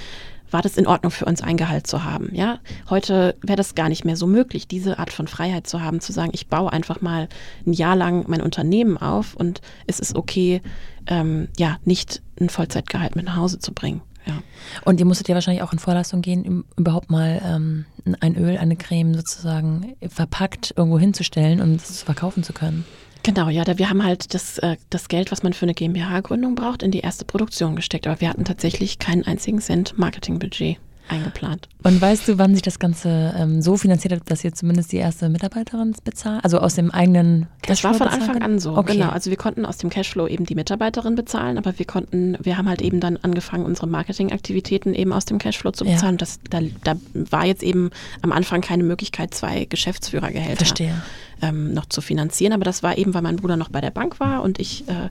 war 0.50 0.62
das 0.62 0.76
in 0.76 0.86
Ordnung 0.86 1.10
für 1.10 1.24
uns, 1.24 1.42
ein 1.42 1.56
Gehalt 1.56 1.86
zu 1.86 2.04
haben. 2.04 2.30
Ja, 2.32 2.58
heute 2.88 3.36
wäre 3.42 3.56
das 3.56 3.74
gar 3.74 3.88
nicht 3.88 4.04
mehr 4.04 4.16
so 4.16 4.26
möglich, 4.26 4.68
diese 4.68 4.98
Art 4.98 5.12
von 5.12 5.28
Freiheit 5.28 5.66
zu 5.66 5.82
haben, 5.82 6.00
zu 6.00 6.12
sagen, 6.12 6.30
ich 6.34 6.48
baue 6.48 6.72
einfach 6.72 7.00
mal 7.00 7.28
ein 7.66 7.72
Jahr 7.72 7.96
lang 7.96 8.24
mein 8.28 8.42
Unternehmen 8.42 8.96
auf 8.96 9.34
und 9.34 9.60
es 9.86 10.00
ist 10.00 10.16
okay, 10.16 10.62
ähm, 11.06 11.48
ja, 11.58 11.78
nicht 11.84 12.22
ein 12.40 12.48
Vollzeitgehalt 12.48 13.16
mit 13.16 13.26
nach 13.26 13.36
Hause 13.36 13.58
zu 13.58 13.72
bringen. 13.72 14.02
Ja. 14.26 14.42
Und 14.84 14.98
ihr 14.98 15.06
musstet 15.06 15.28
ja 15.28 15.34
wahrscheinlich 15.34 15.62
auch 15.62 15.72
in 15.72 15.78
Vorleistung 15.78 16.20
gehen, 16.20 16.44
um 16.46 16.64
überhaupt 16.76 17.10
mal 17.10 17.40
ähm, 17.44 17.84
ein 18.20 18.36
Öl, 18.36 18.58
eine 18.58 18.76
Creme 18.76 19.14
sozusagen 19.14 19.94
verpackt 20.08 20.74
irgendwo 20.76 20.98
hinzustellen 20.98 21.60
und 21.60 21.76
es 21.76 22.02
verkaufen 22.02 22.42
zu 22.42 22.52
können. 22.52 22.84
Genau, 23.22 23.48
ja, 23.48 23.64
da 23.64 23.78
wir 23.78 23.90
haben 23.90 24.04
halt 24.04 24.34
das, 24.34 24.58
äh, 24.58 24.76
das 24.90 25.08
Geld, 25.08 25.32
was 25.32 25.42
man 25.42 25.52
für 25.52 25.64
eine 25.64 25.74
GmbH-Gründung 25.74 26.54
braucht, 26.54 26.82
in 26.82 26.92
die 26.92 27.00
erste 27.00 27.24
Produktion 27.24 27.74
gesteckt. 27.74 28.06
Aber 28.06 28.20
wir 28.20 28.28
hatten 28.28 28.44
tatsächlich 28.44 28.98
keinen 28.98 29.24
einzigen 29.24 29.60
Cent 29.60 29.98
Marketingbudget 29.98 30.78
eingeplant. 31.08 31.68
Und 31.82 32.00
weißt 32.00 32.28
du, 32.28 32.38
wann 32.38 32.54
sich 32.54 32.62
das 32.62 32.78
Ganze 32.78 33.34
ähm, 33.38 33.62
so 33.62 33.76
finanziert 33.76 34.12
hat, 34.14 34.30
dass 34.30 34.44
ihr 34.44 34.52
zumindest 34.54 34.92
die 34.92 34.96
erste 34.96 35.28
Mitarbeiterin 35.28 35.94
bezahlt? 36.04 36.44
Also 36.44 36.58
aus 36.58 36.74
dem 36.74 36.90
eigenen 36.90 37.46
Cashflow? 37.62 37.90
Das 37.90 38.00
war 38.00 38.08
von 38.08 38.20
Anfang 38.20 38.42
an 38.42 38.58
so, 38.58 38.76
okay. 38.76 38.94
genau. 38.94 39.10
Also 39.10 39.30
wir 39.30 39.36
konnten 39.36 39.64
aus 39.64 39.78
dem 39.78 39.90
Cashflow 39.90 40.26
eben 40.26 40.46
die 40.46 40.54
Mitarbeiterin 40.54 41.14
bezahlen, 41.14 41.58
aber 41.58 41.78
wir 41.78 41.86
konnten, 41.86 42.36
wir 42.40 42.58
haben 42.58 42.68
halt 42.68 42.82
eben 42.82 43.00
dann 43.00 43.16
angefangen, 43.18 43.64
unsere 43.64 43.86
Marketingaktivitäten 43.86 44.94
eben 44.94 45.12
aus 45.12 45.24
dem 45.24 45.38
Cashflow 45.38 45.72
zu 45.72 45.84
bezahlen. 45.84 46.14
Ja. 46.14 46.18
Das, 46.18 46.40
da, 46.50 46.60
da 46.84 46.96
war 47.12 47.46
jetzt 47.46 47.62
eben 47.62 47.90
am 48.22 48.32
Anfang 48.32 48.60
keine 48.60 48.82
Möglichkeit, 48.82 49.34
zwei 49.34 49.64
Geschäftsführergehälter 49.66 50.66
ähm, 51.42 51.72
noch 51.72 51.86
zu 51.86 52.00
finanzieren. 52.00 52.52
Aber 52.52 52.64
das 52.64 52.82
war 52.82 52.98
eben, 52.98 53.14
weil 53.14 53.22
mein 53.22 53.36
Bruder 53.36 53.56
noch 53.56 53.68
bei 53.68 53.80
der 53.80 53.90
Bank 53.90 54.20
war 54.20 54.42
und 54.42 54.58
ich 54.58 54.84
äh, 54.88 55.08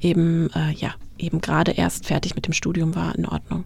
eben, 0.00 0.50
äh, 0.54 0.72
ja, 0.72 0.94
eben 1.18 1.40
gerade 1.40 1.72
erst 1.72 2.06
fertig 2.06 2.34
mit 2.34 2.46
dem 2.46 2.52
Studium 2.52 2.94
war, 2.94 3.14
in 3.14 3.26
Ordnung. 3.26 3.64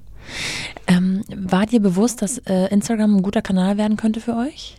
Ähm, 0.87 1.22
war 1.35 1.66
dir 1.66 1.80
bewusst, 1.80 2.22
dass 2.22 2.38
äh, 2.38 2.66
Instagram 2.72 3.16
ein 3.16 3.22
guter 3.22 3.42
Kanal 3.42 3.78
werden 3.78 3.96
könnte 3.96 4.20
für 4.20 4.37
euch? 4.37 4.76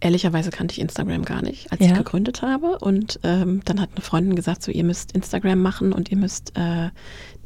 Ehrlicherweise 0.00 0.50
kannte 0.50 0.72
ich 0.72 0.80
Instagram 0.80 1.24
gar 1.24 1.42
nicht, 1.42 1.70
als 1.70 1.80
Ja. 1.80 1.86
ich 1.88 1.94
gegründet 1.94 2.42
habe. 2.42 2.78
Und 2.80 3.20
ähm, 3.22 3.60
dann 3.64 3.80
hat 3.80 3.90
eine 3.94 4.00
Freundin 4.02 4.34
gesagt, 4.34 4.64
so 4.64 4.72
ihr 4.72 4.82
müsst 4.82 5.12
Instagram 5.12 5.62
machen 5.62 5.92
und 5.92 6.10
ihr 6.10 6.16
müsst 6.16 6.58
äh, 6.58 6.90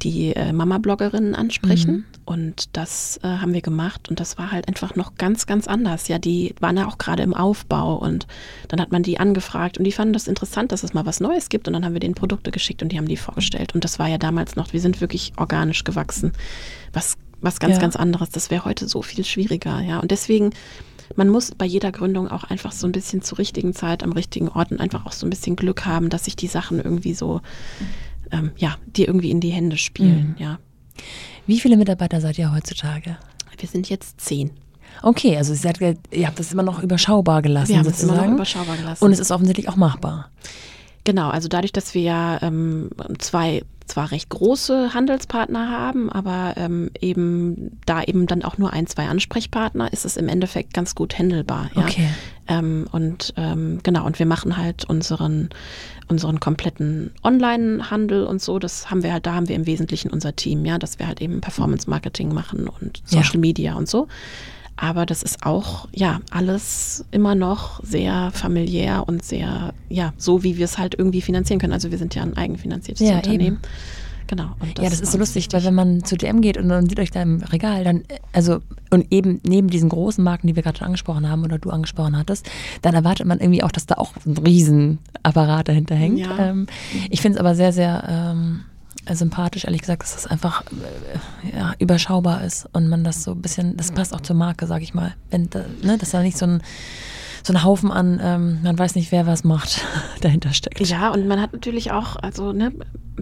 die 0.03 0.35
äh, 0.35 0.55
Mama-Bloggerinnen 0.55 1.35
ansprechen. 1.35 1.93
Mhm. 1.93 2.05
Und 2.25 2.75
das 2.75 3.21
äh, 3.23 3.27
haben 3.29 3.53
wir 3.53 3.61
gemacht. 3.61 4.09
Und 4.09 4.21
das 4.21 4.39
war 4.39 4.53
halt 4.53 4.69
einfach 4.69 4.95
noch 4.97 5.17
ganz, 5.17 5.45
ganz 5.45 5.69
anders. 5.69 6.09
Ja, 6.09 6.19
die 6.19 6.55
waren 6.59 6.79
ja 6.79 6.87
auch 6.89 6.97
gerade 6.97 7.23
im 7.23 7.35
Aufbau. 7.35 7.97
Und 7.97 8.27
dann 8.69 8.81
hat 8.81 8.91
man 8.91 9.03
die 9.03 9.21
angefragt 9.21 9.77
und 9.77 9.85
die 9.85 9.93
fanden 9.93 10.15
das 10.15 10.27
interessant, 10.27 10.73
dass 10.73 10.83
es 10.83 10.95
mal 10.95 11.05
was 11.05 11.21
Neues 11.21 11.51
gibt. 11.51 11.69
Und 11.69 11.75
dann 11.75 11.85
haben 11.85 11.93
wir 11.93 12.01
denen 12.01 12.15
Produkte 12.15 12.53
geschickt 12.53 12.83
und 12.83 12.91
die 12.91 12.97
haben 12.97 13.07
die 13.09 13.19
vorgestellt. 13.19 13.75
Und 13.75 13.85
das 13.85 13.99
war 13.99 14.09
ja 14.09 14.17
damals 14.17 14.57
noch, 14.57 14.73
wir 14.73 14.81
sind 14.81 15.03
wirklich 15.03 15.35
organisch 15.37 15.85
gewachsen. 15.85 16.33
Was, 16.95 17.19
was 17.41 17.59
ganz, 17.61 17.75
Ja. 17.75 17.81
ganz 17.81 17.97
anderes. 17.97 18.31
Das 18.31 18.51
wäre 18.51 18.65
heute 18.65 18.89
so 18.89 19.03
viel 19.03 19.25
schwieriger. 19.25 19.81
Ja, 19.81 19.99
und 20.01 20.11
deswegen 20.11 20.51
man 21.15 21.29
muss 21.29 21.53
bei 21.53 21.65
jeder 21.65 21.93
Gründung 21.93 22.27
auch 22.29 22.43
einfach 22.45 22.73
so 22.73 22.85
ein 22.89 22.93
bisschen 22.93 23.23
zur 23.23 23.39
richtigen 23.39 23.73
Zeit 23.75 24.03
am 24.03 24.11
richtigen 24.11 24.49
Ort 24.49 24.73
und 24.73 24.81
einfach 24.81 25.07
auch 25.07 25.13
so 25.13 25.25
ein 25.25 25.31
bisschen 25.31 25.55
Glück 25.55 25.87
haben, 25.87 26.09
dass 26.09 26.25
sich 26.25 26.35
die 26.35 26.49
Sachen 26.49 26.81
irgendwie 26.81 27.15
so, 27.15 27.43
ähm, 28.33 28.51
ja, 28.57 28.77
dir 28.87 29.07
irgendwie 29.07 29.31
in 29.31 29.39
die 29.41 29.51
Hände 29.51 29.77
spielen, 29.77 30.35
Mhm. 30.37 30.43
ja. 30.43 30.59
Wie 31.47 31.61
viele 31.61 31.77
Mitarbeiter 31.77 32.21
seid 32.21 32.39
ihr 32.39 32.53
heutzutage? 32.53 33.19
Wir 33.57 33.69
sind 33.69 33.89
jetzt 33.89 34.21
zehn. 34.21 34.51
Okay, 35.03 35.37
also 35.37 35.53
ihr, 35.53 35.59
seid, 35.59 35.79
ihr 36.11 36.27
habt 36.27 36.41
das 36.41 36.53
immer 36.53 36.63
noch 36.65 36.83
überschaubar 36.83 37.41
gelassen 37.41 37.69
Wir 37.69 37.79
haben 37.79 37.87
es 37.87 38.03
immer 38.03 38.13
sozusagen. 38.15 38.31
noch 38.31 38.37
überschaubar 38.39 38.77
gelassen. 38.77 39.05
Und 39.05 39.13
es 39.13 39.21
ist 39.21 39.31
offensichtlich 39.31 39.69
auch 39.69 39.77
machbar. 39.77 40.31
Genau, 41.07 41.31
also 41.31 41.47
dadurch, 41.47 41.71
dass 41.71 41.95
wir 41.95 42.03
ja 42.03 42.43
ähm, 42.43 42.91
zwei 43.19 43.63
zwar 43.87 44.11
recht 44.11 44.29
große 44.29 44.93
Handelspartner 44.93 45.71
haben, 45.71 46.11
aber 46.11 46.55
ähm, 46.57 46.91
eben 47.01 47.79
da 47.87 48.03
eben 48.03 48.27
dann 48.27 48.43
auch 48.43 48.59
nur 48.59 48.73
ein, 48.73 48.89
zwei 48.89 49.07
Ansprechpartner, 49.07 49.93
ist 49.93 50.05
es 50.05 50.17
im 50.17 50.29
Endeffekt 50.29 50.75
ganz 50.75 50.97
gut 50.97 51.17
handelbar. 51.17 51.71
Ja? 51.77 51.85
Okay. 51.85 52.09
Ähm, 52.49 52.89
und 52.91 53.35
ähm, 53.37 53.79
genau, 53.85 54.05
und 54.05 54.19
wir 54.19 54.27
machen 54.27 54.57
halt 54.57 54.85
unseren, 54.85 55.51
unseren 56.09 56.41
kompletten 56.41 57.13
Online-Handel 57.23 58.25
und 58.25 58.43
so. 58.43 58.59
Das 58.59 58.91
haben 58.91 59.05
wir 59.05 59.13
halt, 59.13 59.27
da 59.27 59.35
haben 59.35 59.49
wir 59.49 59.55
im 59.55 59.67
Wesentlichen 59.67 60.11
unser 60.11 60.35
Team, 60.35 60.65
ja, 60.65 60.79
dass 60.79 60.99
wir 60.99 61.07
halt 61.07 61.21
eben 61.21 61.41
Performance-Marketing 61.41 62.35
machen 62.35 62.69
und 62.69 63.03
Ja. 63.09 63.23
Social 63.23 63.39
Media 63.39 63.75
und 63.75 63.89
so. 63.89 64.09
Aber 64.77 65.07
das 65.07 65.23
ist 65.23 65.45
auch, 65.45 65.89
ja, 65.93 66.21
alles 66.31 67.05
immer 67.11 67.35
noch 67.35 67.83
sehr 67.83 68.31
familiär 68.33 69.05
und 69.07 69.25
sehr, 69.25 69.73
ja, 69.89 70.13
so 70.19 70.43
wie 70.43 70.59
wir 70.59 70.67
es 70.67 70.77
halt 70.77 70.95
irgendwie 70.99 71.23
finanzieren 71.23 71.59
können. 71.59 71.73
Also 71.73 71.91
wir 71.91 71.99
sind 71.99 72.15
ja 72.15 72.23
ein 72.23 72.37
eigenfinanziertes 72.37 73.09
Ja, 73.09 73.17
Unternehmen. 73.17 73.59
Genau. 74.27 74.51
Und 74.59 74.79
ja, 74.79 74.91
das 74.91 75.01
ist 75.01 75.13
so 75.13 75.19
lustig, 75.19 75.47
weil 75.53 75.61
wichtig. 75.61 75.69
wenn 75.69 75.75
man 75.75 76.05
zu 76.05 76.17
DM 76.17 76.41
geht 76.41 76.59
und 76.59 76.69
dann 76.69 76.89
sieht 76.89 76.99
euch 76.99 77.11
da 77.11 77.23
im 77.23 77.43
Regal, 77.43 77.85
dann, 77.85 77.99
äh, 78.09 78.19
also, 78.33 78.59
und 78.91 79.13
eben 79.13 79.41
neben 79.47 79.69
diesen 79.69 79.89
großen 79.89 80.23
Marken, 80.23 80.49
die 80.49 80.57
wir 80.57 80.63
gerade 80.63 80.79
schon 80.79 80.87
angesprochen 80.87 81.29
haben 81.29 81.45
oder 81.45 81.59
du 81.59 81.71
angesprochen 81.71 82.17
hattest, 82.19 82.49
dann 82.83 82.95
erwartet 82.95 83.27
man 83.27 83.39
irgendwie 83.39 83.63
auch, 83.63 83.71
dass 83.71 83.87
da 83.87 83.97
auch 83.97 84.15
ein 84.27 84.37
Riesenapparat 84.37 85.69
dahinter 85.69 85.95
hängt. 85.95 86.19
Ja. 86.19 86.39
Ähm, 86.39 86.67
ich 87.11 87.21
finde 87.21 87.37
es 87.37 87.41
aber 87.41 87.55
sehr, 87.55 87.73
sehr 87.73 88.05
ähm, 88.09 88.65
sympathisch, 89.15 89.65
ehrlich 89.65 89.83
gesagt, 89.83 90.03
dass 90.03 90.15
das 90.15 90.27
einfach 90.27 90.63
äh, 91.53 91.57
ja, 91.57 91.75
überschaubar 91.79 92.43
ist 92.45 92.69
und 92.73 92.89
man 92.89 93.05
das 93.05 93.23
so 93.23 93.33
ein 93.33 93.43
bisschen, 93.43 93.77
das 93.77 93.93
passt 93.93 94.15
auch 94.15 94.21
zur 94.21 94.37
Marke, 94.37 94.67
sag 94.67 94.83
ich 94.83 94.95
mal. 94.95 95.15
Wenn 95.31 95.49
ne, 95.83 95.99
dass 95.99 96.11
da 96.11 96.23
nicht 96.23 96.39
so 96.39 96.47
ein, 96.47 96.63
so 97.43 97.53
ein 97.53 97.63
Haufen 97.63 97.93
an, 97.93 98.21
ähm, 98.23 98.59
man 98.63 98.79
weiß 98.79 98.97
nicht, 98.97 99.13
wer 99.13 99.27
was 99.27 99.45
macht, 99.45 99.83
dahinter 100.21 100.53
steckt. 100.53 100.81
Ja, 100.81 101.11
und 101.11 101.29
man 101.29 101.41
hat 101.41 101.53
natürlich 101.53 101.93
auch, 101.93 102.17
also 102.17 102.53
ne, 102.53 102.73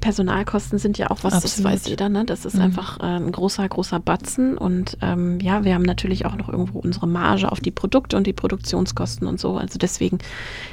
Personalkosten 0.01 0.79
sind 0.79 0.99
ja 0.99 1.11
auch 1.11 1.23
was, 1.23 1.35
das 1.35 1.45
Absolut. 1.45 1.73
weiß 1.73 1.87
jeder, 1.87 2.09
ne? 2.09 2.25
Das 2.25 2.45
ist 2.45 2.55
Mhm. 2.57 2.63
einfach 2.63 2.99
äh, 3.01 3.05
ein 3.05 3.31
großer, 3.31 3.69
großer 3.69 4.01
Batzen. 4.01 4.59
Und 4.59 4.99
ähm, 5.03 5.39
ja, 5.41 5.65
wir 5.65 5.75
haben 5.75 5.83
natürlich 5.83 6.27
auch 6.27 6.35
noch 6.37 6.49
irgendwo 6.49 6.81
unsere 6.81 7.07
Marge 7.07 7.51
auf 7.53 7.61
die 7.61 7.71
Produkte 7.71 8.17
und 8.17 8.27
die 8.27 8.33
Produktionskosten 8.33 9.29
und 9.29 9.39
so. 9.39 9.57
Also 9.57 9.79
deswegen, 9.79 10.19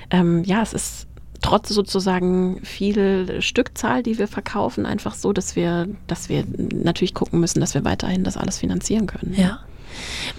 ähm, 0.09 0.43
ja, 0.43 0.61
es 0.63 0.73
ist 0.73 1.07
trotz 1.41 1.69
sozusagen 1.69 2.59
viel 2.63 3.41
Stückzahl, 3.41 4.03
die 4.03 4.17
wir 4.17 4.27
verkaufen, 4.27 4.85
einfach 4.85 5.15
so, 5.15 5.33
dass 5.33 5.55
wir, 5.55 5.87
dass 6.07 6.29
wir 6.29 6.43
natürlich 6.73 7.13
gucken 7.13 7.39
müssen, 7.39 7.59
dass 7.59 7.73
wir 7.73 7.83
weiterhin 7.83 8.23
das 8.23 8.37
alles 8.37 8.59
finanzieren 8.59 9.07
können. 9.07 9.33
Ja. 9.35 9.59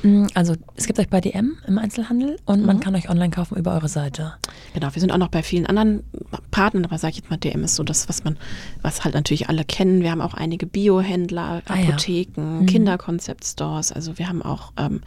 Mm, 0.02 0.28
Also 0.34 0.54
es 0.76 0.86
gibt 0.86 0.98
euch 0.98 1.08
bei 1.10 1.20
DM 1.20 1.58
im 1.66 1.76
Einzelhandel 1.78 2.38
und 2.46 2.64
man 2.64 2.76
Mhm. 2.76 2.80
kann 2.80 2.94
euch 2.94 3.10
online 3.10 3.28
kaufen 3.30 3.58
über 3.58 3.74
eure 3.74 3.88
Seite. 3.88 4.32
Genau, 4.72 4.88
wir 4.94 5.00
sind 5.00 5.10
auch 5.12 5.18
noch 5.18 5.28
bei 5.28 5.42
vielen 5.42 5.66
anderen 5.66 6.02
Partnern, 6.50 6.86
aber 6.86 6.96
sage 6.96 7.10
ich 7.12 7.16
jetzt 7.18 7.30
mal, 7.30 7.36
DM 7.36 7.62
ist 7.64 7.74
so 7.76 7.82
das, 7.82 8.08
was 8.08 8.24
man, 8.24 8.38
was 8.80 9.04
halt 9.04 9.14
natürlich 9.14 9.50
alle 9.50 9.64
kennen. 9.64 10.00
Wir 10.02 10.10
haben 10.10 10.22
auch 10.22 10.32
einige 10.34 10.66
Biohändler, 10.66 11.60
Ah 11.68 11.76
ja. 11.76 11.88
Apotheken, 11.88 12.60
Mhm. 12.60 12.66
Kinderkonzept-Stores. 12.66 13.92
Also 13.92 14.18
wir 14.18 14.28
haben 14.28 14.40
auch, 14.42 14.72
ähm, 14.78 15.02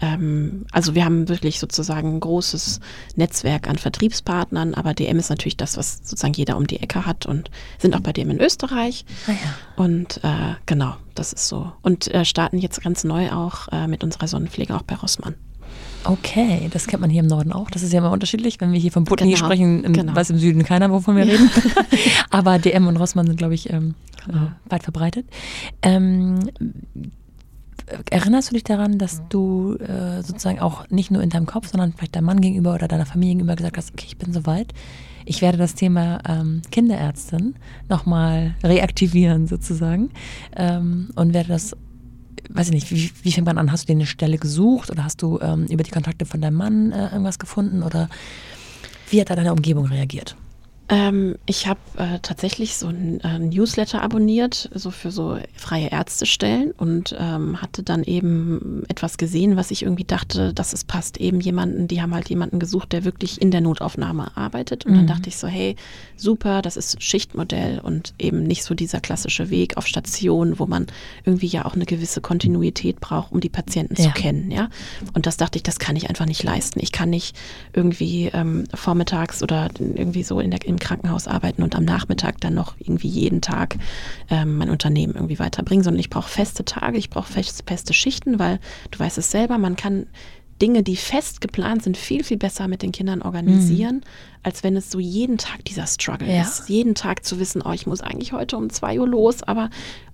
ähm, 0.00 0.66
also 0.72 0.94
wir 0.94 1.04
haben 1.04 1.28
wirklich 1.28 1.58
sozusagen 1.58 2.16
ein 2.16 2.20
großes 2.20 2.80
Netzwerk 3.16 3.68
an 3.68 3.78
Vertriebspartnern, 3.78 4.74
aber 4.74 4.94
DM 4.94 5.18
ist 5.18 5.30
natürlich 5.30 5.56
das, 5.56 5.76
was 5.76 5.98
sozusagen 6.04 6.34
jeder 6.34 6.56
um 6.56 6.66
die 6.66 6.80
Ecke 6.80 7.06
hat 7.06 7.26
und 7.26 7.50
sind 7.78 7.94
auch 7.96 8.00
bei 8.00 8.12
DM 8.12 8.30
in 8.30 8.40
Österreich. 8.40 9.04
Ah 9.26 9.32
ja. 9.32 9.82
Und 9.84 10.20
äh, 10.24 10.54
genau, 10.66 10.94
das 11.14 11.32
ist 11.32 11.48
so. 11.48 11.72
Und 11.82 12.12
äh, 12.14 12.24
starten 12.24 12.58
jetzt 12.58 12.82
ganz 12.82 13.04
neu 13.04 13.30
auch 13.32 13.68
äh, 13.72 13.86
mit 13.86 14.04
unserer 14.04 14.28
Sonnenpflege 14.28 14.74
auch 14.74 14.82
bei 14.82 14.94
Rossmann. 14.94 15.34
Okay, 16.04 16.68
das 16.72 16.86
kennt 16.86 17.00
man 17.00 17.10
hier 17.10 17.20
im 17.22 17.26
Norden 17.26 17.52
auch. 17.52 17.70
Das 17.70 17.82
ist 17.82 17.92
ja 17.92 17.98
immer 17.98 18.12
unterschiedlich. 18.12 18.60
Wenn 18.60 18.72
wir 18.72 18.78
hier 18.78 18.92
von 18.92 19.04
Butni 19.04 19.32
Genau, 19.34 19.44
sprechen, 19.44 19.82
im, 19.84 19.92
genau. 19.92 20.14
weiß 20.14 20.30
im 20.30 20.38
Süden 20.38 20.62
keiner, 20.64 20.90
wovon 20.90 21.16
wir 21.16 21.26
reden. 21.26 21.50
Aber 22.30 22.58
DM 22.58 22.86
und 22.86 22.96
Rossmann 22.96 23.26
sind, 23.26 23.36
glaube 23.36 23.54
ich, 23.54 23.68
ähm, 23.70 23.94
Genau. 24.26 24.44
äh, 24.44 24.70
weit 24.70 24.82
verbreitet. 24.84 25.26
Ähm, 25.82 26.50
erinnerst 28.10 28.50
du 28.50 28.54
dich 28.54 28.64
daran, 28.64 28.98
dass 28.98 29.22
du 29.28 29.76
äh, 29.76 30.22
sozusagen 30.22 30.60
auch 30.60 30.88
nicht 30.90 31.10
nur 31.10 31.22
in 31.22 31.30
deinem 31.30 31.46
Kopf, 31.46 31.68
sondern 31.68 31.92
vielleicht 31.92 32.16
deinem 32.16 32.26
Mann 32.26 32.40
gegenüber 32.40 32.74
oder 32.74 32.88
deiner 32.88 33.06
Familie 33.06 33.34
gegenüber 33.34 33.56
gesagt 33.56 33.76
hast, 33.76 33.92
okay, 33.92 34.06
ich 34.06 34.16
bin 34.16 34.32
soweit. 34.32 34.72
Ich 35.24 35.42
werde 35.42 35.58
das 35.58 35.74
Thema 35.74 36.20
ähm, 36.26 36.62
Kinderärztin 36.70 37.54
nochmal 37.88 38.54
reaktivieren 38.62 39.46
sozusagen 39.46 40.10
ähm, 40.56 41.10
und 41.16 41.34
werde 41.34 41.48
das 41.50 41.76
weiß 42.50 42.68
ich 42.68 42.74
nicht, 42.74 42.90
wie, 42.90 43.10
wie 43.22 43.32
fängt 43.32 43.46
man 43.46 43.58
an? 43.58 43.70
Hast 43.70 43.84
du 43.84 43.86
dir 43.88 43.98
eine 43.98 44.06
Stelle 44.06 44.38
gesucht 44.38 44.90
oder 44.90 45.04
hast 45.04 45.20
du 45.20 45.38
ähm, 45.40 45.66
über 45.66 45.82
die 45.82 45.90
Kontakte 45.90 46.24
von 46.24 46.40
deinem 46.40 46.54
Mann 46.54 46.92
äh, 46.92 47.08
irgendwas 47.08 47.38
gefunden 47.38 47.82
oder 47.82 48.08
wie 49.10 49.20
hat 49.20 49.28
da 49.28 49.36
deine 49.36 49.52
Umgebung 49.52 49.86
reagiert? 49.86 50.36
Ähm, 50.90 51.36
ich 51.44 51.66
habe 51.66 51.80
äh, 51.98 52.18
tatsächlich 52.22 52.76
so 52.76 52.86
ein 52.86 53.20
äh, 53.20 53.38
Newsletter 53.38 54.00
abonniert, 54.02 54.70
so 54.74 54.90
für 54.90 55.10
so 55.10 55.36
freie 55.54 55.88
Ärztestellen 55.90 56.70
und 56.72 57.14
ähm, 57.18 57.60
hatte 57.60 57.82
dann 57.82 58.04
eben 58.04 58.84
etwas 58.88 59.18
gesehen, 59.18 59.56
was 59.56 59.70
ich 59.70 59.82
irgendwie 59.82 60.04
dachte, 60.04 60.54
dass 60.54 60.72
es 60.72 60.84
passt. 60.84 61.18
Eben 61.18 61.40
jemanden, 61.40 61.88
die 61.88 62.00
haben 62.00 62.14
halt 62.14 62.30
jemanden 62.30 62.58
gesucht, 62.58 62.92
der 62.92 63.04
wirklich 63.04 63.40
in 63.42 63.50
der 63.50 63.60
Notaufnahme 63.60 64.34
arbeitet. 64.36 64.86
Und 64.86 64.92
Mhm. 64.92 64.96
dann 64.96 65.06
dachte 65.08 65.28
ich 65.28 65.36
so, 65.36 65.46
hey, 65.46 65.76
super, 66.16 66.62
das 66.62 66.78
ist 66.78 67.02
Schichtmodell 67.02 67.80
und 67.80 68.14
eben 68.18 68.42
nicht 68.44 68.64
so 68.64 68.74
dieser 68.74 69.00
klassische 69.00 69.50
Weg 69.50 69.76
auf 69.76 69.86
Station, 69.86 70.58
wo 70.58 70.66
man 70.66 70.86
irgendwie 71.24 71.48
ja 71.48 71.66
auch 71.66 71.74
eine 71.74 71.84
gewisse 71.84 72.22
Kontinuität 72.22 72.98
braucht, 73.00 73.32
um 73.32 73.40
die 73.40 73.50
Patienten 73.50 73.94
Ja. 74.00 74.04
zu 74.04 74.10
kennen. 74.12 74.50
Ja? 74.50 74.70
Und 75.12 75.26
das 75.26 75.36
dachte 75.36 75.58
ich, 75.58 75.62
das 75.64 75.78
kann 75.78 75.96
ich 75.96 76.08
einfach 76.08 76.24
nicht 76.26 76.42
leisten. 76.42 76.80
Ich 76.82 76.92
kann 76.92 77.10
nicht 77.10 77.36
irgendwie 77.74 78.30
ähm, 78.32 78.64
vormittags 78.74 79.42
oder 79.42 79.68
irgendwie 79.78 80.22
so 80.22 80.40
in 80.40 80.50
der, 80.50 80.64
im 80.64 80.77
Krankenhaus 80.78 81.26
arbeiten 81.26 81.62
und 81.62 81.76
am 81.76 81.84
Nachmittag 81.84 82.40
dann 82.40 82.54
noch 82.54 82.74
irgendwie 82.78 83.08
jeden 83.08 83.40
Tag 83.40 83.76
ähm, 84.30 84.56
mein 84.56 84.70
Unternehmen 84.70 85.14
irgendwie 85.14 85.38
weiterbringen, 85.38 85.84
sondern 85.84 86.00
ich 86.00 86.10
brauche 86.10 86.28
feste 86.28 86.64
Tage, 86.64 86.98
ich 86.98 87.10
brauche 87.10 87.32
fest, 87.32 87.64
feste 87.66 87.94
Schichten, 87.94 88.38
weil 88.38 88.58
du 88.90 88.98
weißt 88.98 89.18
es 89.18 89.30
selber, 89.30 89.58
man 89.58 89.76
kann 89.76 90.06
Dinge, 90.60 90.82
die 90.82 90.96
fest 90.96 91.40
geplant 91.40 91.84
sind, 91.84 91.96
viel, 91.96 92.24
viel 92.24 92.36
besser 92.36 92.66
mit 92.68 92.82
den 92.82 92.92
Kindern 92.92 93.22
organisieren, 93.22 94.02
als 94.42 94.64
wenn 94.64 94.76
es 94.76 94.90
so 94.90 94.98
jeden 94.98 95.38
Tag 95.38 95.64
dieser 95.64 95.86
Struggle 95.86 96.28
Ja. 96.32 96.42
ist. 96.42 96.68
Jeden 96.68 96.94
Tag 96.94 97.24
zu 97.24 97.38
wissen, 97.38 97.62
oh, 97.64 97.72
ich 97.72 97.86
muss 97.86 98.00
eigentlich 98.00 98.32
heute 98.32 98.56
um 98.56 98.70
zwei 98.70 98.98
Uhr 98.98 99.06
los, 99.08 99.42
aber 99.42 99.70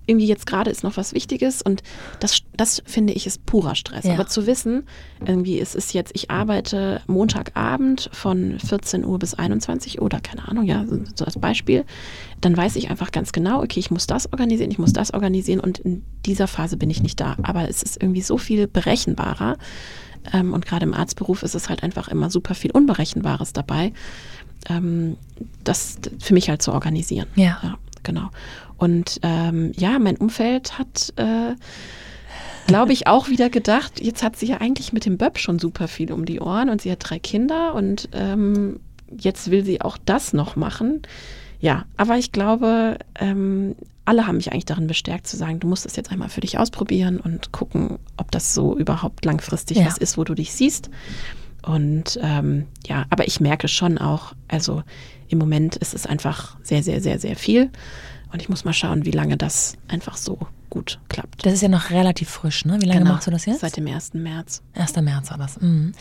irgendwie 0.07 0.27
jetzt 0.27 0.45
gerade 0.45 0.69
ist 0.69 0.83
noch 0.83 0.97
was 0.97 1.13
Wichtiges 1.13 1.63
und 1.63 1.81
das, 2.19 2.41
das 2.55 2.83
finde 2.85 3.13
ich 3.13 3.25
ist 3.25 3.45
purer 3.47 3.73
Stress. 3.73 4.05
Ja. 4.05 4.13
Aber 4.13 4.27
zu 4.27 4.45
wissen, 4.45 4.83
irgendwie 5.25 5.59
es 5.59 5.73
ist 5.73 5.93
jetzt, 5.93 6.11
ich 6.13 6.29
arbeite 6.29 7.01
Montagabend 7.07 8.09
von 8.13 8.59
14 8.59 9.03
Uhr 9.03 9.17
bis 9.17 9.33
21 9.33 9.99
Uhr 9.99 10.05
oder 10.05 10.19
keine 10.19 10.47
Ahnung, 10.47 10.65
ja, 10.65 10.85
so 11.15 11.25
als 11.25 11.39
Beispiel, 11.39 11.85
dann 12.41 12.55
weiß 12.55 12.75
ich 12.75 12.91
einfach 12.91 13.11
ganz 13.11 13.31
genau, 13.31 13.63
okay, 13.63 13.79
ich 13.79 13.89
muss 13.89 14.05
das 14.05 14.31
organisieren, 14.31 14.69
ich 14.69 14.77
muss 14.79 14.93
das 14.93 15.11
organisieren 15.13 15.59
und 15.59 15.79
in 15.79 16.03
dieser 16.25 16.47
Phase 16.47 16.77
bin 16.77 16.89
ich 16.91 17.01
nicht 17.01 17.19
da. 17.19 17.35
Aber 17.41 17.67
es 17.67 17.81
ist 17.81 17.99
irgendwie 17.99 18.21
so 18.21 18.37
viel 18.37 18.67
berechenbarer 18.67 19.57
ähm, 20.33 20.53
und 20.53 20.65
gerade 20.65 20.85
im 20.85 20.93
Arztberuf 20.93 21.43
ist 21.43 21.55
es 21.55 21.69
halt 21.69 21.83
einfach 21.83 22.07
immer 22.07 22.29
super 22.29 22.55
viel 22.55 22.71
Unberechenbares 22.71 23.53
dabei, 23.53 23.93
ähm, 24.69 25.17
das 25.63 25.97
für 26.19 26.33
mich 26.33 26.49
halt 26.49 26.61
zu 26.61 26.71
organisieren. 26.71 27.27
Ja. 27.35 27.59
Ja, 27.61 27.77
genau. 28.03 28.29
Und 28.77 29.19
ähm, 29.23 29.71
ja, 29.75 29.99
mein 29.99 30.17
Umfeld 30.17 30.77
hat, 30.77 31.13
äh, 31.15 31.55
glaube 32.67 32.93
ich, 32.93 33.07
auch 33.07 33.29
wieder 33.29 33.49
gedacht, 33.49 34.01
jetzt 34.01 34.23
hat 34.23 34.35
sie 34.35 34.47
ja 34.47 34.57
eigentlich 34.57 34.91
mit 34.91 35.05
dem 35.05 35.17
Böb 35.17 35.37
schon 35.37 35.59
super 35.59 35.87
viel 35.87 36.11
um 36.11 36.25
die 36.25 36.39
Ohren 36.39 36.69
und 36.69 36.81
sie 36.81 36.91
hat 36.91 36.99
drei 37.01 37.19
Kinder 37.19 37.73
und 37.73 38.09
ähm, 38.11 38.79
jetzt 39.17 39.51
will 39.51 39.63
sie 39.63 39.81
auch 39.81 39.97
das 40.03 40.33
noch 40.33 40.55
machen. 40.55 41.03
Ja, 41.65 41.85
aber 41.97 42.19
ich 42.19 42.31
glaube, 42.31 42.99
ähm, 43.19 43.75
alle 44.05 44.27
haben 44.27 44.35
mich 44.35 44.51
eigentlich 44.51 44.65
darin 44.65 44.85
bestärkt 44.85 45.25
zu 45.25 45.35
sagen, 45.35 45.59
du 45.59 45.67
musst 45.67 45.87
es 45.87 45.95
jetzt 45.95 46.11
einmal 46.11 46.29
für 46.29 46.41
dich 46.41 46.59
ausprobieren 46.59 47.19
und 47.19 47.51
gucken, 47.53 47.97
ob 48.17 48.29
das 48.29 48.53
so 48.53 48.77
überhaupt 48.77 49.25
langfristig 49.25 49.77
Ja. 49.77 49.87
was 49.87 49.97
ist, 49.97 50.15
wo 50.15 50.23
du 50.23 50.35
dich 50.35 50.53
siehst. 50.53 50.91
Und 51.63 52.19
ähm, 52.21 52.67
ja, 52.85 53.05
aber 53.09 53.25
ich 53.27 53.39
merke 53.39 53.67
schon 53.67 53.97
auch, 53.97 54.33
also 54.47 54.83
im 55.27 55.39
Moment 55.39 55.75
ist 55.77 55.95
es 55.95 56.05
einfach 56.05 56.55
sehr, 56.61 56.83
sehr, 56.83 57.01
sehr, 57.01 57.17
sehr 57.17 57.35
viel. 57.35 57.71
Und 58.31 58.43
ich 58.43 58.47
muss 58.47 58.63
mal 58.63 58.73
schauen, 58.73 59.03
wie 59.05 59.11
lange 59.11 59.35
das 59.35 59.75
einfach 59.87 60.17
so 60.17 60.37
gut 60.75 60.99
klappt. 61.07 61.45
Das 61.45 61.53
ist 61.53 61.61
ja 61.61 61.69
noch 61.69 61.89
relativ 61.89 62.29
frisch, 62.29 62.65
ne? 62.65 62.81
Wie 62.81 62.85
lange 62.85 62.99
Genau, 62.99 63.13
machst 63.13 63.27
du 63.27 63.31
das 63.31 63.45
jetzt? 63.45 63.61
Seit 63.61 63.77
dem 63.77 63.87
1. 63.87 64.13
März. 64.13 64.61
1. 64.73 64.95
März 64.97 65.31
war 65.31 65.37
das. 65.37 65.59
Mhm. 65.61 65.93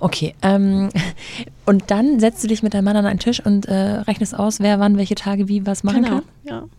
Okay. 0.00 0.34
Ähm, 0.42 0.88
und 1.64 1.84
dann 1.92 2.18
setzt 2.18 2.42
du 2.42 2.48
dich 2.48 2.62
mit 2.64 2.74
deinem 2.74 2.84
Mann 2.84 2.96
an 2.96 3.06
einen 3.06 3.20
Tisch 3.20 3.40
und 3.40 3.66
äh, 3.66 3.74
rechnest 3.74 4.36
aus, 4.36 4.58
wer 4.58 4.80
wann 4.80 4.98
welche 4.98 5.14
Tage 5.14 5.46
wie 5.46 5.64
was 5.64 5.84
machen 5.84 6.04
kann. 6.04 6.22
ja. 6.42 6.64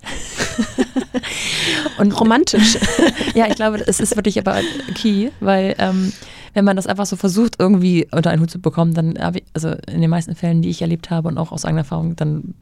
Und 1.97 2.11
Romantisch. 2.19 2.77
ja, 3.35 3.47
ich 3.47 3.55
glaube, 3.55 3.83
es 3.85 3.99
ist 3.99 4.15
wirklich 4.15 4.39
aber 4.39 4.59
key, 4.95 5.29
weil 5.39 5.75
ähm, 5.77 6.13
wenn 6.57 6.65
man 6.65 6.75
das 6.75 6.87
einfach 6.87 7.05
so 7.05 7.15
versucht, 7.15 7.57
irgendwie 7.59 8.07
unter 8.11 8.31
einen 8.31 8.41
Hut 8.41 8.49
zu 8.49 8.59
bekommen, 8.59 8.95
dann 8.95 9.19
habe 9.19 9.37
ich, 9.37 9.43
also 9.53 9.75
in 9.87 10.01
den 10.01 10.09
meisten 10.09 10.33
Fällen, 10.33 10.63
die 10.63 10.69
ich 10.69 10.81
erlebt 10.81 11.11
habe 11.11 11.27
und 11.27 11.37
auch 11.37 11.51
aus 11.51 11.65
eigener 11.65 11.81
Erfahrung, 11.81 12.15
dann 12.15 12.55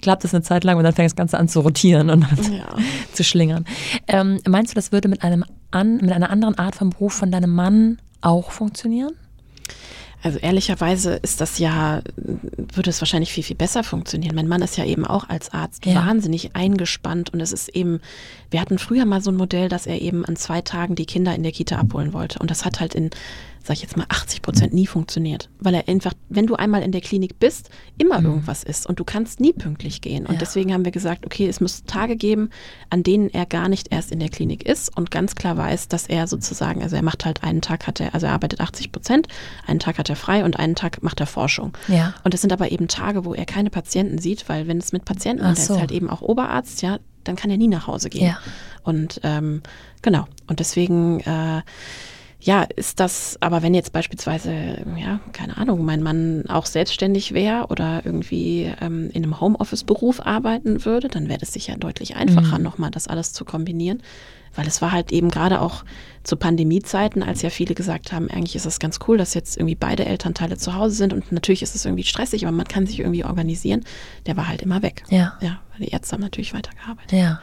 klappt 0.00 0.24
es 0.24 0.32
eine 0.32 0.44
Zeit 0.44 0.62
lang 0.62 0.78
und 0.78 0.84
dann 0.84 0.92
fängt 0.92 1.10
das 1.10 1.16
Ganze 1.16 1.36
an 1.36 1.48
zu 1.48 1.58
rotieren 1.58 2.10
und 2.10 2.24
ja. 2.48 2.76
zu 3.12 3.24
schlingern. 3.24 3.64
Ähm, 4.06 4.38
meinst 4.46 4.70
du, 4.70 4.76
das 4.76 4.92
würde 4.92 5.08
mit 5.08 5.24
einem 5.24 5.44
an, 5.72 5.96
mit 5.96 6.12
einer 6.12 6.30
anderen 6.30 6.56
Art 6.56 6.76
von 6.76 6.90
Beruf 6.90 7.12
von 7.14 7.32
deinem 7.32 7.52
Mann 7.52 7.98
auch 8.20 8.52
funktionieren? 8.52 9.14
Also 10.22 10.38
ehrlicherweise 10.38 11.16
ist 11.16 11.40
das 11.42 11.58
ja, 11.58 12.00
würde 12.16 12.88
es 12.88 13.00
wahrscheinlich 13.02 13.30
viel, 13.30 13.44
viel 13.44 13.56
besser 13.56 13.84
funktionieren. 13.84 14.34
Mein 14.34 14.48
Mann 14.48 14.62
ist 14.62 14.78
ja 14.78 14.84
eben 14.86 15.04
auch 15.04 15.28
als 15.28 15.52
Arzt 15.52 15.84
Ja. 15.84 15.96
wahnsinnig 15.96 16.56
eingespannt 16.56 17.34
und 17.34 17.40
es 17.40 17.52
ist 17.52 17.68
eben, 17.68 18.00
wir 18.50 18.60
hatten 18.60 18.78
früher 18.78 19.04
mal 19.04 19.20
so 19.22 19.30
ein 19.30 19.36
Modell, 19.36 19.68
dass 19.68 19.86
er 19.86 20.00
eben 20.00 20.24
an 20.24 20.36
zwei 20.36 20.60
Tagen 20.60 20.94
die 20.94 21.06
Kinder 21.06 21.34
in 21.34 21.42
der 21.42 21.52
Kita 21.52 21.76
abholen 21.76 22.12
wollte. 22.12 22.38
Und 22.38 22.50
das 22.50 22.64
hat 22.64 22.80
halt 22.80 22.94
in, 22.94 23.10
sag 23.62 23.76
ich 23.76 23.82
jetzt 23.82 23.96
mal, 23.96 24.06
80 24.08 24.42
Prozent 24.42 24.74
nie 24.74 24.86
funktioniert. 24.86 25.48
Weil 25.58 25.74
er 25.74 25.88
einfach, 25.88 26.12
wenn 26.28 26.46
du 26.46 26.54
einmal 26.54 26.82
in 26.82 26.92
der 26.92 27.00
Klinik 27.00 27.38
bist, 27.40 27.70
immer 27.98 28.22
irgendwas 28.22 28.62
ist 28.62 28.86
und 28.86 29.00
du 29.00 29.04
kannst 29.04 29.40
nie 29.40 29.52
pünktlich 29.52 30.00
gehen. 30.02 30.26
Und 30.26 30.34
Ja. 30.34 30.38
deswegen 30.40 30.72
haben 30.72 30.84
wir 30.84 30.92
gesagt, 30.92 31.24
okay, 31.26 31.48
es 31.48 31.60
muss 31.60 31.84
Tage 31.84 32.16
geben, 32.16 32.50
an 32.90 33.02
denen 33.02 33.30
er 33.30 33.46
gar 33.46 33.68
nicht 33.68 33.90
erst 33.90 34.12
in 34.12 34.20
der 34.20 34.28
Klinik 34.28 34.62
ist 34.64 34.94
und 34.96 35.10
ganz 35.10 35.34
klar 35.34 35.56
weiß, 35.56 35.88
dass 35.88 36.06
er 36.06 36.26
sozusagen, 36.26 36.82
also 36.82 36.94
er 36.96 37.02
macht 37.02 37.24
halt 37.24 37.42
einen 37.42 37.62
Tag 37.62 37.86
hat 37.86 38.00
er, 38.00 38.14
also 38.14 38.26
er 38.26 38.32
arbeitet 38.32 38.60
80 38.60 38.92
Prozent, 38.92 39.28
einen 39.66 39.80
Tag 39.80 39.98
hat 39.98 40.10
er 40.10 40.16
frei 40.16 40.44
und 40.44 40.58
einen 40.58 40.74
Tag 40.74 41.02
macht 41.02 41.20
er 41.20 41.26
Forschung. 41.26 41.72
Ja. 41.88 42.14
Und 42.24 42.34
das 42.34 42.42
sind 42.42 42.52
aber 42.52 42.70
eben 42.70 42.88
Tage, 42.88 43.24
wo 43.24 43.34
er 43.34 43.46
keine 43.46 43.70
Patienten 43.70 44.18
sieht, 44.18 44.48
weil 44.48 44.66
wenn 44.68 44.78
es 44.78 44.92
mit 44.92 45.04
Patienten, 45.04 45.42
Ach 45.44 45.50
er 45.50 45.56
so. 45.56 45.74
ist 45.74 45.80
halt 45.80 45.90
eben 45.92 46.10
auch 46.10 46.20
Oberarzt, 46.20 46.82
ja, 46.82 46.98
dann 47.24 47.36
kann 47.36 47.50
er 47.50 47.56
nie 47.56 47.68
nach 47.68 47.86
Hause 47.86 48.10
gehen. 48.10 48.26
Ja. 48.26 48.38
Und 48.82 49.20
ähm, 49.22 49.62
genau. 50.02 50.26
Und 50.46 50.60
deswegen, 50.60 51.20
äh, 51.20 51.62
ja, 52.40 52.62
ist 52.62 53.00
das, 53.00 53.38
aber 53.40 53.62
wenn 53.62 53.72
jetzt 53.72 53.92
beispielsweise, 53.92 54.84
ja, 54.96 55.20
keine 55.32 55.56
Ahnung, 55.56 55.84
mein 55.84 56.02
Mann 56.02 56.44
auch 56.48 56.66
selbstständig 56.66 57.32
wäre 57.32 57.68
oder 57.68 58.02
irgendwie 58.04 58.70
ähm, 58.82 59.08
in 59.10 59.22
einem 59.22 59.40
Homeoffice-Beruf 59.40 60.20
arbeiten 60.20 60.84
würde, 60.84 61.08
dann 61.08 61.28
wäre 61.28 61.38
das 61.38 61.54
sicher 61.54 61.76
deutlich 61.76 62.16
einfacher, 62.16 62.58
nochmal 62.58 62.90
das 62.90 63.08
alles 63.08 63.32
zu 63.32 63.46
kombinieren. 63.46 64.02
Weil 64.54 64.66
es 64.66 64.80
war 64.82 64.92
halt 64.92 65.12
eben 65.12 65.30
gerade 65.30 65.60
auch 65.60 65.84
zu 66.22 66.36
Pandemiezeiten, 66.36 67.22
als 67.22 67.42
ja 67.42 67.50
viele 67.50 67.74
gesagt 67.74 68.12
haben, 68.12 68.30
eigentlich 68.30 68.56
ist 68.56 68.66
es 68.66 68.78
ganz 68.78 68.98
cool, 69.06 69.18
dass 69.18 69.34
jetzt 69.34 69.56
irgendwie 69.56 69.74
beide 69.74 70.04
Elternteile 70.06 70.56
zu 70.56 70.74
Hause 70.74 70.94
sind 70.94 71.12
und 71.12 71.32
natürlich 71.32 71.62
ist 71.62 71.74
es 71.74 71.84
irgendwie 71.84 72.04
stressig, 72.04 72.46
aber 72.46 72.56
man 72.56 72.66
kann 72.66 72.86
sich 72.86 73.00
irgendwie 73.00 73.24
organisieren. 73.24 73.84
Der 74.26 74.36
war 74.36 74.48
halt 74.48 74.62
immer 74.62 74.82
weg. 74.82 75.02
Ja. 75.10 75.34
Ja, 75.40 75.60
weil 75.72 75.86
die 75.86 75.92
Ärzte 75.92 76.14
haben 76.14 76.22
natürlich 76.22 76.54
weitergearbeitet. 76.54 77.12
Ja. 77.12 77.40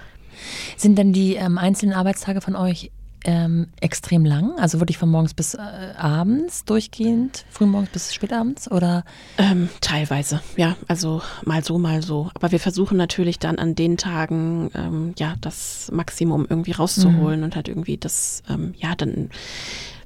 Sind 0.77 0.97
denn 0.97 1.13
die 1.13 1.35
ähm, 1.35 1.57
einzelnen 1.57 1.93
Arbeitstage 1.93 2.41
von 2.41 2.55
euch 2.55 2.91
ähm, 3.23 3.67
extrem 3.79 4.25
lang? 4.25 4.57
Also 4.59 4.79
wirklich 4.79 4.97
von 4.97 5.09
morgens 5.09 5.33
bis 5.33 5.53
äh, 5.53 5.59
abends 5.95 6.65
durchgehend? 6.65 7.45
Frühmorgens 7.49 7.91
bis 7.91 8.13
spätabends? 8.13 8.69
Oder? 8.71 9.03
Ähm, 9.37 9.69
teilweise, 9.81 10.41
ja. 10.57 10.75
Also 10.87 11.21
mal 11.45 11.63
so, 11.63 11.77
mal 11.77 12.01
so. 12.01 12.29
Aber 12.33 12.51
wir 12.51 12.59
versuchen 12.59 12.97
natürlich 12.97 13.39
dann 13.39 13.59
an 13.59 13.75
den 13.75 13.97
Tagen, 13.97 14.71
ähm, 14.75 15.13
ja, 15.17 15.35
das 15.41 15.89
Maximum 15.93 16.45
irgendwie 16.49 16.71
rauszuholen 16.71 17.43
und 17.43 17.55
halt 17.55 17.67
irgendwie 17.67 17.97
das, 17.97 18.43
ähm, 18.49 18.73
ja, 18.77 18.95
dann. 18.95 19.29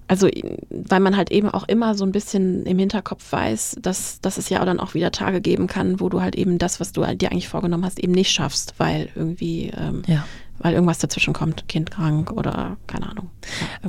Also, 0.08 0.30
weil 0.70 1.00
man 1.00 1.18
halt 1.18 1.32
eben 1.32 1.50
auch 1.50 1.68
immer 1.68 1.96
so 1.96 2.06
ein 2.06 2.12
bisschen 2.12 2.68
im 2.68 2.78
Hinterkopf 2.78 3.32
weiß, 3.32 3.78
dass, 3.82 4.22
dass 4.22 4.38
es 4.38 4.50
ja 4.50 4.64
dann 4.64 4.80
auch 4.80 4.94
wieder 4.94 5.12
Tage 5.12 5.42
geben 5.42 5.66
kann, 5.66 6.00
wo 6.00 6.10
du 6.10 6.22
halt 6.22 6.36
eben 6.36 6.60
das, 6.60 6.80
was 6.80 6.92
du 6.92 7.02
dir 7.16 7.32
eigentlich 7.32 7.48
vorgenommen 7.48 7.84
hast, 7.84 7.98
eben 8.00 8.12
nicht 8.12 8.32
schaffst, 8.32 8.76
weil 8.78 9.10
irgendwie, 9.16 9.72
ähm, 9.76 10.04
Ja. 10.06 10.26
Weil 10.60 10.74
irgendwas 10.74 11.00
dazwischen 11.00 11.34
kommt, 11.34 11.68
Kind 11.68 11.92
krank 11.92 12.32
oder 12.32 12.78
keine 12.88 13.10
Ahnung. 13.10 13.30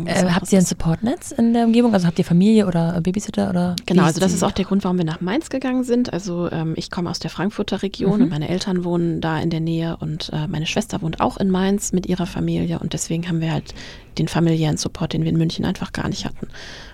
Äh, 0.05 0.25
habt 0.31 0.53
ihr 0.53 0.59
ein. 0.59 0.65
Supportnetz 0.65 1.31
in 1.31 1.55
der 1.55 1.65
Umgebung? 1.67 1.95
Also 1.95 2.07
habt 2.07 2.19
ihr 2.19 2.25
Familie 2.25 2.67
oder 2.67 3.01
Babysitter? 3.01 3.49
Oder 3.51 3.77
Genau, 3.87 4.03
also 4.03 4.21
das 4.21 4.33
ist 4.33 4.43
auch 4.43 4.53
der 4.53 4.65
Grund, 4.65 4.83
warum 4.85 4.99
wir 4.99 5.05
nach 5.05 5.21
Mainz 5.21 5.49
gegangen 5.49 5.85
sind. 5.85 6.13
Also 6.13 6.51
ähm, 6.51 6.75
ich 6.77 6.91
komme 6.91 7.09
aus 7.09 7.19
der 7.21 7.31
Frankfurter 7.31 7.83
Region 7.83 8.17
Mhm. 8.19 8.23
und 8.25 8.31
meine 8.31 8.49
Eltern 8.49 8.85
wohnen 8.85 9.21
da 9.21 9.39
in 9.39 9.51
der 9.51 9.61
Nähe 9.61 9.97
und 9.99 10.31
äh, 10.33 10.47
meine 10.49 10.67
Schwester 10.67 11.03
wohnt 11.03 11.21
auch 11.21 11.37
in 11.37 11.51
Mainz 11.51 11.93
mit 11.93 12.07
ihrer 12.07 12.27
Familie 12.27 12.79
und 12.81 12.93
deswegen 12.93 13.29
haben 13.29 13.41
wir 13.41 13.53
halt 13.53 13.75
den 14.19 14.29
familiären 14.29 14.77
Support, 14.77 15.13
den 15.13 15.23
wir 15.23 15.31
in 15.31 15.37
München 15.39 15.65
einfach 15.65 15.93
gar 15.93 16.09
nicht 16.09 16.25
hatten. 16.25 16.49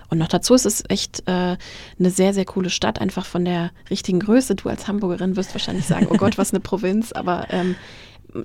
Und 0.09 0.17
noch 0.19 0.27
dazu 0.27 0.53
ist 0.53 0.65
es 0.65 0.83
echt 0.89 1.23
äh, 1.27 1.57
eine 1.97 2.09
sehr, 2.09 2.33
sehr 2.33 2.45
coole 2.45 2.69
Stadt, 2.69 3.01
einfach 3.01 3.25
von 3.25 3.45
der 3.45 3.71
richtigen 3.89 4.19
Größe. 4.19 4.55
Du 4.55 4.69
als 4.69 4.87
Hamburgerin 4.87 5.35
wirst 5.35 5.55
wahrscheinlich 5.55 5.85
sagen, 5.85 6.07
oh 6.11 6.17
Gott, 6.17 6.37
was 6.37 6.51
eine 6.51 6.59
Provinz, 6.59 7.11
aber 7.11 7.47
ähm, 7.49 7.75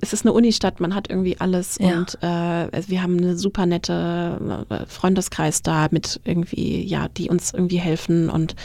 es 0.01 0.13
ist 0.13 0.25
eine 0.25 0.33
Unistadt, 0.33 0.79
man 0.79 0.93
hat 0.95 1.09
irgendwie 1.09 1.39
alles 1.39 1.77
Ja. 1.79 1.97
und 1.97 2.17
äh, 2.21 2.25
also 2.25 2.89
wir 2.89 3.01
haben 3.01 3.17
eine 3.17 3.37
super 3.37 3.65
nette 3.65 4.65
äh, 4.69 4.85
Freundeskreis 4.87 5.61
da 5.61 5.87
mit 5.91 6.19
irgendwie, 6.23 6.83
ja, 6.83 7.07
die 7.07 7.29
uns 7.29 7.53
irgendwie 7.53 7.79
helfen 7.79 8.29
und 8.29 8.55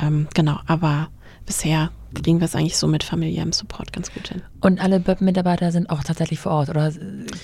ähm, 0.00 0.28
genau, 0.34 0.58
aber 0.66 1.08
bisher 1.46 1.90
kriegen 2.14 2.40
wir 2.40 2.46
es 2.46 2.54
eigentlich 2.54 2.76
so 2.76 2.86
mit 2.86 3.04
familiärem 3.04 3.52
Support 3.52 3.92
ganz 3.92 4.12
gut 4.12 4.28
hin. 4.28 4.42
Und 4.60 4.80
alle 4.82 5.00
BÖP-Mitarbeiter 5.00 5.72
sind 5.72 5.90
auch 5.90 6.04
tatsächlich 6.04 6.38
vor 6.38 6.52
Ort 6.52 6.68
oder 6.68 6.92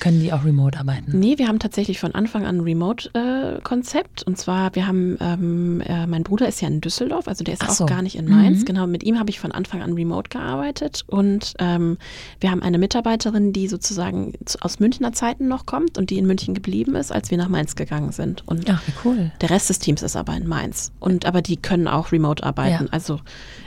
können 0.00 0.20
die 0.20 0.32
auch 0.32 0.44
remote 0.44 0.78
arbeiten? 0.78 1.18
Nee, 1.18 1.38
wir 1.38 1.48
haben 1.48 1.58
tatsächlich 1.58 1.98
von 1.98 2.14
Anfang 2.14 2.46
an 2.46 2.58
ein 2.58 2.60
Remote-Konzept. 2.60 4.22
und 4.24 4.38
zwar, 4.38 4.74
wir 4.74 4.86
haben, 4.86 5.16
ähm, 5.20 5.80
äh, 5.80 6.06
mein 6.06 6.22
Bruder 6.22 6.48
ist 6.48 6.60
ja 6.60 6.68
in 6.68 6.80
Düsseldorf, 6.80 7.28
also 7.28 7.44
der 7.44 7.54
ist 7.54 7.62
Ach 7.62 7.70
auch 7.70 7.74
so. 7.74 7.86
gar 7.86 8.02
nicht 8.02 8.16
in 8.16 8.28
Mainz. 8.28 8.60
Mhm. 8.60 8.64
Genau, 8.64 8.86
mit 8.86 9.02
ihm 9.02 9.18
habe 9.18 9.30
ich 9.30 9.40
von 9.40 9.52
Anfang 9.52 9.82
an 9.82 9.92
remote 9.92 10.28
gearbeitet. 10.30 11.04
Und 11.06 11.54
ähm, 11.58 11.98
wir 12.40 12.50
haben 12.50 12.62
eine 12.62 12.78
Mitarbeiterin, 12.78 13.52
die 13.52 13.68
sozusagen 13.68 14.34
zu, 14.44 14.58
aus 14.62 14.80
Münchner 14.80 15.12
Zeiten 15.12 15.48
noch 15.48 15.66
kommt 15.66 15.98
und 15.98 16.10
die 16.10 16.18
in 16.18 16.26
München 16.26 16.54
geblieben 16.54 16.94
ist, 16.94 17.12
als 17.12 17.30
wir 17.30 17.38
nach 17.38 17.48
Mainz 17.48 17.76
gegangen 17.76 18.12
sind. 18.12 18.46
Und 18.46 18.68
Ach, 18.70 18.82
wie 18.86 18.92
cool. 19.04 19.32
der 19.40 19.50
Rest 19.50 19.70
des 19.70 19.78
Teams 19.78 20.02
ist 20.02 20.16
aber 20.16 20.36
in 20.36 20.46
Mainz. 20.46 20.92
Und 21.00 21.26
aber 21.26 21.42
die 21.42 21.56
können 21.56 21.88
auch 21.88 22.12
remote 22.12 22.44
arbeiten. 22.44 22.84
Ja. 22.84 22.92
Also 22.92 23.20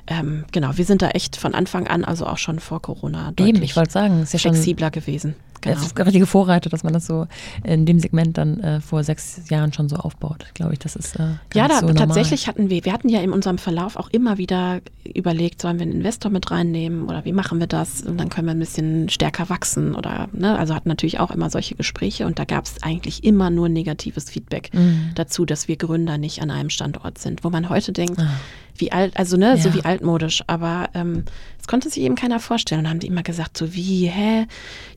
ähm, 0.07 0.45
genau, 0.51 0.77
wir 0.77 0.85
sind 0.85 0.90
da 0.97 1.09
echt 1.09 1.35
von 1.37 1.53
Anfang 1.53 1.87
an, 1.87 2.03
also 2.03 2.25
auch 2.25 2.37
schon 2.37 2.59
vor 2.59 2.81
Corona, 2.81 3.27
Eben, 3.27 3.35
deutlich 3.35 3.71
ich 3.71 3.75
wollte 3.75 3.91
sagen, 3.91 4.23
ist 4.23 4.33
ja 4.33 4.39
schon 4.39 4.53
flexibler 4.53 4.91
gewesen. 4.91 5.35
Genau. 5.61 5.75
Das 5.75 5.85
ist 5.85 5.99
richtige 5.99 6.25
Vorreiter, 6.25 6.69
dass 6.69 6.83
man 6.83 6.93
das 6.93 7.05
so 7.05 7.27
in 7.63 7.85
dem 7.85 7.99
Segment 7.99 8.37
dann 8.37 8.59
äh, 8.61 8.81
vor 8.81 9.03
sechs 9.03 9.41
Jahren 9.49 9.71
schon 9.73 9.89
so 9.89 9.95
aufbaut. 9.97 10.45
Glaube 10.55 10.73
ich, 10.73 10.79
das 10.79 10.95
ist 10.95 11.15
äh, 11.17 11.35
Ja, 11.53 11.67
da, 11.67 11.75
so 11.79 11.87
normal. 11.87 12.07
tatsächlich 12.07 12.47
hatten 12.47 12.69
wir, 12.69 12.83
wir 12.85 12.93
hatten 12.93 13.09
ja 13.09 13.21
in 13.21 13.31
unserem 13.31 13.57
Verlauf 13.57 13.95
auch 13.95 14.09
immer 14.09 14.37
wieder 14.37 14.81
überlegt, 15.13 15.61
sollen 15.61 15.77
wir 15.79 15.83
einen 15.83 15.93
Investor 15.93 16.31
mit 16.31 16.49
reinnehmen 16.51 17.03
oder 17.07 17.25
wie 17.25 17.31
machen 17.33 17.59
wir 17.59 17.67
das? 17.67 18.01
Und 18.01 18.17
dann 18.19 18.29
können 18.29 18.47
wir 18.47 18.53
ein 18.53 18.59
bisschen 18.59 19.09
stärker 19.09 19.49
wachsen 19.49 19.95
oder, 19.95 20.29
ne, 20.33 20.57
also 20.57 20.73
hatten 20.75 20.89
natürlich 20.89 21.19
auch 21.19 21.31
immer 21.31 21.49
solche 21.49 21.75
Gespräche 21.75 22.25
und 22.25 22.39
da 22.39 22.45
gab 22.45 22.65
es 22.65 22.81
eigentlich 22.83 23.23
immer 23.23 23.49
nur 23.49 23.69
negatives 23.69 24.29
Feedback 24.29 24.69
Mhm. 24.73 25.11
dazu, 25.15 25.45
dass 25.45 25.67
wir 25.67 25.75
Gründer 25.77 26.17
nicht 26.17 26.41
an 26.41 26.49
einem 26.51 26.69
Standort 26.69 27.17
sind, 27.17 27.43
wo 27.43 27.49
man 27.49 27.69
heute 27.69 27.91
denkt, 27.91 28.19
Ah. 28.19 28.27
wie 28.77 28.91
alt, 28.91 29.17
also 29.17 29.37
ne, 29.37 29.57
so 29.57 29.69
Ja. 29.69 29.75
wie 29.75 29.85
altmodisch, 29.85 30.43
aber 30.47 30.89
ähm, 30.93 31.25
konnte 31.71 31.89
sich 31.89 32.03
eben 32.03 32.15
keiner 32.15 32.41
vorstellen. 32.41 32.81
Und 32.81 32.89
haben 32.89 32.99
die 32.99 33.07
immer 33.07 33.23
gesagt, 33.23 33.57
so 33.57 33.73
wie, 33.73 34.07
hä, 34.07 34.45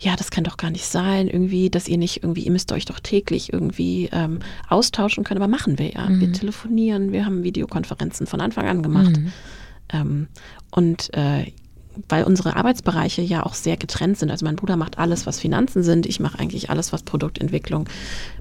ja, 0.00 0.16
das 0.16 0.32
kann 0.32 0.42
doch 0.42 0.56
gar 0.56 0.72
nicht 0.72 0.86
sein, 0.86 1.28
irgendwie, 1.28 1.70
dass 1.70 1.86
ihr 1.86 1.98
nicht 1.98 2.24
irgendwie, 2.24 2.42
ihr 2.42 2.50
müsst 2.50 2.72
euch 2.72 2.84
doch 2.84 2.98
täglich 2.98 3.52
irgendwie 3.52 4.10
ähm, 4.12 4.40
austauschen 4.68 5.22
können, 5.22 5.40
aber 5.40 5.48
machen 5.48 5.78
wir 5.78 5.92
ja. 5.92 6.08
Wir 6.10 6.32
telefonieren, 6.32 7.12
wir 7.12 7.26
haben 7.26 7.44
Videokonferenzen 7.44 8.26
von 8.26 8.40
Anfang 8.40 8.66
an 8.66 8.82
gemacht. 8.82 9.16
Mhm. 9.16 9.32
Ähm, 9.92 10.28
und 10.72 11.14
äh, 11.14 11.52
weil 12.08 12.24
unsere 12.24 12.56
Arbeitsbereiche 12.56 13.22
ja 13.22 13.44
auch 13.44 13.54
sehr 13.54 13.76
getrennt 13.76 14.18
sind. 14.18 14.30
Also 14.30 14.44
mein 14.44 14.56
Bruder 14.56 14.76
macht 14.76 14.98
alles, 14.98 15.26
was 15.26 15.38
Finanzen 15.38 15.82
sind. 15.82 16.06
Ich 16.06 16.20
mache 16.20 16.38
eigentlich 16.38 16.70
alles, 16.70 16.92
was 16.92 17.02
Produktentwicklung, 17.02 17.88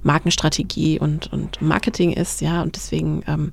Markenstrategie 0.03 0.99
und, 0.99 1.31
und 1.31 1.61
Marketing 1.61 2.11
ist, 2.13 2.41
ja. 2.41 2.61
Und 2.61 2.75
deswegen 2.75 3.23
ähm, 3.27 3.51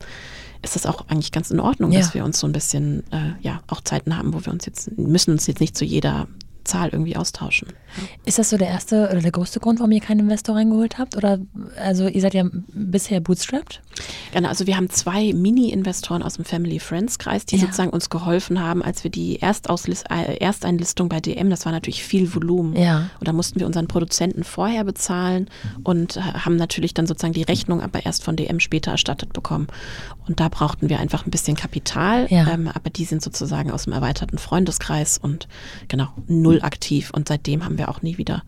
ist 0.62 0.76
das 0.76 0.86
auch 0.86 1.06
eigentlich 1.08 1.32
ganz 1.32 1.50
in 1.50 1.60
Ordnung, 1.60 1.92
Ja. 1.92 2.00
dass 2.00 2.14
wir 2.14 2.24
uns 2.24 2.38
so 2.40 2.46
ein 2.46 2.52
bisschen, 2.52 3.02
äh, 3.12 3.32
ja, 3.42 3.60
auch 3.68 3.80
Zeiten 3.80 4.16
haben, 4.16 4.34
wo 4.34 4.44
wir 4.44 4.52
uns 4.52 4.66
jetzt, 4.66 4.96
müssen 4.98 5.32
uns 5.32 5.46
jetzt 5.46 5.60
nicht 5.60 5.76
zu 5.76 5.84
jeder 5.84 6.26
Zahl 6.70 6.90
irgendwie 6.90 7.16
austauschen. 7.16 7.68
Ist 8.24 8.38
das 8.38 8.50
so 8.50 8.56
der 8.56 8.68
erste 8.68 9.08
oder 9.10 9.20
der 9.20 9.32
größte 9.32 9.60
Grund, 9.60 9.80
warum 9.80 9.90
ihr 9.90 10.00
keinen 10.00 10.20
Investor 10.20 10.54
reingeholt 10.54 10.98
habt? 10.98 11.16
Oder 11.16 11.38
also 11.76 12.06
ihr 12.06 12.20
seid 12.20 12.34
ja 12.34 12.44
bisher 12.72 13.20
bootstrapped? 13.20 13.82
Genau, 14.32 14.48
also 14.48 14.66
wir 14.66 14.76
haben 14.76 14.88
zwei 14.90 15.32
Mini-Investoren 15.32 16.22
aus 16.22 16.34
dem 16.34 16.44
Family 16.44 16.78
Friends 16.78 17.18
Kreis, 17.18 17.44
die 17.44 17.56
ja. 17.56 17.62
sozusagen 17.62 17.90
uns 17.90 18.08
geholfen 18.10 18.62
haben, 18.62 18.82
als 18.82 19.02
wir 19.02 19.10
die 19.10 19.40
Erstauslis 19.42 20.04
äh, 20.08 20.36
Ersteinlistung 20.36 21.08
bei 21.08 21.20
DM, 21.20 21.50
das 21.50 21.64
war 21.64 21.72
natürlich 21.72 22.04
viel 22.04 22.32
Volumen. 22.34 22.76
Ja. 22.76 23.10
Und 23.18 23.26
da 23.26 23.32
mussten 23.32 23.58
wir 23.58 23.66
unseren 23.66 23.88
Produzenten 23.88 24.44
vorher 24.44 24.84
bezahlen 24.84 25.48
und 25.82 26.16
äh, 26.16 26.20
haben 26.20 26.56
natürlich 26.56 26.94
dann 26.94 27.06
sozusagen 27.06 27.34
die 27.34 27.42
Rechnung 27.42 27.82
aber 27.82 28.06
erst 28.06 28.22
von 28.22 28.36
DM 28.36 28.60
später 28.60 28.92
erstattet 28.92 29.32
bekommen. 29.32 29.66
Und 30.26 30.38
da 30.38 30.48
brauchten 30.48 30.88
wir 30.88 31.00
einfach 31.00 31.26
ein 31.26 31.30
bisschen 31.30 31.56
Kapital, 31.56 32.28
ja. 32.30 32.48
ähm, 32.48 32.68
aber 32.68 32.90
die 32.90 33.04
sind 33.04 33.22
sozusagen 33.22 33.70
aus 33.70 33.84
dem 33.84 33.92
erweiterten 33.92 34.38
Freundeskreis 34.38 35.18
und 35.18 35.48
genau 35.88 36.08
null 36.28 36.59
aktiv. 36.62 37.10
Und 37.12 37.28
seitdem 37.28 37.64
haben 37.64 37.78
wir 37.78 37.88
auch 37.88 38.02
nie 38.02 38.18
wieder 38.18 38.42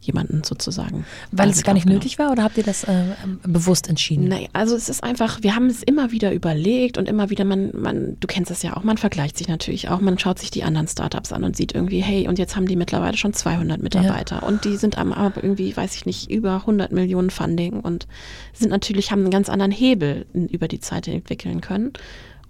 jemanden 0.00 0.42
sozusagen. 0.44 1.04
Weil 1.32 1.50
es 1.50 1.62
gar 1.62 1.74
nicht 1.74 1.86
nötig 1.86 2.18
war 2.18 2.30
oder 2.30 2.42
habt 2.42 2.56
ihr 2.56 2.62
das 2.62 2.84
äh, 2.84 3.04
bewusst 3.42 3.88
entschieden? 3.88 4.28
Nein, 4.28 4.48
also 4.52 4.74
es 4.76 4.88
ist 4.88 5.02
einfach, 5.02 5.42
wir 5.42 5.54
haben 5.54 5.66
es 5.66 5.82
immer 5.82 6.12
wieder 6.12 6.32
überlegt 6.32 6.98
und 6.98 7.08
immer 7.08 7.30
wieder, 7.30 7.44
man, 7.44 7.70
man, 7.74 8.16
du 8.20 8.26
kennst 8.26 8.50
es 8.50 8.62
ja 8.62 8.76
auch, 8.76 8.84
man 8.84 8.96
vergleicht 8.96 9.36
sich 9.36 9.48
natürlich 9.48 9.88
auch, 9.88 10.00
man 10.00 10.18
schaut 10.18 10.38
sich 10.38 10.50
die 10.50 10.64
anderen 10.64 10.88
Startups 10.88 11.32
an 11.32 11.44
und 11.44 11.56
sieht 11.56 11.74
irgendwie, 11.74 12.00
hey, 12.00 12.28
und 12.28 12.38
jetzt 12.38 12.56
haben 12.56 12.66
die 12.66 12.76
mittlerweile 12.76 13.16
schon 13.16 13.32
200 13.32 13.82
Mitarbeiter 13.82 14.36
ja. 14.36 14.48
und 14.48 14.64
die 14.64 14.76
sind 14.76 14.98
am 14.98 15.12
irgendwie, 15.36 15.76
weiß 15.76 15.96
ich 15.96 16.06
nicht, 16.06 16.30
über 16.30 16.54
100 16.56 16.92
Millionen 16.92 17.30
Funding 17.30 17.80
und 17.80 18.06
sind 18.52 18.70
natürlich, 18.70 19.10
haben 19.10 19.22
einen 19.22 19.30
ganz 19.30 19.48
anderen 19.48 19.72
Hebel 19.72 20.26
über 20.32 20.68
die 20.68 20.80
Zeit 20.80 21.08
entwickeln 21.08 21.60
können. 21.60 21.92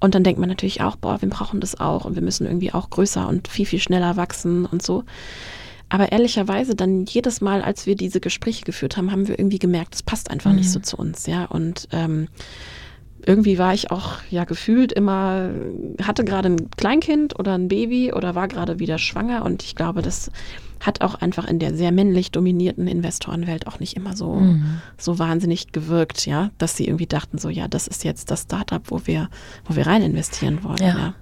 Und 0.01 0.15
dann 0.15 0.23
denkt 0.23 0.39
man 0.39 0.49
natürlich 0.49 0.81
auch, 0.81 0.97
boah, 0.97 1.21
wir 1.21 1.29
brauchen 1.29 1.61
das 1.61 1.81
auch 1.81 2.05
und 2.05 2.15
wir 2.15 2.23
müssen 2.23 2.47
irgendwie 2.47 2.73
auch 2.73 2.91
größer 2.91 3.29
und 3.29 3.49
viel, 3.49 3.67
viel 3.67 3.81
schneller 3.81 4.17
wachsen 4.17 4.65
und 4.65 4.83
so. 4.83 5.05
Aber 5.89 6.13
ehrlicherweise 6.13 6.75
dann 6.75 7.05
jedes 7.07 7.41
Mal, 7.41 7.63
als 7.63 7.87
wir 7.87 7.97
diese 7.97 8.21
Gespräche 8.21 8.65
geführt 8.65 8.97
haben, 8.97 9.11
haben 9.11 9.27
wir 9.27 9.39
irgendwie 9.39 9.59
gemerkt, 9.59 9.95
es 9.95 10.03
passt 10.03 10.31
einfach 10.31 10.51
mhm. 10.51 10.59
nicht 10.59 10.71
so 10.71 10.81
zu 10.81 10.97
uns, 10.97 11.27
ja. 11.27 11.47
Und 11.47 11.89
ähm, 11.93 12.29
irgendwie 13.25 13.59
war 13.59 13.75
ich 13.75 13.91
auch 13.91 14.19
ja 14.31 14.45
gefühlt 14.45 14.93
immer, 14.93 15.51
hatte 16.03 16.25
gerade 16.25 16.51
ein 16.51 16.71
Kleinkind 16.77 17.39
oder 17.39 17.55
ein 17.55 17.69
Baby 17.69 18.13
oder 18.13 18.35
war 18.35 18.49
gerade 18.49 18.79
wieder 18.79 18.99
schwanger 18.99 19.45
und 19.45 19.63
ich 19.63 19.75
glaube, 19.75 20.03
das 20.03 20.31
hat 20.81 21.01
auch 21.01 21.17
einfach 21.17 21.47
in 21.47 21.59
der 21.59 21.75
sehr 21.75 21.93
männlich 21.93 22.31
dominierten 22.31 22.87
Investorenwelt 22.87 23.67
auch 23.67 23.81
nicht 23.81 23.97
immer 23.97 24.17
so, 24.17 24.35
mhm. 24.35 24.81
so 24.97 25.19
wahnsinnig 25.19 25.73
gewirkt, 25.73 26.27
ja, 26.27 26.51
dass 26.59 26.77
sie 26.77 26.87
irgendwie 26.87 27.07
dachten, 27.07 27.39
so 27.39 27.49
ja, 27.49 27.69
das 27.69 27.87
ist 27.89 28.05
jetzt 28.05 28.31
das 28.31 28.43
Startup, 28.43 28.83
wo 28.87 29.03
wir, 29.05 29.29
wo 29.65 29.77
wir 29.77 29.87
rein 29.87 30.03
investieren 30.03 30.63
wollen. 30.63 30.79
Ja. 30.81 30.99
ja. 30.99 31.15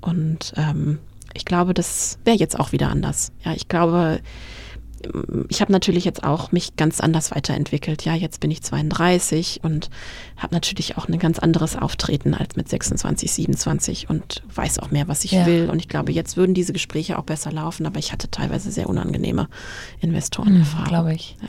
Und 0.00 0.52
ähm, 0.56 0.98
ich 1.34 1.44
glaube, 1.44 1.74
das 1.74 2.18
wäre 2.24 2.36
jetzt 2.36 2.58
auch 2.58 2.72
wieder 2.72 2.88
anders. 2.88 3.32
Ja, 3.44 3.52
ich 3.52 3.68
glaube, 3.68 4.20
ich 5.48 5.60
habe 5.60 5.72
natürlich 5.72 6.04
jetzt 6.04 6.24
auch 6.24 6.52
mich 6.52 6.76
ganz 6.76 7.00
anders 7.00 7.30
weiterentwickelt. 7.30 8.04
Ja, 8.04 8.14
jetzt 8.14 8.40
bin 8.40 8.50
ich 8.50 8.62
32 8.62 9.60
und 9.62 9.90
habe 10.36 10.54
natürlich 10.54 10.96
auch 10.96 11.08
ein 11.08 11.18
ganz 11.18 11.38
anderes 11.38 11.76
Auftreten 11.76 12.34
als 12.34 12.56
mit 12.56 12.68
26, 12.68 13.32
27 13.32 14.10
und 14.10 14.42
weiß 14.54 14.78
auch 14.78 14.90
mehr, 14.90 15.08
was 15.08 15.24
ich 15.24 15.32
ja. 15.32 15.46
will. 15.46 15.68
Und 15.70 15.78
ich 15.78 15.88
glaube, 15.88 16.12
jetzt 16.12 16.36
würden 16.36 16.54
diese 16.54 16.72
Gespräche 16.72 17.18
auch 17.18 17.24
besser 17.24 17.52
laufen, 17.52 17.86
aber 17.86 17.98
ich 17.98 18.12
hatte 18.12 18.30
teilweise 18.30 18.70
sehr 18.70 18.88
unangenehme 18.88 19.48
Investorenerfahrungen. 20.00 20.84
Mhm, 20.84 20.88
glaube 20.88 21.14
ich. 21.14 21.36
Ja. 21.40 21.48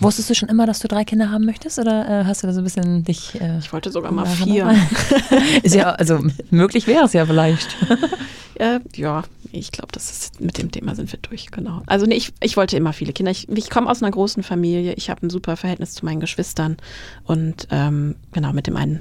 Wusstest 0.00 0.30
du 0.30 0.34
schon 0.34 0.48
immer, 0.48 0.66
dass 0.66 0.78
du 0.78 0.88
drei 0.88 1.04
Kinder 1.04 1.30
haben 1.30 1.44
möchtest 1.44 1.78
oder 1.78 2.08
äh, 2.08 2.24
hast 2.24 2.42
du 2.42 2.46
da 2.46 2.52
so 2.52 2.60
ein 2.60 2.64
bisschen 2.64 3.04
dich. 3.04 3.40
Äh, 3.40 3.58
ich 3.58 3.72
wollte 3.72 3.90
sogar 3.90 4.12
mal 4.12 4.26
vier. 4.26 4.74
Ist 5.62 5.74
ja, 5.74 5.90
also 5.90 6.20
möglich 6.50 6.86
wäre 6.86 7.04
es 7.04 7.12
ja 7.12 7.26
vielleicht. 7.26 7.76
Äh, 8.56 8.80
ja, 8.94 9.24
ich 9.52 9.72
glaube, 9.72 9.88
das 9.92 10.10
ist 10.10 10.40
mit 10.40 10.58
dem 10.58 10.70
Thema 10.70 10.94
sind 10.94 11.10
wir 11.12 11.18
durch, 11.20 11.50
genau. 11.50 11.82
Also 11.86 12.06
nee, 12.06 12.14
ich, 12.14 12.32
ich 12.40 12.56
wollte 12.56 12.76
immer 12.76 12.92
viele 12.92 13.12
Kinder. 13.12 13.30
Ich, 13.30 13.48
ich 13.48 13.70
komme 13.70 13.90
aus 13.90 14.02
einer 14.02 14.10
großen 14.10 14.42
Familie, 14.42 14.94
ich 14.94 15.10
habe 15.10 15.26
ein 15.26 15.30
super 15.30 15.56
Verhältnis 15.56 15.94
zu 15.94 16.04
meinen 16.04 16.20
Geschwistern 16.20 16.76
und 17.24 17.68
ähm, 17.70 18.16
genau, 18.32 18.52
mit 18.52 18.66
dem 18.66 18.76
einen 18.76 19.00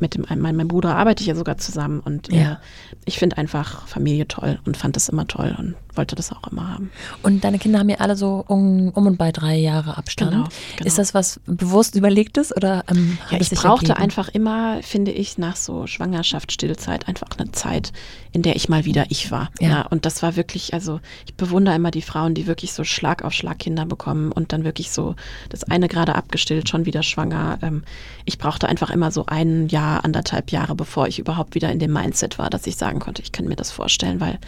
mit 0.00 0.14
dem 0.14 0.24
mein, 0.40 0.56
mein 0.56 0.68
Bruder 0.68 0.96
arbeite 0.96 1.22
ich 1.22 1.26
ja 1.26 1.34
sogar 1.34 1.58
zusammen 1.58 2.00
und 2.00 2.32
ja. 2.32 2.52
äh, 2.52 2.56
ich 3.04 3.18
finde 3.18 3.38
einfach 3.38 3.86
Familie 3.88 4.28
toll 4.28 4.60
und 4.64 4.76
fand 4.76 4.96
das 4.96 5.08
immer 5.08 5.26
toll 5.26 5.54
und 5.58 5.74
wollte 5.96 6.16
das 6.16 6.32
auch 6.32 6.50
immer 6.50 6.68
haben. 6.68 6.90
Und 7.22 7.44
deine 7.44 7.58
Kinder 7.58 7.78
haben 7.78 7.88
ja 7.88 7.98
alle 7.98 8.16
so 8.16 8.44
um, 8.46 8.90
um 8.90 9.06
und 9.06 9.16
bei 9.16 9.32
drei 9.32 9.56
Jahre 9.56 9.96
Abstand. 9.96 10.32
Genau, 10.32 10.48
genau. 10.76 10.86
Ist 10.86 10.98
das 10.98 11.14
was 11.14 11.40
bewusst 11.46 11.94
überlegtes 11.94 12.54
oder 12.54 12.84
ähm, 12.88 13.18
ja, 13.30 13.40
ich 13.40 13.50
brauchte 13.50 13.88
ergeben? 13.88 14.02
einfach 14.02 14.28
immer, 14.28 14.82
finde 14.82 15.12
ich, 15.12 15.38
nach 15.38 15.56
so 15.56 15.86
Schwangerschaft, 15.86 16.52
Stillzeit 16.52 17.08
einfach 17.08 17.28
eine 17.38 17.52
Zeit, 17.52 17.92
in 18.32 18.42
der 18.42 18.56
ich 18.56 18.68
mal 18.68 18.84
wieder 18.84 19.06
ich 19.10 19.30
war. 19.30 19.50
Ja. 19.60 19.68
ja. 19.68 19.82
Und 19.82 20.06
das 20.06 20.22
war 20.22 20.36
wirklich, 20.36 20.74
also 20.74 21.00
ich 21.26 21.34
bewundere 21.34 21.74
immer 21.74 21.90
die 21.90 22.02
Frauen, 22.02 22.34
die 22.34 22.46
wirklich 22.46 22.72
so 22.72 22.84
Schlag 22.84 23.22
auf 23.22 23.32
Schlag 23.32 23.58
Kinder 23.58 23.86
bekommen 23.86 24.32
und 24.32 24.52
dann 24.52 24.64
wirklich 24.64 24.90
so 24.90 25.14
das 25.48 25.64
eine 25.64 25.88
gerade 25.88 26.14
abgestillt, 26.14 26.68
schon 26.68 26.86
wieder 26.86 27.02
schwanger. 27.02 27.58
Ähm, 27.62 27.84
ich 28.24 28.38
brauchte 28.38 28.68
einfach 28.68 28.90
immer 28.90 29.10
so 29.10 29.26
ein 29.26 29.68
Jahr, 29.68 30.04
anderthalb 30.04 30.50
Jahre, 30.50 30.74
bevor 30.74 31.06
ich 31.08 31.18
überhaupt 31.18 31.54
wieder 31.54 31.70
in 31.70 31.78
dem 31.78 31.92
Mindset 31.92 32.38
war, 32.38 32.50
dass 32.50 32.66
ich 32.66 32.76
sagen 32.76 32.98
konnte, 32.98 33.22
ich 33.22 33.32
kann 33.32 33.46
mir 33.46 33.56
das 33.56 33.70
vorstellen, 33.70 34.20
weil 34.20 34.38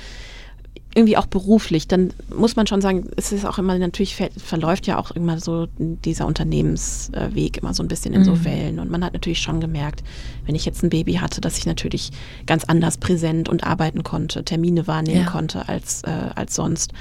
irgendwie 0.94 1.16
auch 1.16 1.26
beruflich, 1.26 1.88
dann 1.88 2.12
muss 2.34 2.54
man 2.56 2.66
schon 2.66 2.80
sagen, 2.80 3.08
es 3.16 3.32
ist 3.32 3.44
auch 3.44 3.58
immer, 3.58 3.76
natürlich 3.78 4.16
verläuft 4.36 4.86
ja 4.86 4.98
auch 4.98 5.10
immer 5.10 5.40
so 5.40 5.66
dieser 5.78 6.26
Unternehmensweg 6.26 7.58
immer 7.58 7.74
so 7.74 7.82
ein 7.82 7.88
bisschen 7.88 8.14
in 8.14 8.20
mhm. 8.20 8.24
so 8.24 8.44
Wellen. 8.44 8.78
Und 8.78 8.90
man 8.90 9.04
hat 9.04 9.12
natürlich 9.12 9.40
schon 9.40 9.60
gemerkt, 9.60 10.04
wenn 10.46 10.54
ich 10.54 10.64
jetzt 10.64 10.82
ein 10.82 10.90
Baby 10.90 11.14
hatte, 11.14 11.40
dass 11.40 11.58
ich 11.58 11.66
natürlich 11.66 12.12
ganz 12.46 12.64
anders 12.64 12.98
präsent 12.98 13.48
und 13.48 13.64
arbeiten 13.64 14.04
konnte, 14.04 14.44
Termine 14.44 14.86
wahrnehmen 14.86 15.24
ja. 15.24 15.30
konnte 15.30 15.68
als, 15.68 16.02
äh, 16.02 16.30
als 16.34 16.54
sonst. 16.54 16.92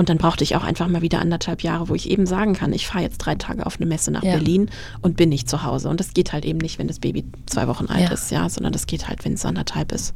Und 0.00 0.08
dann 0.08 0.16
brauchte 0.16 0.42
ich 0.44 0.56
auch 0.56 0.64
einfach 0.64 0.88
mal 0.88 1.02
wieder 1.02 1.20
anderthalb 1.20 1.62
Jahre, 1.62 1.90
wo 1.90 1.94
ich 1.94 2.08
eben 2.08 2.24
sagen 2.24 2.54
kann, 2.54 2.72
ich 2.72 2.86
fahre 2.86 3.04
jetzt 3.04 3.18
drei 3.18 3.34
Tage 3.34 3.66
auf 3.66 3.76
eine 3.76 3.84
Messe 3.84 4.10
nach 4.10 4.22
ja. 4.22 4.32
Berlin 4.32 4.70
und 5.02 5.14
bin 5.18 5.28
nicht 5.28 5.46
zu 5.46 5.62
Hause. 5.62 5.90
Und 5.90 6.00
das 6.00 6.14
geht 6.14 6.32
halt 6.32 6.46
eben 6.46 6.56
nicht, 6.56 6.78
wenn 6.78 6.88
das 6.88 7.00
Baby 7.00 7.26
zwei 7.44 7.68
Wochen 7.68 7.84
alt 7.84 8.08
ja. 8.08 8.10
ist, 8.10 8.30
ja, 8.30 8.48
sondern 8.48 8.72
das 8.72 8.86
geht 8.86 9.08
halt, 9.08 9.22
wenn 9.26 9.34
es 9.34 9.44
anderthalb 9.44 9.92
ist. 9.92 10.14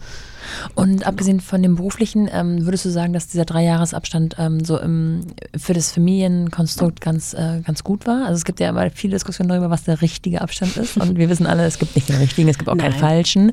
Und 0.74 1.06
abgesehen 1.06 1.38
von 1.38 1.62
dem 1.62 1.76
beruflichen, 1.76 2.30
ähm, 2.32 2.64
würdest 2.64 2.86
du 2.86 2.88
sagen, 2.88 3.12
dass 3.12 3.28
dieser 3.28 3.44
Dreijahresabstand 3.44 4.36
ähm, 4.38 4.64
so 4.64 4.80
im, 4.80 5.20
für 5.54 5.74
das 5.74 5.92
Familienkonstrukt 5.92 7.02
ganz, 7.02 7.34
äh, 7.34 7.60
ganz 7.60 7.84
gut 7.84 8.06
war? 8.06 8.24
Also 8.24 8.36
es 8.36 8.46
gibt 8.46 8.60
ja 8.60 8.70
immer 8.70 8.88
viele 8.88 9.12
Diskussionen 9.12 9.50
darüber, 9.50 9.68
was 9.68 9.84
der 9.84 10.00
richtige 10.00 10.40
Abstand 10.40 10.78
ist. 10.78 10.96
Und 10.96 11.18
wir 11.18 11.28
wissen 11.28 11.44
alle, 11.44 11.66
es 11.66 11.78
gibt 11.78 11.94
nicht 11.94 12.08
den 12.08 12.16
richtigen, 12.16 12.48
es 12.48 12.56
gibt 12.56 12.70
auch 12.70 12.74
Nein. 12.74 12.90
keinen 12.90 13.00
falschen. 13.00 13.52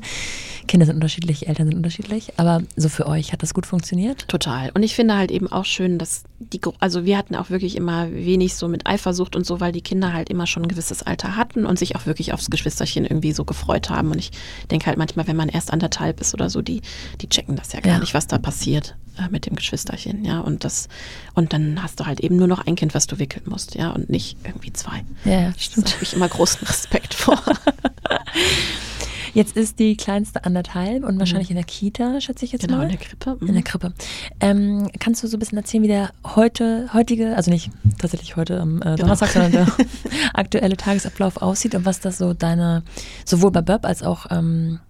Kinder 0.66 0.86
sind 0.86 0.96
unterschiedlich, 0.96 1.48
Eltern 1.48 1.66
sind 1.66 1.76
unterschiedlich. 1.76 2.32
Aber 2.36 2.62
so 2.76 2.88
für 2.88 3.06
euch 3.06 3.32
hat 3.32 3.42
das 3.42 3.54
gut 3.54 3.66
funktioniert? 3.66 4.26
Total. 4.28 4.70
Und 4.74 4.82
ich 4.82 4.94
finde 4.94 5.16
halt 5.16 5.30
eben 5.30 5.50
auch 5.50 5.64
schön, 5.64 5.98
dass 5.98 6.24
die, 6.38 6.60
also 6.80 7.04
wir 7.04 7.18
hatten 7.18 7.36
auch 7.36 7.50
wirklich 7.50 7.76
immer 7.76 8.10
wenig 8.10 8.54
so 8.54 8.68
mit 8.68 8.86
Eifersucht 8.86 9.36
und 9.36 9.46
so, 9.46 9.60
weil 9.60 9.72
die 9.72 9.82
Kinder 9.82 10.12
halt 10.12 10.30
immer 10.30 10.46
schon 10.46 10.64
ein 10.64 10.68
gewisses 10.68 11.02
Alter 11.02 11.36
hatten 11.36 11.66
und 11.66 11.78
sich 11.78 11.96
auch 11.96 12.06
wirklich 12.06 12.32
aufs 12.32 12.50
Geschwisterchen 12.50 13.04
irgendwie 13.04 13.32
so 13.32 13.44
gefreut 13.44 13.90
haben. 13.90 14.10
Und 14.10 14.18
ich 14.18 14.30
denke 14.70 14.86
halt 14.86 14.98
manchmal, 14.98 15.26
wenn 15.26 15.36
man 15.36 15.48
erst 15.48 15.72
anderthalb 15.72 16.20
ist 16.20 16.34
oder 16.34 16.50
so, 16.50 16.62
die, 16.62 16.82
die 17.20 17.28
checken 17.28 17.56
das 17.56 17.72
ja 17.72 17.80
gar 17.80 17.94
ja. 17.94 17.98
nicht, 17.98 18.14
was 18.14 18.26
da 18.26 18.38
passiert 18.38 18.96
äh, 19.18 19.28
mit 19.30 19.46
dem 19.46 19.56
Geschwisterchen, 19.56 20.24
ja. 20.24 20.40
Und 20.40 20.64
das, 20.64 20.88
und 21.34 21.52
dann 21.52 21.82
hast 21.82 22.00
du 22.00 22.06
halt 22.06 22.20
eben 22.20 22.36
nur 22.36 22.48
noch 22.48 22.66
ein 22.66 22.76
Kind, 22.76 22.94
was 22.94 23.06
du 23.06 23.18
wickeln 23.18 23.44
musst, 23.46 23.74
ja, 23.74 23.90
und 23.90 24.10
nicht 24.10 24.36
irgendwie 24.44 24.72
zwei. 24.72 25.04
Ja, 25.24 25.52
stimmt. 25.58 25.88
Da 25.88 25.92
habe 25.94 26.04
ich 26.04 26.14
immer 26.14 26.28
großen 26.28 26.60
Respekt 26.66 27.14
vor. 27.14 27.40
Jetzt 29.34 29.56
ist 29.56 29.78
die 29.78 29.96
kleinste 29.96 30.44
anderthalb 30.44 31.04
und 31.04 31.18
wahrscheinlich 31.18 31.48
mhm. 31.48 31.56
in 31.56 31.56
der 31.56 31.64
Kita, 31.64 32.20
schätze 32.20 32.44
ich 32.44 32.52
jetzt 32.52 32.66
genau, 32.66 32.78
mal. 32.78 32.88
Genau, 32.88 32.92
in 32.92 32.98
der 32.98 33.08
Krippe. 33.08 33.36
Mhm. 33.40 33.48
In 33.48 33.54
der 33.54 33.62
Krippe. 33.62 33.92
Ähm, 34.40 34.90
kannst 34.98 35.22
du 35.22 35.26
so 35.26 35.36
ein 35.36 35.40
bisschen 35.40 35.58
erzählen, 35.58 35.82
wie 35.82 35.88
der 35.88 36.10
heute, 36.24 36.90
heutige, 36.92 37.36
also 37.36 37.50
nicht 37.50 37.70
tatsächlich 37.98 38.36
heute 38.36 38.60
am 38.60 38.78
äh, 38.78 38.84
genau. 38.84 38.96
Donnerstag, 38.96 39.32
genau. 39.32 39.50
sondern 39.50 39.66
der 39.76 39.86
aktuelle 40.34 40.76
Tagesablauf 40.76 41.38
aussieht 41.40 41.74
und 41.74 41.84
was 41.84 42.00
das 42.00 42.18
so 42.18 42.34
deine, 42.34 42.82
sowohl 43.24 43.50
bei 43.50 43.62
Böb 43.62 43.84
als 43.84 44.02
auch 44.02 44.26
ähm, 44.30 44.80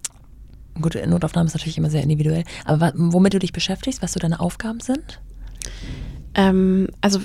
Gut, 0.81 0.97
Notaufnahme 1.05 1.47
ist 1.47 1.53
natürlich 1.53 1.77
immer 1.77 1.91
sehr 1.91 2.01
individuell. 2.01 2.43
Aber 2.65 2.93
womit 2.95 3.35
du 3.35 3.39
dich 3.39 3.53
beschäftigst, 3.53 4.01
was 4.01 4.13
so 4.13 4.19
deine 4.19 4.39
Aufgaben 4.39 4.79
sind? 4.79 5.21
Ähm, 6.35 6.89
also 7.01 7.19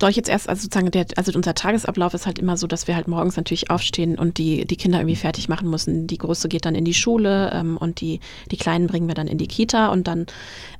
soll 0.00 0.10
ich 0.10 0.16
jetzt 0.16 0.28
erst, 0.28 0.48
also 0.48 0.62
sozusagen, 0.62 0.90
der, 0.90 1.06
also 1.16 1.32
unser 1.34 1.54
Tagesablauf 1.54 2.14
ist 2.14 2.26
halt 2.26 2.38
immer 2.38 2.56
so, 2.56 2.66
dass 2.66 2.88
wir 2.88 2.96
halt 2.96 3.08
morgens 3.08 3.36
natürlich 3.36 3.70
aufstehen 3.70 4.18
und 4.18 4.38
die, 4.38 4.64
die 4.64 4.76
Kinder 4.76 4.98
irgendwie 4.98 5.16
fertig 5.16 5.48
machen 5.48 5.68
müssen. 5.68 6.06
Die 6.06 6.18
Große 6.18 6.48
geht 6.48 6.64
dann 6.64 6.74
in 6.74 6.84
die 6.84 6.94
Schule 6.94 7.50
ähm, 7.52 7.76
und 7.76 8.00
die, 8.00 8.20
die 8.50 8.56
Kleinen 8.56 8.86
bringen 8.86 9.08
wir 9.08 9.14
dann 9.14 9.26
in 9.26 9.38
die 9.38 9.46
Kita 9.46 9.88
und 9.88 10.06
dann 10.06 10.26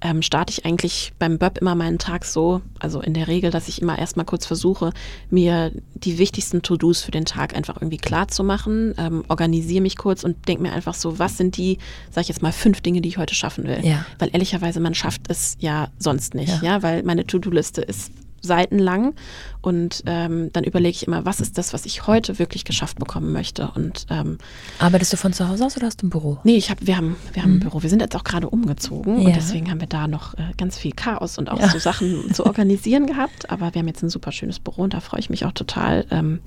ähm, 0.00 0.22
starte 0.22 0.52
ich 0.52 0.64
eigentlich 0.64 1.12
beim 1.18 1.38
Böb 1.38 1.58
immer 1.58 1.74
meinen 1.74 1.98
Tag 1.98 2.24
so, 2.24 2.62
also 2.78 3.00
in 3.00 3.14
der 3.14 3.28
Regel, 3.28 3.50
dass 3.50 3.68
ich 3.68 3.82
immer 3.82 3.98
erstmal 3.98 4.26
kurz 4.26 4.46
versuche, 4.46 4.92
mir 5.30 5.72
die 5.94 6.18
wichtigsten 6.18 6.62
To-Dos 6.62 7.02
für 7.02 7.10
den 7.10 7.24
Tag 7.24 7.54
einfach 7.54 7.76
irgendwie 7.76 7.98
klar 7.98 8.28
zu 8.28 8.44
machen, 8.44 8.94
ähm, 8.98 9.24
organisiere 9.28 9.82
mich 9.82 9.96
kurz 9.96 10.24
und 10.24 10.48
denke 10.48 10.62
mir 10.62 10.72
einfach 10.72 10.94
so, 10.94 11.18
was 11.18 11.36
sind 11.36 11.56
die, 11.56 11.78
sag 12.10 12.22
ich 12.22 12.28
jetzt 12.28 12.42
mal, 12.42 12.52
fünf 12.52 12.80
Dinge, 12.80 13.00
die 13.00 13.08
ich 13.08 13.18
heute 13.18 13.34
schaffen 13.34 13.64
will. 13.64 13.80
Ja. 13.82 14.04
Weil 14.18 14.30
ehrlicherweise, 14.32 14.80
man 14.80 14.94
schafft 14.94 15.22
es 15.28 15.56
ja 15.60 15.88
sonst 15.98 16.34
nicht, 16.34 16.62
ja, 16.62 16.74
ja 16.74 16.82
weil 16.82 17.02
meine 17.02 17.26
To-Do 17.26 17.41
To-Do-Liste 17.42 17.82
ist 17.82 18.12
Seiten 18.42 18.78
lang 18.78 19.14
und 19.60 20.02
ähm, 20.06 20.50
dann 20.52 20.64
überlege 20.64 20.90
ich 20.96 21.06
immer, 21.06 21.24
was 21.24 21.40
ist 21.40 21.58
das, 21.58 21.72
was 21.72 21.86
ich 21.86 22.08
heute 22.08 22.40
wirklich 22.40 22.64
geschafft 22.64 22.98
bekommen 22.98 23.32
möchte. 23.32 23.70
Und 23.74 24.06
ähm, 24.10 24.38
arbeitest 24.80 25.12
du 25.12 25.16
von 25.16 25.32
zu 25.32 25.48
Hause 25.48 25.64
aus 25.64 25.76
oder 25.76 25.86
hast 25.86 26.02
du 26.02 26.08
ein 26.08 26.10
Büro? 26.10 26.38
Nee, 26.42 26.56
ich 26.56 26.68
hab, 26.70 26.84
wir 26.84 26.96
haben, 26.96 27.16
wir 27.32 27.42
haben 27.42 27.52
mhm. 27.52 27.56
ein 27.58 27.60
Büro. 27.60 27.82
Wir 27.82 27.88
sind 27.90 28.02
jetzt 28.02 28.16
auch 28.16 28.24
gerade 28.24 28.50
umgezogen 28.50 29.20
Ja. 29.20 29.28
und 29.28 29.36
deswegen 29.36 29.70
haben 29.70 29.80
wir 29.80 29.86
da 29.86 30.08
noch 30.08 30.34
äh, 30.34 30.42
ganz 30.58 30.76
viel 30.76 30.92
Chaos 30.92 31.38
und 31.38 31.50
auch 31.50 31.60
Ja. 31.60 31.68
so 31.68 31.78
Sachen 31.78 32.34
zu 32.34 32.44
organisieren 32.44 33.06
gehabt. 33.06 33.48
Aber 33.48 33.74
wir 33.74 33.78
haben 33.78 33.88
jetzt 33.88 34.02
ein 34.02 34.10
super 34.10 34.32
schönes 34.32 34.58
Büro 34.58 34.82
und 34.82 34.94
da 34.94 35.00
freue 35.00 35.20
ich 35.20 35.30
mich 35.30 35.44
auch 35.44 35.52
total. 35.52 36.04
Ähm, 36.10 36.40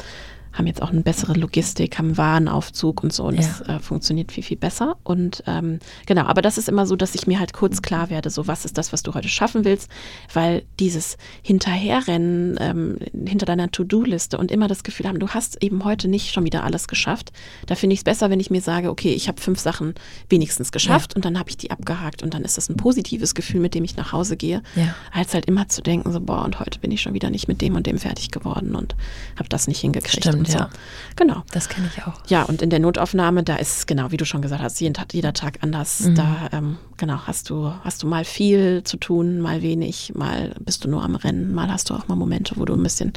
haben 0.56 0.68
jetzt 0.68 0.82
auch 0.82 0.90
eine 0.90 1.02
bessere 1.02 1.34
Logistik, 1.34 1.98
haben 2.00 2.18
Warenaufzug 2.18 3.04
und 3.04 3.14
so 3.14 3.26
und 3.26 3.38
das 3.38 3.62
äh, 3.62 3.80
funktioniert 3.80 4.32
viel, 4.32 4.44
viel 4.44 4.58
besser. 4.58 4.98
Und 5.04 5.44
ähm, 5.48 5.80
genau, 6.06 6.24
aber 6.24 6.42
das 6.42 6.58
ist 6.58 6.70
immer 6.70 6.86
so, 6.88 6.96
dass 6.96 7.14
ich 7.14 7.28
mir 7.28 7.40
halt 7.40 7.54
kurz 7.54 7.82
klar 7.82 8.10
werde, 8.10 8.30
so 8.30 8.48
was 8.48 8.66
ist 8.66 8.78
das, 8.78 8.92
was 8.94 9.04
du 9.04 9.14
heute 9.14 9.28
schaffen 9.30 9.66
willst, 9.66 9.90
weil 10.34 10.64
dieses 10.80 11.18
Hinterherrennen 11.44 12.58
ähm, 12.60 12.98
hinter 13.28 13.46
deiner 13.46 13.70
To-Do-Liste 13.72 14.38
und 14.38 14.52
immer 14.52 14.68
das 14.68 14.84
Gefühl 14.84 15.08
haben, 15.08 15.20
du 15.20 15.30
hast 15.30 15.62
eben 15.64 15.84
heute 15.84 16.08
nicht 16.08 16.32
schon 16.34 16.46
wieder 16.46 16.64
alles 16.64 16.88
geschafft, 16.88 17.32
da 17.66 17.76
finde 17.76 17.94
ich 17.96 18.00
es 18.00 18.04
besser, 18.04 18.30
wenn 18.30 18.40
ich 18.40 18.50
mir 18.50 18.62
sage, 18.62 18.90
okay, 18.90 19.14
ich 19.14 19.28
habe 19.28 19.42
fünf 19.42 19.60
Sachen 19.60 19.96
wenigstens 20.30 20.72
geschafft 20.72 21.16
und 21.16 21.26
dann 21.26 21.38
habe 21.40 21.50
ich 21.50 21.58
die 21.58 21.72
abgehakt 21.72 22.24
und 22.24 22.34
dann 22.34 22.44
ist 22.44 22.58
das 22.58 22.70
ein 22.70 22.78
positives 22.78 23.36
Gefühl, 23.36 23.60
mit 23.60 23.76
dem 23.76 23.84
ich 23.84 23.98
nach 23.98 24.12
Hause 24.14 24.38
gehe, 24.38 24.62
Ja. 24.76 24.96
als 25.12 25.34
halt 25.34 25.46
immer 25.48 25.68
zu 25.68 25.82
denken, 25.82 26.12
so 26.12 26.20
boah, 26.22 26.46
und 26.46 26.60
heute 26.60 26.80
bin 26.80 26.92
ich 26.92 27.02
schon 27.02 27.14
wieder 27.14 27.30
nicht 27.30 27.48
mit 27.48 27.62
dem 27.62 27.76
und 27.76 27.88
dem 27.88 27.98
fertig 27.98 28.32
geworden 28.32 28.76
und 28.76 28.96
habe 29.38 29.50
das 29.50 29.68
nicht 29.68 29.80
hingekriegt. 29.80 30.24
Stimmt, 30.24 30.45
und 30.46 30.52
so. 30.52 30.60
ja. 30.60 30.70
Genau. 31.16 31.44
Das 31.52 31.70
kenne 31.70 31.90
ich 31.94 32.04
auch. 32.04 32.14
Ja, 32.28 32.44
und 32.44 32.62
in 32.62 32.70
der 32.70 32.80
Notaufnahme, 32.80 33.44
da 33.44 33.56
ist 33.56 33.78
es 33.78 33.86
genau, 33.86 34.12
wie 34.12 34.18
du 34.18 34.26
schon 34.26 34.42
gesagt 34.42 34.62
hast, 34.62 34.80
jeden 34.82 34.94
Tag, 34.94 35.14
jeder 35.14 35.34
Tag 35.34 35.60
anders. 35.62 36.02
Mhm. 36.02 36.16
Da 36.16 36.50
ähm, 36.52 36.78
genau 36.98 37.20
hast 37.26 37.50
du 37.50 37.72
hast 37.84 38.04
du 38.04 38.08
mal 38.08 38.26
viel 38.26 38.84
zu 38.84 38.98
tun, 38.98 39.40
mal 39.40 39.62
wenig, 39.62 40.14
mal 40.16 40.54
bist 40.60 40.84
du 40.84 40.90
nur 40.90 41.04
am 41.04 41.16
Rennen, 41.16 41.54
mal 41.54 41.72
hast 41.72 41.90
du 41.90 41.94
auch 41.94 42.08
mal 42.08 42.16
Momente, 42.16 42.56
wo 42.58 42.66
du 42.66 42.74
ein 42.74 42.84
bisschen 42.84 43.14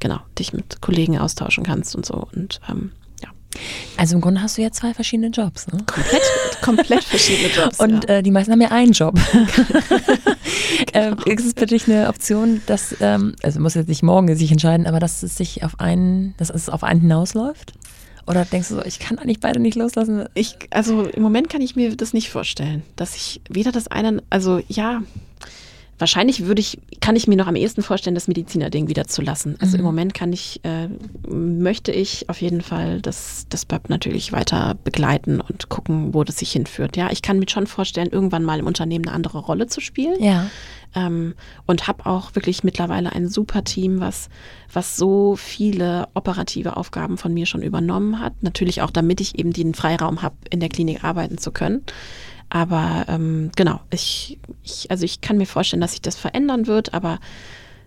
genau 0.00 0.18
dich 0.38 0.52
mit 0.52 0.80
Kollegen 0.80 1.18
austauschen 1.18 1.64
kannst 1.64 1.94
und 1.94 2.06
so 2.06 2.28
und 2.34 2.60
ähm, 2.68 2.92
Also 3.96 4.14
im 4.14 4.20
Grunde 4.20 4.42
hast 4.42 4.56
du 4.56 4.62
ja 4.62 4.70
zwei 4.70 4.94
verschiedene 4.94 5.28
Jobs. 5.28 5.66
Ne? 5.66 5.78
komplett 5.86 6.22
komplett 6.60 7.04
verschiedene 7.04 7.48
Jobs. 7.48 7.78
Und 7.80 8.08
ja. 8.08 8.16
äh, 8.16 8.22
die 8.22 8.30
meisten 8.30 8.52
haben 8.52 8.60
ja 8.60 8.70
einen 8.70 8.92
Job. 8.92 9.18
ähm, 10.92 11.16
ist 11.26 11.46
es 11.46 11.52
für 11.56 11.66
dich 11.66 11.88
eine 11.88 12.08
Option, 12.08 12.62
dass, 12.66 12.94
ähm, 13.00 13.34
also 13.42 13.60
muss 13.60 13.74
jetzt 13.74 13.88
nicht 13.88 14.02
morgen 14.02 14.34
sich 14.36 14.52
entscheiden, 14.52 14.86
aber 14.86 15.00
dass 15.00 15.22
es 15.22 15.36
sich 15.36 15.64
auf 15.64 15.80
einen, 15.80 16.34
dass 16.36 16.50
es 16.50 16.68
auf 16.68 16.84
einen 16.84 17.00
hinausläuft? 17.00 17.72
Oder 18.26 18.44
denkst 18.44 18.68
du 18.68 18.76
so, 18.76 18.84
ich 18.84 19.00
kann 19.00 19.18
eigentlich 19.18 19.40
beide 19.40 19.58
nicht 19.58 19.76
loslassen? 19.76 20.26
Ich, 20.34 20.56
also 20.70 21.02
im 21.04 21.22
Moment 21.22 21.48
kann 21.48 21.62
ich 21.62 21.74
mir 21.74 21.96
das 21.96 22.12
nicht 22.12 22.30
vorstellen, 22.30 22.82
dass 22.96 23.16
ich 23.16 23.40
weder 23.48 23.72
das 23.72 23.88
eine, 23.88 24.22
also 24.30 24.60
ja, 24.68 25.02
wahrscheinlich 26.00 26.46
würde 26.46 26.60
ich, 26.60 26.78
kann 27.00 27.14
ich 27.14 27.28
mir 27.28 27.36
noch 27.36 27.46
am 27.46 27.56
ehesten 27.56 27.82
vorstellen, 27.82 28.14
das 28.14 28.26
Mediziner-Ding 28.26 28.88
wieder 28.88 29.06
zu 29.06 29.22
lassen. 29.22 29.56
Also 29.60 29.76
im 29.76 29.84
Moment 29.84 30.14
kann 30.14 30.32
ich, 30.32 30.60
äh, 30.64 30.88
möchte 31.28 31.92
ich 31.92 32.28
auf 32.28 32.40
jeden 32.40 32.62
Fall 32.62 33.00
das, 33.00 33.46
das 33.48 33.64
BAP 33.66 33.90
natürlich 33.90 34.32
weiter 34.32 34.76
begleiten 34.82 35.40
und 35.40 35.68
gucken, 35.68 36.14
wo 36.14 36.24
das 36.24 36.38
sich 36.38 36.52
hinführt. 36.52 36.96
Ja, 36.96 37.10
ich 37.10 37.22
kann 37.22 37.38
mir 37.38 37.48
schon 37.48 37.66
vorstellen, 37.66 38.08
irgendwann 38.10 38.42
mal 38.42 38.58
im 38.58 38.66
Unternehmen 38.66 39.06
eine 39.06 39.14
andere 39.14 39.38
Rolle 39.38 39.66
zu 39.66 39.80
spielen. 39.80 40.22
Ja. 40.22 40.50
Ähm, 40.94 41.34
und 41.66 41.86
habe 41.86 42.06
auch 42.06 42.34
wirklich 42.34 42.64
mittlerweile 42.64 43.12
ein 43.12 43.28
super 43.28 43.62
Team, 43.62 44.00
was, 44.00 44.28
was 44.72 44.96
so 44.96 45.36
viele 45.36 46.08
operative 46.14 46.76
Aufgaben 46.76 47.16
von 47.16 47.32
mir 47.32 47.46
schon 47.46 47.62
übernommen 47.62 48.18
hat. 48.20 48.42
Natürlich 48.42 48.82
auch, 48.82 48.90
damit 48.90 49.20
ich 49.20 49.38
eben 49.38 49.52
den 49.52 49.74
Freiraum 49.74 50.22
habe, 50.22 50.34
in 50.50 50.58
der 50.60 50.68
Klinik 50.68 51.04
arbeiten 51.04 51.38
zu 51.38 51.52
können. 51.52 51.84
Aber 52.50 53.06
ähm, 53.08 53.50
genau, 53.56 53.80
ich, 53.90 54.38
ich, 54.62 54.90
also 54.90 55.04
ich 55.04 55.20
kann 55.20 55.36
mir 55.38 55.46
vorstellen, 55.46 55.80
dass 55.80 55.92
sich 55.92 56.02
das 56.02 56.16
verändern 56.16 56.66
wird, 56.66 56.92
aber 56.92 57.18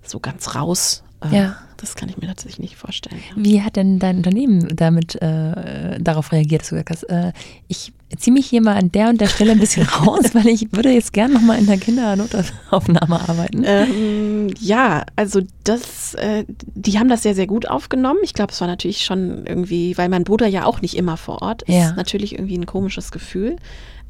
so 0.01 0.19
ganz 0.19 0.55
raus, 0.55 1.03
äh, 1.21 1.35
Ja. 1.35 1.55
Das 1.83 1.95
kann 1.95 2.07
ich 2.07 2.17
mir 2.17 2.27
tatsächlich 2.27 2.59
nicht 2.59 2.75
vorstellen. 2.77 3.21
Ja. 3.29 3.43
Wie 3.43 3.61
hat 3.61 3.75
denn 3.75 3.99
dein 3.99 4.17
Unternehmen 4.17 4.73
damit 4.73 5.21
äh, 5.21 5.99
darauf 5.99 6.31
reagiert, 6.31 6.61
dass 6.61 6.69
du 6.69 6.75
gesagt 6.75 6.89
hast, 6.91 7.03
äh, 7.03 7.33
ich 7.67 7.91
ziehe 8.17 8.33
mich 8.33 8.45
hier 8.45 8.61
mal 8.61 8.75
an 8.77 8.89
der 8.91 9.09
und 9.09 9.19
der 9.19 9.27
Stelle 9.27 9.51
ein 9.51 9.59
bisschen 9.59 9.85
raus, 9.87 10.33
weil 10.33 10.47
ich 10.47 10.67
würde 10.71 10.91
jetzt 10.91 11.11
gern 11.11 11.33
nochmal 11.33 11.59
in 11.59 11.65
der 11.67 11.77
Kindernotaufnahme 11.77 13.19
arbeiten? 13.27 13.63
Ähm, 13.65 14.47
ja, 14.59 15.03
also 15.17 15.41
das, 15.65 16.13
äh, 16.15 16.45
die 16.75 16.99
haben 16.99 17.09
das 17.09 17.23
sehr, 17.23 17.35
sehr 17.35 17.47
gut 17.47 17.67
aufgenommen. 17.67 18.19
Ich 18.23 18.33
glaube, 18.33 18.53
es 18.53 18.61
war 18.61 18.67
natürlich 18.67 19.03
schon 19.03 19.45
irgendwie, 19.45 19.97
weil 19.97 20.07
mein 20.09 20.23
Bruder 20.23 20.47
ja 20.47 20.65
auch 20.65 20.81
nicht 20.81 20.95
immer 20.95 21.17
vor 21.17 21.41
Ort 21.41 21.63
ist, 21.63 21.75
Ja. 21.75 21.91
natürlich 21.93 22.33
irgendwie 22.33 22.57
ein 22.57 22.65
komisches 22.65 23.11
Gefühl. 23.11 23.57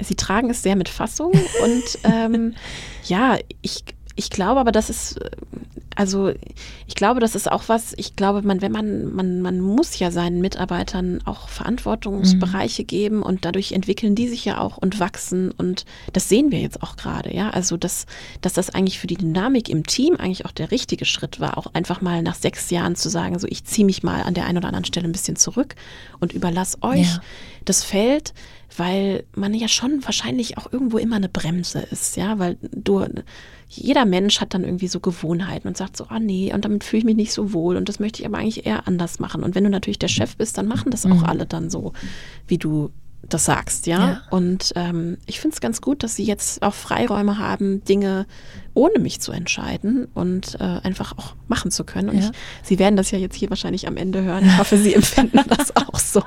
Sie 0.00 0.14
tragen 0.16 0.50
es 0.50 0.62
sehr 0.62 0.76
mit 0.76 0.88
Fassung 0.88 1.32
und 1.32 1.98
ähm, 2.04 2.54
ja, 3.06 3.36
ich, 3.62 3.84
ich 4.16 4.30
glaube 4.30 4.60
aber, 4.60 4.72
das 4.72 4.90
ist, 4.90 5.20
äh, 5.20 5.30
also 5.96 6.32
ich 6.86 6.94
glaube, 6.96 7.20
das 7.20 7.34
ist 7.36 7.50
auch 7.50 7.64
was, 7.68 7.94
ich 7.96 8.16
glaube, 8.16 8.42
man, 8.42 8.60
wenn 8.62 8.72
man, 8.72 9.12
man, 9.14 9.40
man 9.40 9.60
muss 9.60 9.98
ja 9.98 10.10
seinen 10.10 10.40
Mitarbeitern 10.40 11.20
auch 11.24 11.48
Verantwortungsbereiche 11.48 12.84
geben 12.84 13.22
und 13.22 13.44
dadurch 13.44 13.72
entwickeln 13.72 14.14
die 14.14 14.28
sich 14.28 14.44
ja 14.44 14.58
auch 14.58 14.76
und 14.76 14.98
wachsen 15.00 15.50
und 15.52 15.84
das 16.12 16.28
sehen 16.28 16.50
wir 16.50 16.60
jetzt 16.60 16.82
auch 16.82 16.96
gerade, 16.96 17.34
ja. 17.34 17.50
Also 17.50 17.76
dass, 17.76 18.06
dass 18.40 18.54
das 18.54 18.70
eigentlich 18.70 18.98
für 18.98 19.06
die 19.06 19.16
Dynamik 19.16 19.68
im 19.68 19.84
Team 19.86 20.16
eigentlich 20.16 20.46
auch 20.46 20.52
der 20.52 20.70
richtige 20.70 21.04
Schritt 21.04 21.38
war, 21.40 21.58
auch 21.58 21.68
einfach 21.74 22.00
mal 22.00 22.22
nach 22.22 22.34
sechs 22.34 22.70
Jahren 22.70 22.96
zu 22.96 23.08
sagen, 23.08 23.38
so 23.38 23.46
ich 23.48 23.64
ziehe 23.64 23.86
mich 23.86 24.02
mal 24.02 24.22
an 24.22 24.34
der 24.34 24.46
einen 24.46 24.58
oder 24.58 24.68
anderen 24.68 24.84
Stelle 24.84 25.06
ein 25.08 25.12
bisschen 25.12 25.36
zurück 25.36 25.74
und 26.20 26.32
überlass 26.32 26.78
euch 26.82 27.06
Ja. 27.14 27.20
das 27.64 27.84
Feld, 27.84 28.34
weil 28.76 29.24
man 29.36 29.54
ja 29.54 29.68
schon 29.68 30.04
wahrscheinlich 30.04 30.58
auch 30.58 30.72
irgendwo 30.72 30.98
immer 30.98 31.16
eine 31.16 31.28
Bremse 31.28 31.80
ist, 31.80 32.16
ja, 32.16 32.38
weil 32.40 32.56
du, 32.72 33.06
jeder 33.68 34.04
Mensch 34.04 34.40
hat 34.40 34.54
dann 34.54 34.64
irgendwie 34.64 34.88
so 34.88 35.00
Gewohnheiten 35.00 35.68
und 35.68 35.76
sagt 35.76 35.96
so, 35.96 36.06
ah 36.08 36.18
nee, 36.20 36.52
und 36.54 36.64
damit 36.64 36.84
fühle 36.84 36.98
ich 37.00 37.04
mich 37.04 37.16
nicht 37.16 37.32
so 37.32 37.52
wohl 37.52 37.76
und 37.76 37.88
das 37.88 37.98
möchte 38.00 38.20
ich 38.22 38.26
aber 38.26 38.38
eigentlich 38.38 38.66
eher 38.66 38.86
anders 38.86 39.18
machen. 39.18 39.42
Und 39.42 39.54
wenn 39.54 39.64
du 39.64 39.70
natürlich 39.70 39.98
der 39.98 40.08
Chef 40.08 40.36
bist, 40.36 40.56
dann 40.58 40.66
machen 40.66 40.90
das 40.90 41.06
auch 41.06 41.22
alle 41.22 41.46
dann 41.46 41.70
so, 41.70 41.92
wie 42.46 42.58
du 42.58 42.90
das 43.26 43.46
sagst, 43.46 43.86
ja. 43.86 43.98
Ja. 43.98 44.22
Und 44.30 44.72
ähm, 44.76 45.16
ich 45.24 45.40
finde 45.40 45.54
es 45.54 45.62
ganz 45.62 45.80
gut, 45.80 46.02
dass 46.02 46.14
sie 46.14 46.24
jetzt 46.24 46.62
auch 46.62 46.74
Freiräume 46.74 47.38
haben, 47.38 47.82
Dinge 47.84 48.26
ohne 48.74 48.98
mich 48.98 49.20
zu 49.22 49.32
entscheiden 49.32 50.08
und 50.12 50.56
äh, 50.60 50.62
einfach 50.82 51.16
auch 51.16 51.34
machen 51.48 51.70
zu 51.70 51.84
können. 51.84 52.10
Und 52.10 52.18
Ja. 52.18 52.30
ich, 52.30 52.68
sie 52.68 52.78
werden 52.78 52.96
das 52.96 53.10
ja 53.12 53.18
jetzt 53.18 53.34
hier 53.36 53.48
wahrscheinlich 53.48 53.88
am 53.88 53.96
Ende 53.96 54.22
hören. 54.22 54.44
Ich 54.44 54.58
hoffe, 54.58 54.76
sie 54.76 54.92
empfinden 54.94 55.40
das 55.48 55.74
auch 55.74 55.98
so. 55.98 56.22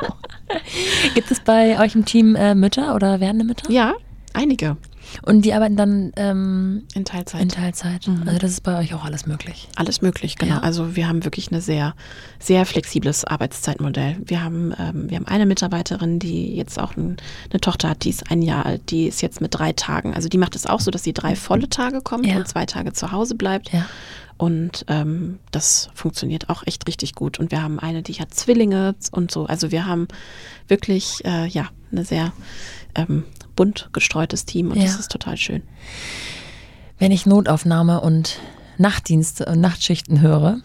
Gibt 1.13 1.29
es 1.29 1.39
bei 1.39 1.79
euch 1.79 1.93
im 1.93 2.03
Team 2.05 2.35
äh, 2.35 2.55
Mütter 2.55 2.95
oder 2.95 3.19
werdende 3.19 3.45
Mütter? 3.45 3.69
Ja, 3.71 3.93
einige 4.33 4.77
Und 5.23 5.43
die 5.43 5.53
arbeiten 5.53 5.75
dann 5.75 6.11
ähm, 6.15 6.83
in 6.93 7.05
Teilzeit. 7.05 7.41
in 7.41 7.49
Teilzeit. 7.49 8.07
Also 8.25 8.39
das 8.39 8.51
ist 8.51 8.63
bei 8.63 8.77
euch 8.79 8.93
auch 8.93 9.03
alles 9.05 9.25
möglich. 9.25 9.67
Alles 9.75 10.01
möglich, 10.01 10.35
genau. 10.37 10.55
Ja. 10.55 10.59
Also 10.61 10.95
wir 10.95 11.07
haben 11.07 11.23
wirklich 11.23 11.51
eine 11.51 11.61
sehr, 11.61 11.95
sehr 12.39 12.65
flexibles 12.65 13.25
Arbeitszeitmodell. 13.25 14.17
Wir 14.23 14.43
haben, 14.43 14.73
ähm, 14.79 15.09
wir 15.09 15.17
haben 15.17 15.27
eine 15.27 15.45
Mitarbeiterin, 15.45 16.19
die 16.19 16.55
jetzt 16.55 16.79
auch 16.79 16.95
ein, 16.95 17.17
eine 17.51 17.59
Tochter 17.61 17.89
hat, 17.89 18.03
die 18.03 18.09
ist 18.09 18.31
ein 18.31 18.41
Jahr 18.41 18.65
alt, 18.65 18.89
die 18.91 19.07
ist 19.07 19.21
jetzt 19.21 19.41
mit 19.41 19.53
drei 19.53 19.73
Tagen. 19.73 20.13
Also 20.13 20.29
die 20.29 20.37
macht 20.37 20.55
es 20.55 20.65
auch 20.65 20.79
so, 20.79 20.91
dass 20.91 21.03
sie 21.03 21.13
drei 21.13 21.35
volle 21.35 21.69
Tage 21.69 22.01
kommt 22.01 22.25
Ja. 22.25 22.37
und 22.37 22.47
zwei 22.47 22.65
Tage 22.65 22.93
zu 22.93 23.11
Hause 23.11 23.35
bleibt. 23.35 23.71
Ja. 23.73 23.85
Und 24.37 24.85
ähm, 24.87 25.39
das 25.51 25.89
funktioniert 25.95 26.49
auch 26.49 26.61
echt 26.67 26.87
richtig 26.87 27.15
gut. 27.15 27.39
Und 27.39 27.49
wir 27.51 27.63
haben 27.63 27.79
eine, 27.79 28.03
die 28.03 28.13
hat 28.13 28.33
Zwillinge 28.35 28.93
und 29.11 29.31
so. 29.31 29.47
Also 29.47 29.71
wir 29.71 29.87
haben 29.87 30.07
wirklich, 30.67 31.25
äh, 31.25 31.47
ja, 31.47 31.69
eine 31.91 32.05
sehr 32.05 32.31
ähm, 32.93 33.23
bunt 33.57 33.89
gestreutes 33.91 34.45
Team 34.45 34.71
und 34.71 34.77
Ja. 34.77 34.85
das 34.85 34.97
ist 35.01 35.11
total 35.11 35.35
schön. 35.35 35.63
Wenn 36.97 37.11
ich 37.11 37.25
Notaufnahme 37.25 37.99
und 37.99 38.39
Nachtdienste 38.77 39.45
und 39.47 39.59
Nachtschichten 39.59 40.21
höre, 40.21 40.59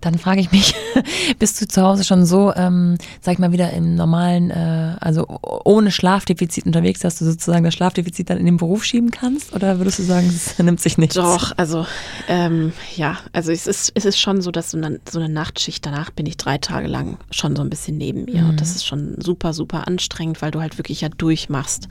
dann 0.00 0.18
frage 0.18 0.40
ich 0.40 0.52
mich, 0.52 0.74
bist 1.38 1.60
du 1.60 1.66
zu 1.66 1.82
Hause 1.82 2.04
schon 2.04 2.26
so, 2.26 2.52
ähm, 2.54 2.96
sag 3.20 3.34
ich 3.34 3.38
mal, 3.38 3.52
wieder 3.52 3.72
im 3.72 3.94
normalen, 3.94 4.50
äh, 4.50 4.96
also 5.00 5.26
ohne 5.64 5.90
Schlafdefizit 5.90 6.66
unterwegs, 6.66 7.00
dass 7.00 7.18
du 7.18 7.24
sozusagen 7.24 7.64
das 7.64 7.74
Schlafdefizit 7.74 8.30
dann 8.30 8.38
in 8.38 8.46
den 8.46 8.56
Beruf 8.56 8.84
schieben 8.84 9.10
kannst? 9.10 9.52
Oder 9.54 9.78
würdest 9.78 9.98
du 9.98 10.02
sagen, 10.02 10.26
es 10.28 10.58
nimmt 10.62 10.80
sich 10.80 10.98
nichts? 10.98 11.14
Doch, 11.14 11.52
also 11.56 11.86
ähm, 12.28 12.72
ja, 12.94 13.18
also 13.32 13.50
es 13.52 13.66
ist, 13.66 13.92
es 13.94 14.04
ist 14.04 14.20
schon 14.20 14.42
so, 14.42 14.50
dass 14.50 14.70
so 14.70 14.76
eine, 14.78 15.00
so 15.08 15.18
eine 15.18 15.28
Nachtschicht 15.28 15.84
danach 15.84 16.10
bin 16.10 16.26
ich 16.26 16.36
drei 16.36 16.58
Tage 16.58 16.86
lang 16.88 17.18
schon 17.30 17.56
so 17.56 17.62
ein 17.62 17.70
bisschen 17.70 17.96
neben 17.96 18.24
mir. 18.26 18.46
Und 18.46 18.60
das 18.60 18.70
ist 18.76 18.86
schon 18.86 19.14
super, 19.20 19.52
super 19.52 19.86
anstrengend, 19.88 20.42
weil 20.42 20.50
du 20.50 20.60
halt 20.60 20.78
wirklich 20.78 21.00
ja 21.00 21.08
durchmachst. 21.08 21.88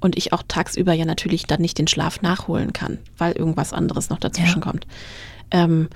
Und 0.00 0.16
ich 0.16 0.32
auch 0.32 0.42
tagsüber 0.48 0.92
ja 0.94 1.04
natürlich 1.04 1.44
dann 1.44 1.60
nicht 1.60 1.78
den 1.78 1.86
Schlaf 1.86 2.22
nachholen 2.22 2.72
kann, 2.72 2.98
weil 3.18 3.32
irgendwas 3.32 3.72
anderes 3.72 4.10
noch 4.10 4.18
dazwischen 4.18 4.60
Ja. 4.60 4.64
kommt. 4.66 4.86
Ähm, 5.50 5.88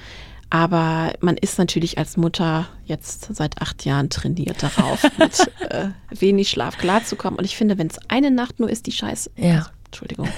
aber 0.51 1.13
man 1.21 1.37
ist 1.37 1.59
natürlich 1.59 1.99
als 1.99 2.17
Mutter 2.17 2.67
jetzt 2.85 3.35
seit 3.35 3.61
acht 3.61 3.85
Jahren 3.85 4.11
trainiert 4.11 4.63
darauf, 4.63 5.03
mit 5.19 5.51
äh, 5.71 5.89
wenig 6.11 6.51
Schlaf 6.51 6.79
klarzukommen. 6.79 7.39
Und 7.39 7.45
ich 7.45 7.57
finde, 7.57 7.79
wenn 7.79 7.89
es 7.89 7.99
eine 8.09 8.31
Nacht 8.31 8.61
nur 8.61 8.71
ist, 8.71 8.87
die 8.87 8.93
Scheiße, 8.93 9.31
Ja. 9.37 9.67
Entschuldigung, 9.87 10.29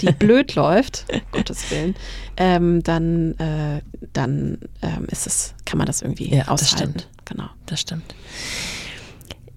die 0.00 0.12
blöd 0.12 0.54
läuft, 0.56 1.06
Gottes 1.32 1.70
Willen, 1.70 1.96
ähm, 2.36 2.82
dann, 2.82 3.32
äh, 3.38 3.80
dann 4.12 4.58
ähm, 4.82 5.06
ist 5.10 5.26
es, 5.26 5.54
kann 5.64 5.78
man 5.78 5.86
das 5.86 6.02
irgendwie 6.02 6.28
Ja, 6.30 6.40
das 6.44 6.48
aushalten. 6.48 6.92
stimmt. 7.00 7.08
Genau. 7.24 7.48
Das 7.66 7.80
stimmt. 7.80 8.14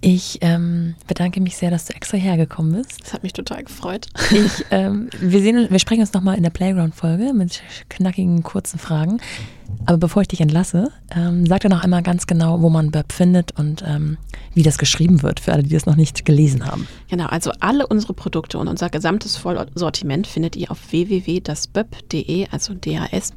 Ich 0.05 0.39
ähm, 0.41 0.95
bedanke 1.07 1.39
mich 1.39 1.55
sehr, 1.55 1.71
dass 1.71 1.85
du 1.85 1.93
extra 1.93 2.17
hergekommen 2.17 2.73
bist. 2.73 3.01
Das 3.01 3.13
hat 3.13 3.23
mich 3.23 3.31
total 3.31 3.63
gefreut. 3.63 4.07
Ich, 4.31 4.65
ähm, 4.71 5.09
wir, 5.19 5.39
sehen, 5.41 5.67
wir 5.69 5.79
sprechen 5.79 6.01
uns 6.01 6.11
nochmal 6.13 6.35
in 6.35 6.43
der 6.43 6.49
Playground-Folge 6.49 7.31
mit 7.33 7.61
knackigen, 7.89 8.43
kurzen 8.43 8.79
Fragen. 8.79 9.21
Aber 9.85 9.97
bevor 9.97 10.21
ich 10.21 10.27
dich 10.27 10.41
entlasse, 10.41 10.91
ähm, 11.15 11.45
sag 11.45 11.61
dir 11.61 11.69
noch 11.69 11.83
einmal 11.83 12.03
ganz 12.03 12.27
genau, 12.27 12.61
wo 12.61 12.69
man 12.69 12.91
Böb 12.91 13.11
findet 13.11 13.57
und 13.57 13.83
ähm, 13.85 14.17
wie 14.53 14.63
das 14.63 14.77
geschrieben 14.77 15.23
wird, 15.23 15.39
für 15.39 15.53
alle, 15.53 15.63
die 15.63 15.69
das 15.69 15.85
noch 15.85 15.95
nicht 15.95 16.25
gelesen 16.25 16.65
haben. 16.65 16.87
Genau, 17.09 17.25
also 17.25 17.51
alle 17.59 17.87
unsere 17.87 18.13
Produkte 18.13 18.57
und 18.57 18.67
unser 18.67 18.89
gesamtes 18.89 19.35
Vollsortiment 19.37 20.27
findet 20.27 20.55
ihr 20.55 20.71
auf 20.71 20.91
www.dasböb.de, 20.91 22.47
also 22.51 22.73
d-a-s-b-o-e-p.de. 22.73 23.27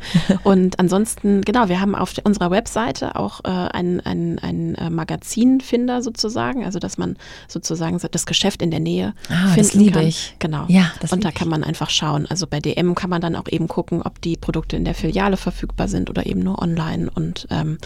und 0.44 0.78
ansonsten, 0.78 1.42
genau, 1.42 1.68
wir 1.68 1.80
haben 1.80 1.94
auf 1.94 2.14
unserer 2.24 2.50
Webseite 2.50 3.16
auch 3.16 3.40
äh, 3.44 3.48
einen 3.48 4.00
ein 4.00 4.74
äh, 4.76 4.90
Magazinfinder 4.90 6.02
sozusagen, 6.02 6.64
also 6.64 6.78
dass 6.78 6.98
man 6.98 7.16
sozusagen 7.48 7.98
das 8.10 8.26
Geschäft 8.26 8.62
in 8.62 8.70
der 8.70 8.80
Nähe 8.80 9.14
ah, 9.28 9.48
finden 9.48 9.56
das 9.56 9.74
liebe 9.74 9.98
kann. 9.98 10.06
ich. 10.06 10.36
Genau. 10.38 10.64
Ja, 10.68 10.92
das 11.00 11.12
und 11.12 11.24
da 11.24 11.30
kann 11.30 11.48
man 11.48 11.64
einfach 11.64 11.90
schauen. 11.90 12.26
Also 12.28 12.46
bei 12.46 12.60
DM 12.60 12.94
kann 12.94 13.10
man 13.10 13.20
dann 13.20 13.36
auch 13.36 13.48
eben 13.48 13.68
gucken, 13.68 14.02
ob 14.02 14.20
die 14.20 14.36
Produkte 14.46 14.76
in 14.76 14.84
der 14.84 14.94
Filiale 14.94 15.36
verfügbar 15.36 15.88
sind 15.88 16.08
oder 16.08 16.24
eben 16.24 16.38
nur 16.38 16.62
online 16.62 17.10
und 17.12 17.48
ähm, 17.50 17.78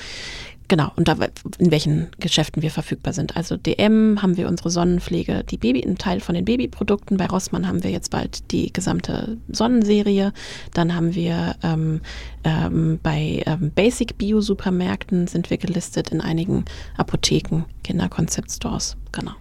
Genau, 0.69 0.93
und 0.95 1.09
da, 1.09 1.17
in 1.59 1.73
welchen 1.73 2.13
Geschäften 2.21 2.63
wir 2.63 2.71
verfügbar 2.71 3.13
sind. 3.13 3.37
Also 3.37 3.57
DM 3.57 4.23
haben 4.23 4.37
wir 4.37 4.47
unsere 4.47 4.71
Sonnenpflege, 4.71 5.43
die 5.43 5.57
Baby, 5.57 5.83
ein 5.83 5.99
Teil 5.99 6.21
von 6.21 6.37
den 6.37 6.45
Babyprodukten. 6.45 7.17
Bei 7.17 7.27
Rossmann 7.27 7.67
haben 7.67 7.83
wir 7.83 7.91
jetzt 7.91 8.13
bald 8.13 8.53
die 8.53 8.73
gesamte 8.73 9.39
Sonnenserie. 9.49 10.33
Dann 10.73 10.95
haben 10.95 11.17
wir 11.17 11.57
ähm, 11.65 12.03
ähm, 12.45 13.01
bei 13.03 13.43
ähm, 13.47 13.73
Basic 13.75 14.17
Bio-Supermärkten 14.17 15.27
sind 15.27 15.51
wir 15.51 15.59
gelistet 15.59 16.11
in 16.11 16.21
einigen 16.21 16.67
Apotheken, 16.97 17.65
Kinder-Concept-Stores. 17.83 18.97
Genau. 19.11 19.33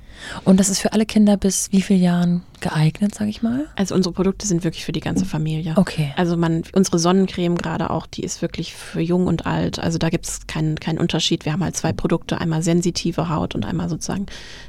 Und 0.43 0.59
das 0.59 0.69
ist 0.69 0.79
für 0.79 0.93
alle 0.93 1.05
Kinder 1.05 1.37
bis 1.37 1.71
wie 1.71 1.81
vielen 1.81 2.01
Jahren 2.01 2.43
geeignet, 2.59 3.15
sage 3.15 3.29
ich 3.29 3.41
mal? 3.41 3.67
Also 3.75 3.95
unsere 3.95 4.13
Produkte 4.13 4.45
sind 4.45 4.63
wirklich 4.63 4.85
für 4.85 4.91
die 4.91 4.99
ganze 4.99 5.25
Familie. 5.25 5.73
Okay. 5.77 6.13
Also 6.17 6.35
man, 6.35 6.63
unsere 6.73 6.99
Sonnencreme 6.99 7.55
gerade 7.55 7.89
auch, 7.89 8.05
die 8.05 8.23
ist 8.23 8.41
wirklich 8.41 8.73
für 8.73 9.01
jung 9.01 9.27
und 9.27 9.45
alt. 9.45 9.79
Also 9.79 9.97
da 9.97 10.09
gibt 10.09 10.27
es 10.27 10.47
keinen 10.47 10.79
keinen 10.79 10.99
Unterschied. 10.99 11.45
Wir 11.45 11.53
haben 11.53 11.63
halt 11.63 11.77
zwei 11.77 11.93
Produkte, 11.93 12.39
einmal 12.39 12.61
sensitive 12.61 13.29
Haut 13.29 13.55
und 13.55 13.65
einmal 13.65 13.89
sozusagen 13.89 14.25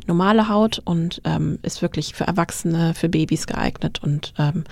normale 0.06 0.48
Haut 0.48 0.80
und 0.84 1.20
ähm, 1.24 1.58
ist 1.62 1.82
wirklich 1.82 2.14
für 2.14 2.24
Erwachsene, 2.24 2.94
für 2.94 3.08
Babys 3.08 3.46
geeignet 3.46 4.02
und 4.02 4.34
ähm, 4.38 4.64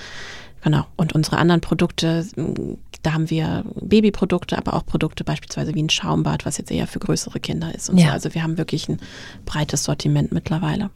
Genau. 0.62 0.86
Und 0.96 1.12
unsere 1.14 1.38
anderen 1.38 1.60
Produkte, 1.60 2.26
da 3.02 3.12
haben 3.12 3.30
wir 3.30 3.64
Babyprodukte, 3.80 4.58
aber 4.58 4.74
auch 4.74 4.84
Produkte 4.84 5.22
beispielsweise 5.24 5.74
wie 5.74 5.82
ein 5.82 5.88
Schaumbad, 5.90 6.44
was 6.44 6.58
jetzt 6.58 6.70
eher 6.70 6.86
für 6.86 6.98
größere 6.98 7.38
Kinder 7.40 7.74
ist. 7.74 7.88
Und 7.90 7.98
Ja. 7.98 8.08
so. 8.08 8.12
Also 8.12 8.34
wir 8.34 8.42
haben 8.42 8.58
wirklich 8.58 8.88
ein 8.88 8.98
breites 9.46 9.84
Sortiment 9.84 10.32
mittlerweile. 10.32 10.90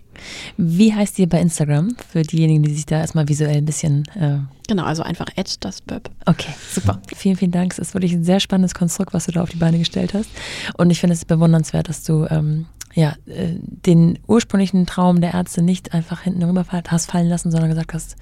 Wie 0.56 0.92
heißt 0.92 1.18
ihr 1.20 1.28
bei 1.28 1.40
Instagram? 1.40 1.96
Für 2.10 2.22
diejenigen, 2.22 2.62
die 2.64 2.74
sich 2.74 2.86
da 2.86 2.98
erstmal 2.98 3.28
visuell 3.28 3.56
ein 3.58 3.64
bisschen. 3.64 4.04
Äh, 4.14 4.38
Genau, 4.68 4.84
also 4.84 5.02
einfach 5.02 5.26
das 5.60 5.80
Böb. 5.82 6.08
okay, 6.26 6.52
super. 6.70 7.00
Vielen, 7.14 7.36
vielen 7.36 7.50
Dank. 7.50 7.72
Es 7.72 7.78
ist 7.78 7.94
wirklich 7.94 8.12
ein 8.14 8.24
sehr 8.24 8.40
spannendes 8.40 8.74
Konstrukt, 8.74 9.12
was 9.12 9.26
du 9.26 9.32
da 9.32 9.42
auf 9.42 9.50
die 9.50 9.56
Beine 9.56 9.78
gestellt 9.78 10.14
hast. 10.14 10.30
Und 10.78 10.90
ich 10.90 10.98
finde 11.00 11.14
es 11.14 11.24
bewundernswert, 11.24 11.88
dass 11.88 12.04
du. 12.04 12.26
Ähm, 12.30 12.66
ja, 12.94 13.14
äh, 13.26 13.54
den 13.86 14.18
ursprünglichen 14.26 14.84
Traum 14.86 15.22
der 15.22 15.32
Ärzte 15.32 15.62
nicht 15.62 15.94
einfach 15.94 16.22
hinten 16.22 16.42
rüber 16.42 16.66
hast 16.88 17.10
fallen 17.10 17.26
lassen, 17.28 17.50
sondern 17.50 17.70
gesagt 17.70 17.94
hast, 17.94 18.16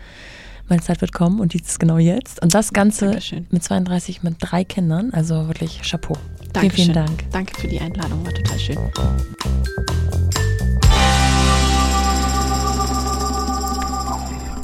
meine 0.70 0.82
Zeit 0.82 1.00
wird 1.00 1.12
kommen 1.12 1.40
und 1.40 1.52
die 1.52 1.58
ist 1.60 1.78
genau 1.78 1.98
jetzt. 1.98 2.40
Und 2.42 2.54
das 2.54 2.72
Ganze 2.72 3.06
Dankeschön. 3.06 3.46
mit 3.50 3.62
32, 3.62 4.22
mit 4.22 4.36
drei 4.40 4.64
Kindern, 4.64 5.12
also 5.12 5.46
wirklich 5.48 5.82
Chapeau. 5.82 6.14
Vielen, 6.14 6.52
Dankeschön. 6.52 6.84
vielen 6.84 6.94
Dank. 6.94 7.30
Danke 7.32 7.60
für 7.60 7.68
die 7.68 7.80
Einladung, 7.80 8.24
war 8.24 8.32
total 8.32 8.58
schön. 8.58 8.78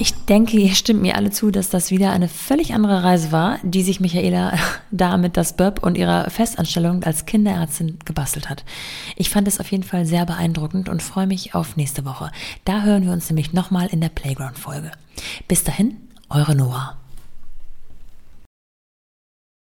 Ich 0.06 0.14
denke, 0.26 0.56
ihr 0.56 0.72
stimmt 0.76 1.02
mir 1.02 1.16
alle 1.16 1.32
zu, 1.32 1.50
dass 1.50 1.68
das 1.68 1.90
wieder 1.90 2.12
eine 2.12 2.28
völlig 2.28 2.74
andere 2.74 3.02
Reise 3.02 3.32
war, 3.32 3.58
die 3.64 3.82
sich 3.82 3.98
Michaela 3.98 4.56
da 4.92 5.16
mit 5.16 5.36
das 5.36 5.56
Böb 5.56 5.82
und 5.82 5.98
ihrer 5.98 6.30
Festanstellung 6.30 7.02
als 7.02 7.26
Kinderärztin 7.26 7.98
gebastelt 8.04 8.48
hat. 8.48 8.64
Ich 9.16 9.30
fand 9.30 9.48
es 9.48 9.58
auf 9.58 9.68
jeden 9.72 9.82
Fall 9.82 10.06
sehr 10.06 10.24
beeindruckend 10.24 10.88
und 10.88 11.02
freue 11.02 11.26
mich 11.26 11.56
auf 11.56 11.76
nächste 11.76 12.04
Woche. 12.04 12.30
Da 12.64 12.82
hören 12.82 13.04
wir 13.04 13.10
uns 13.10 13.28
nämlich 13.28 13.52
nochmal 13.52 13.88
in 13.88 14.00
der 14.00 14.10
Playground-Folge. 14.10 14.92
Bis 15.48 15.64
dahin, 15.64 15.96
eure 16.30 16.54
Noah. 16.54 16.96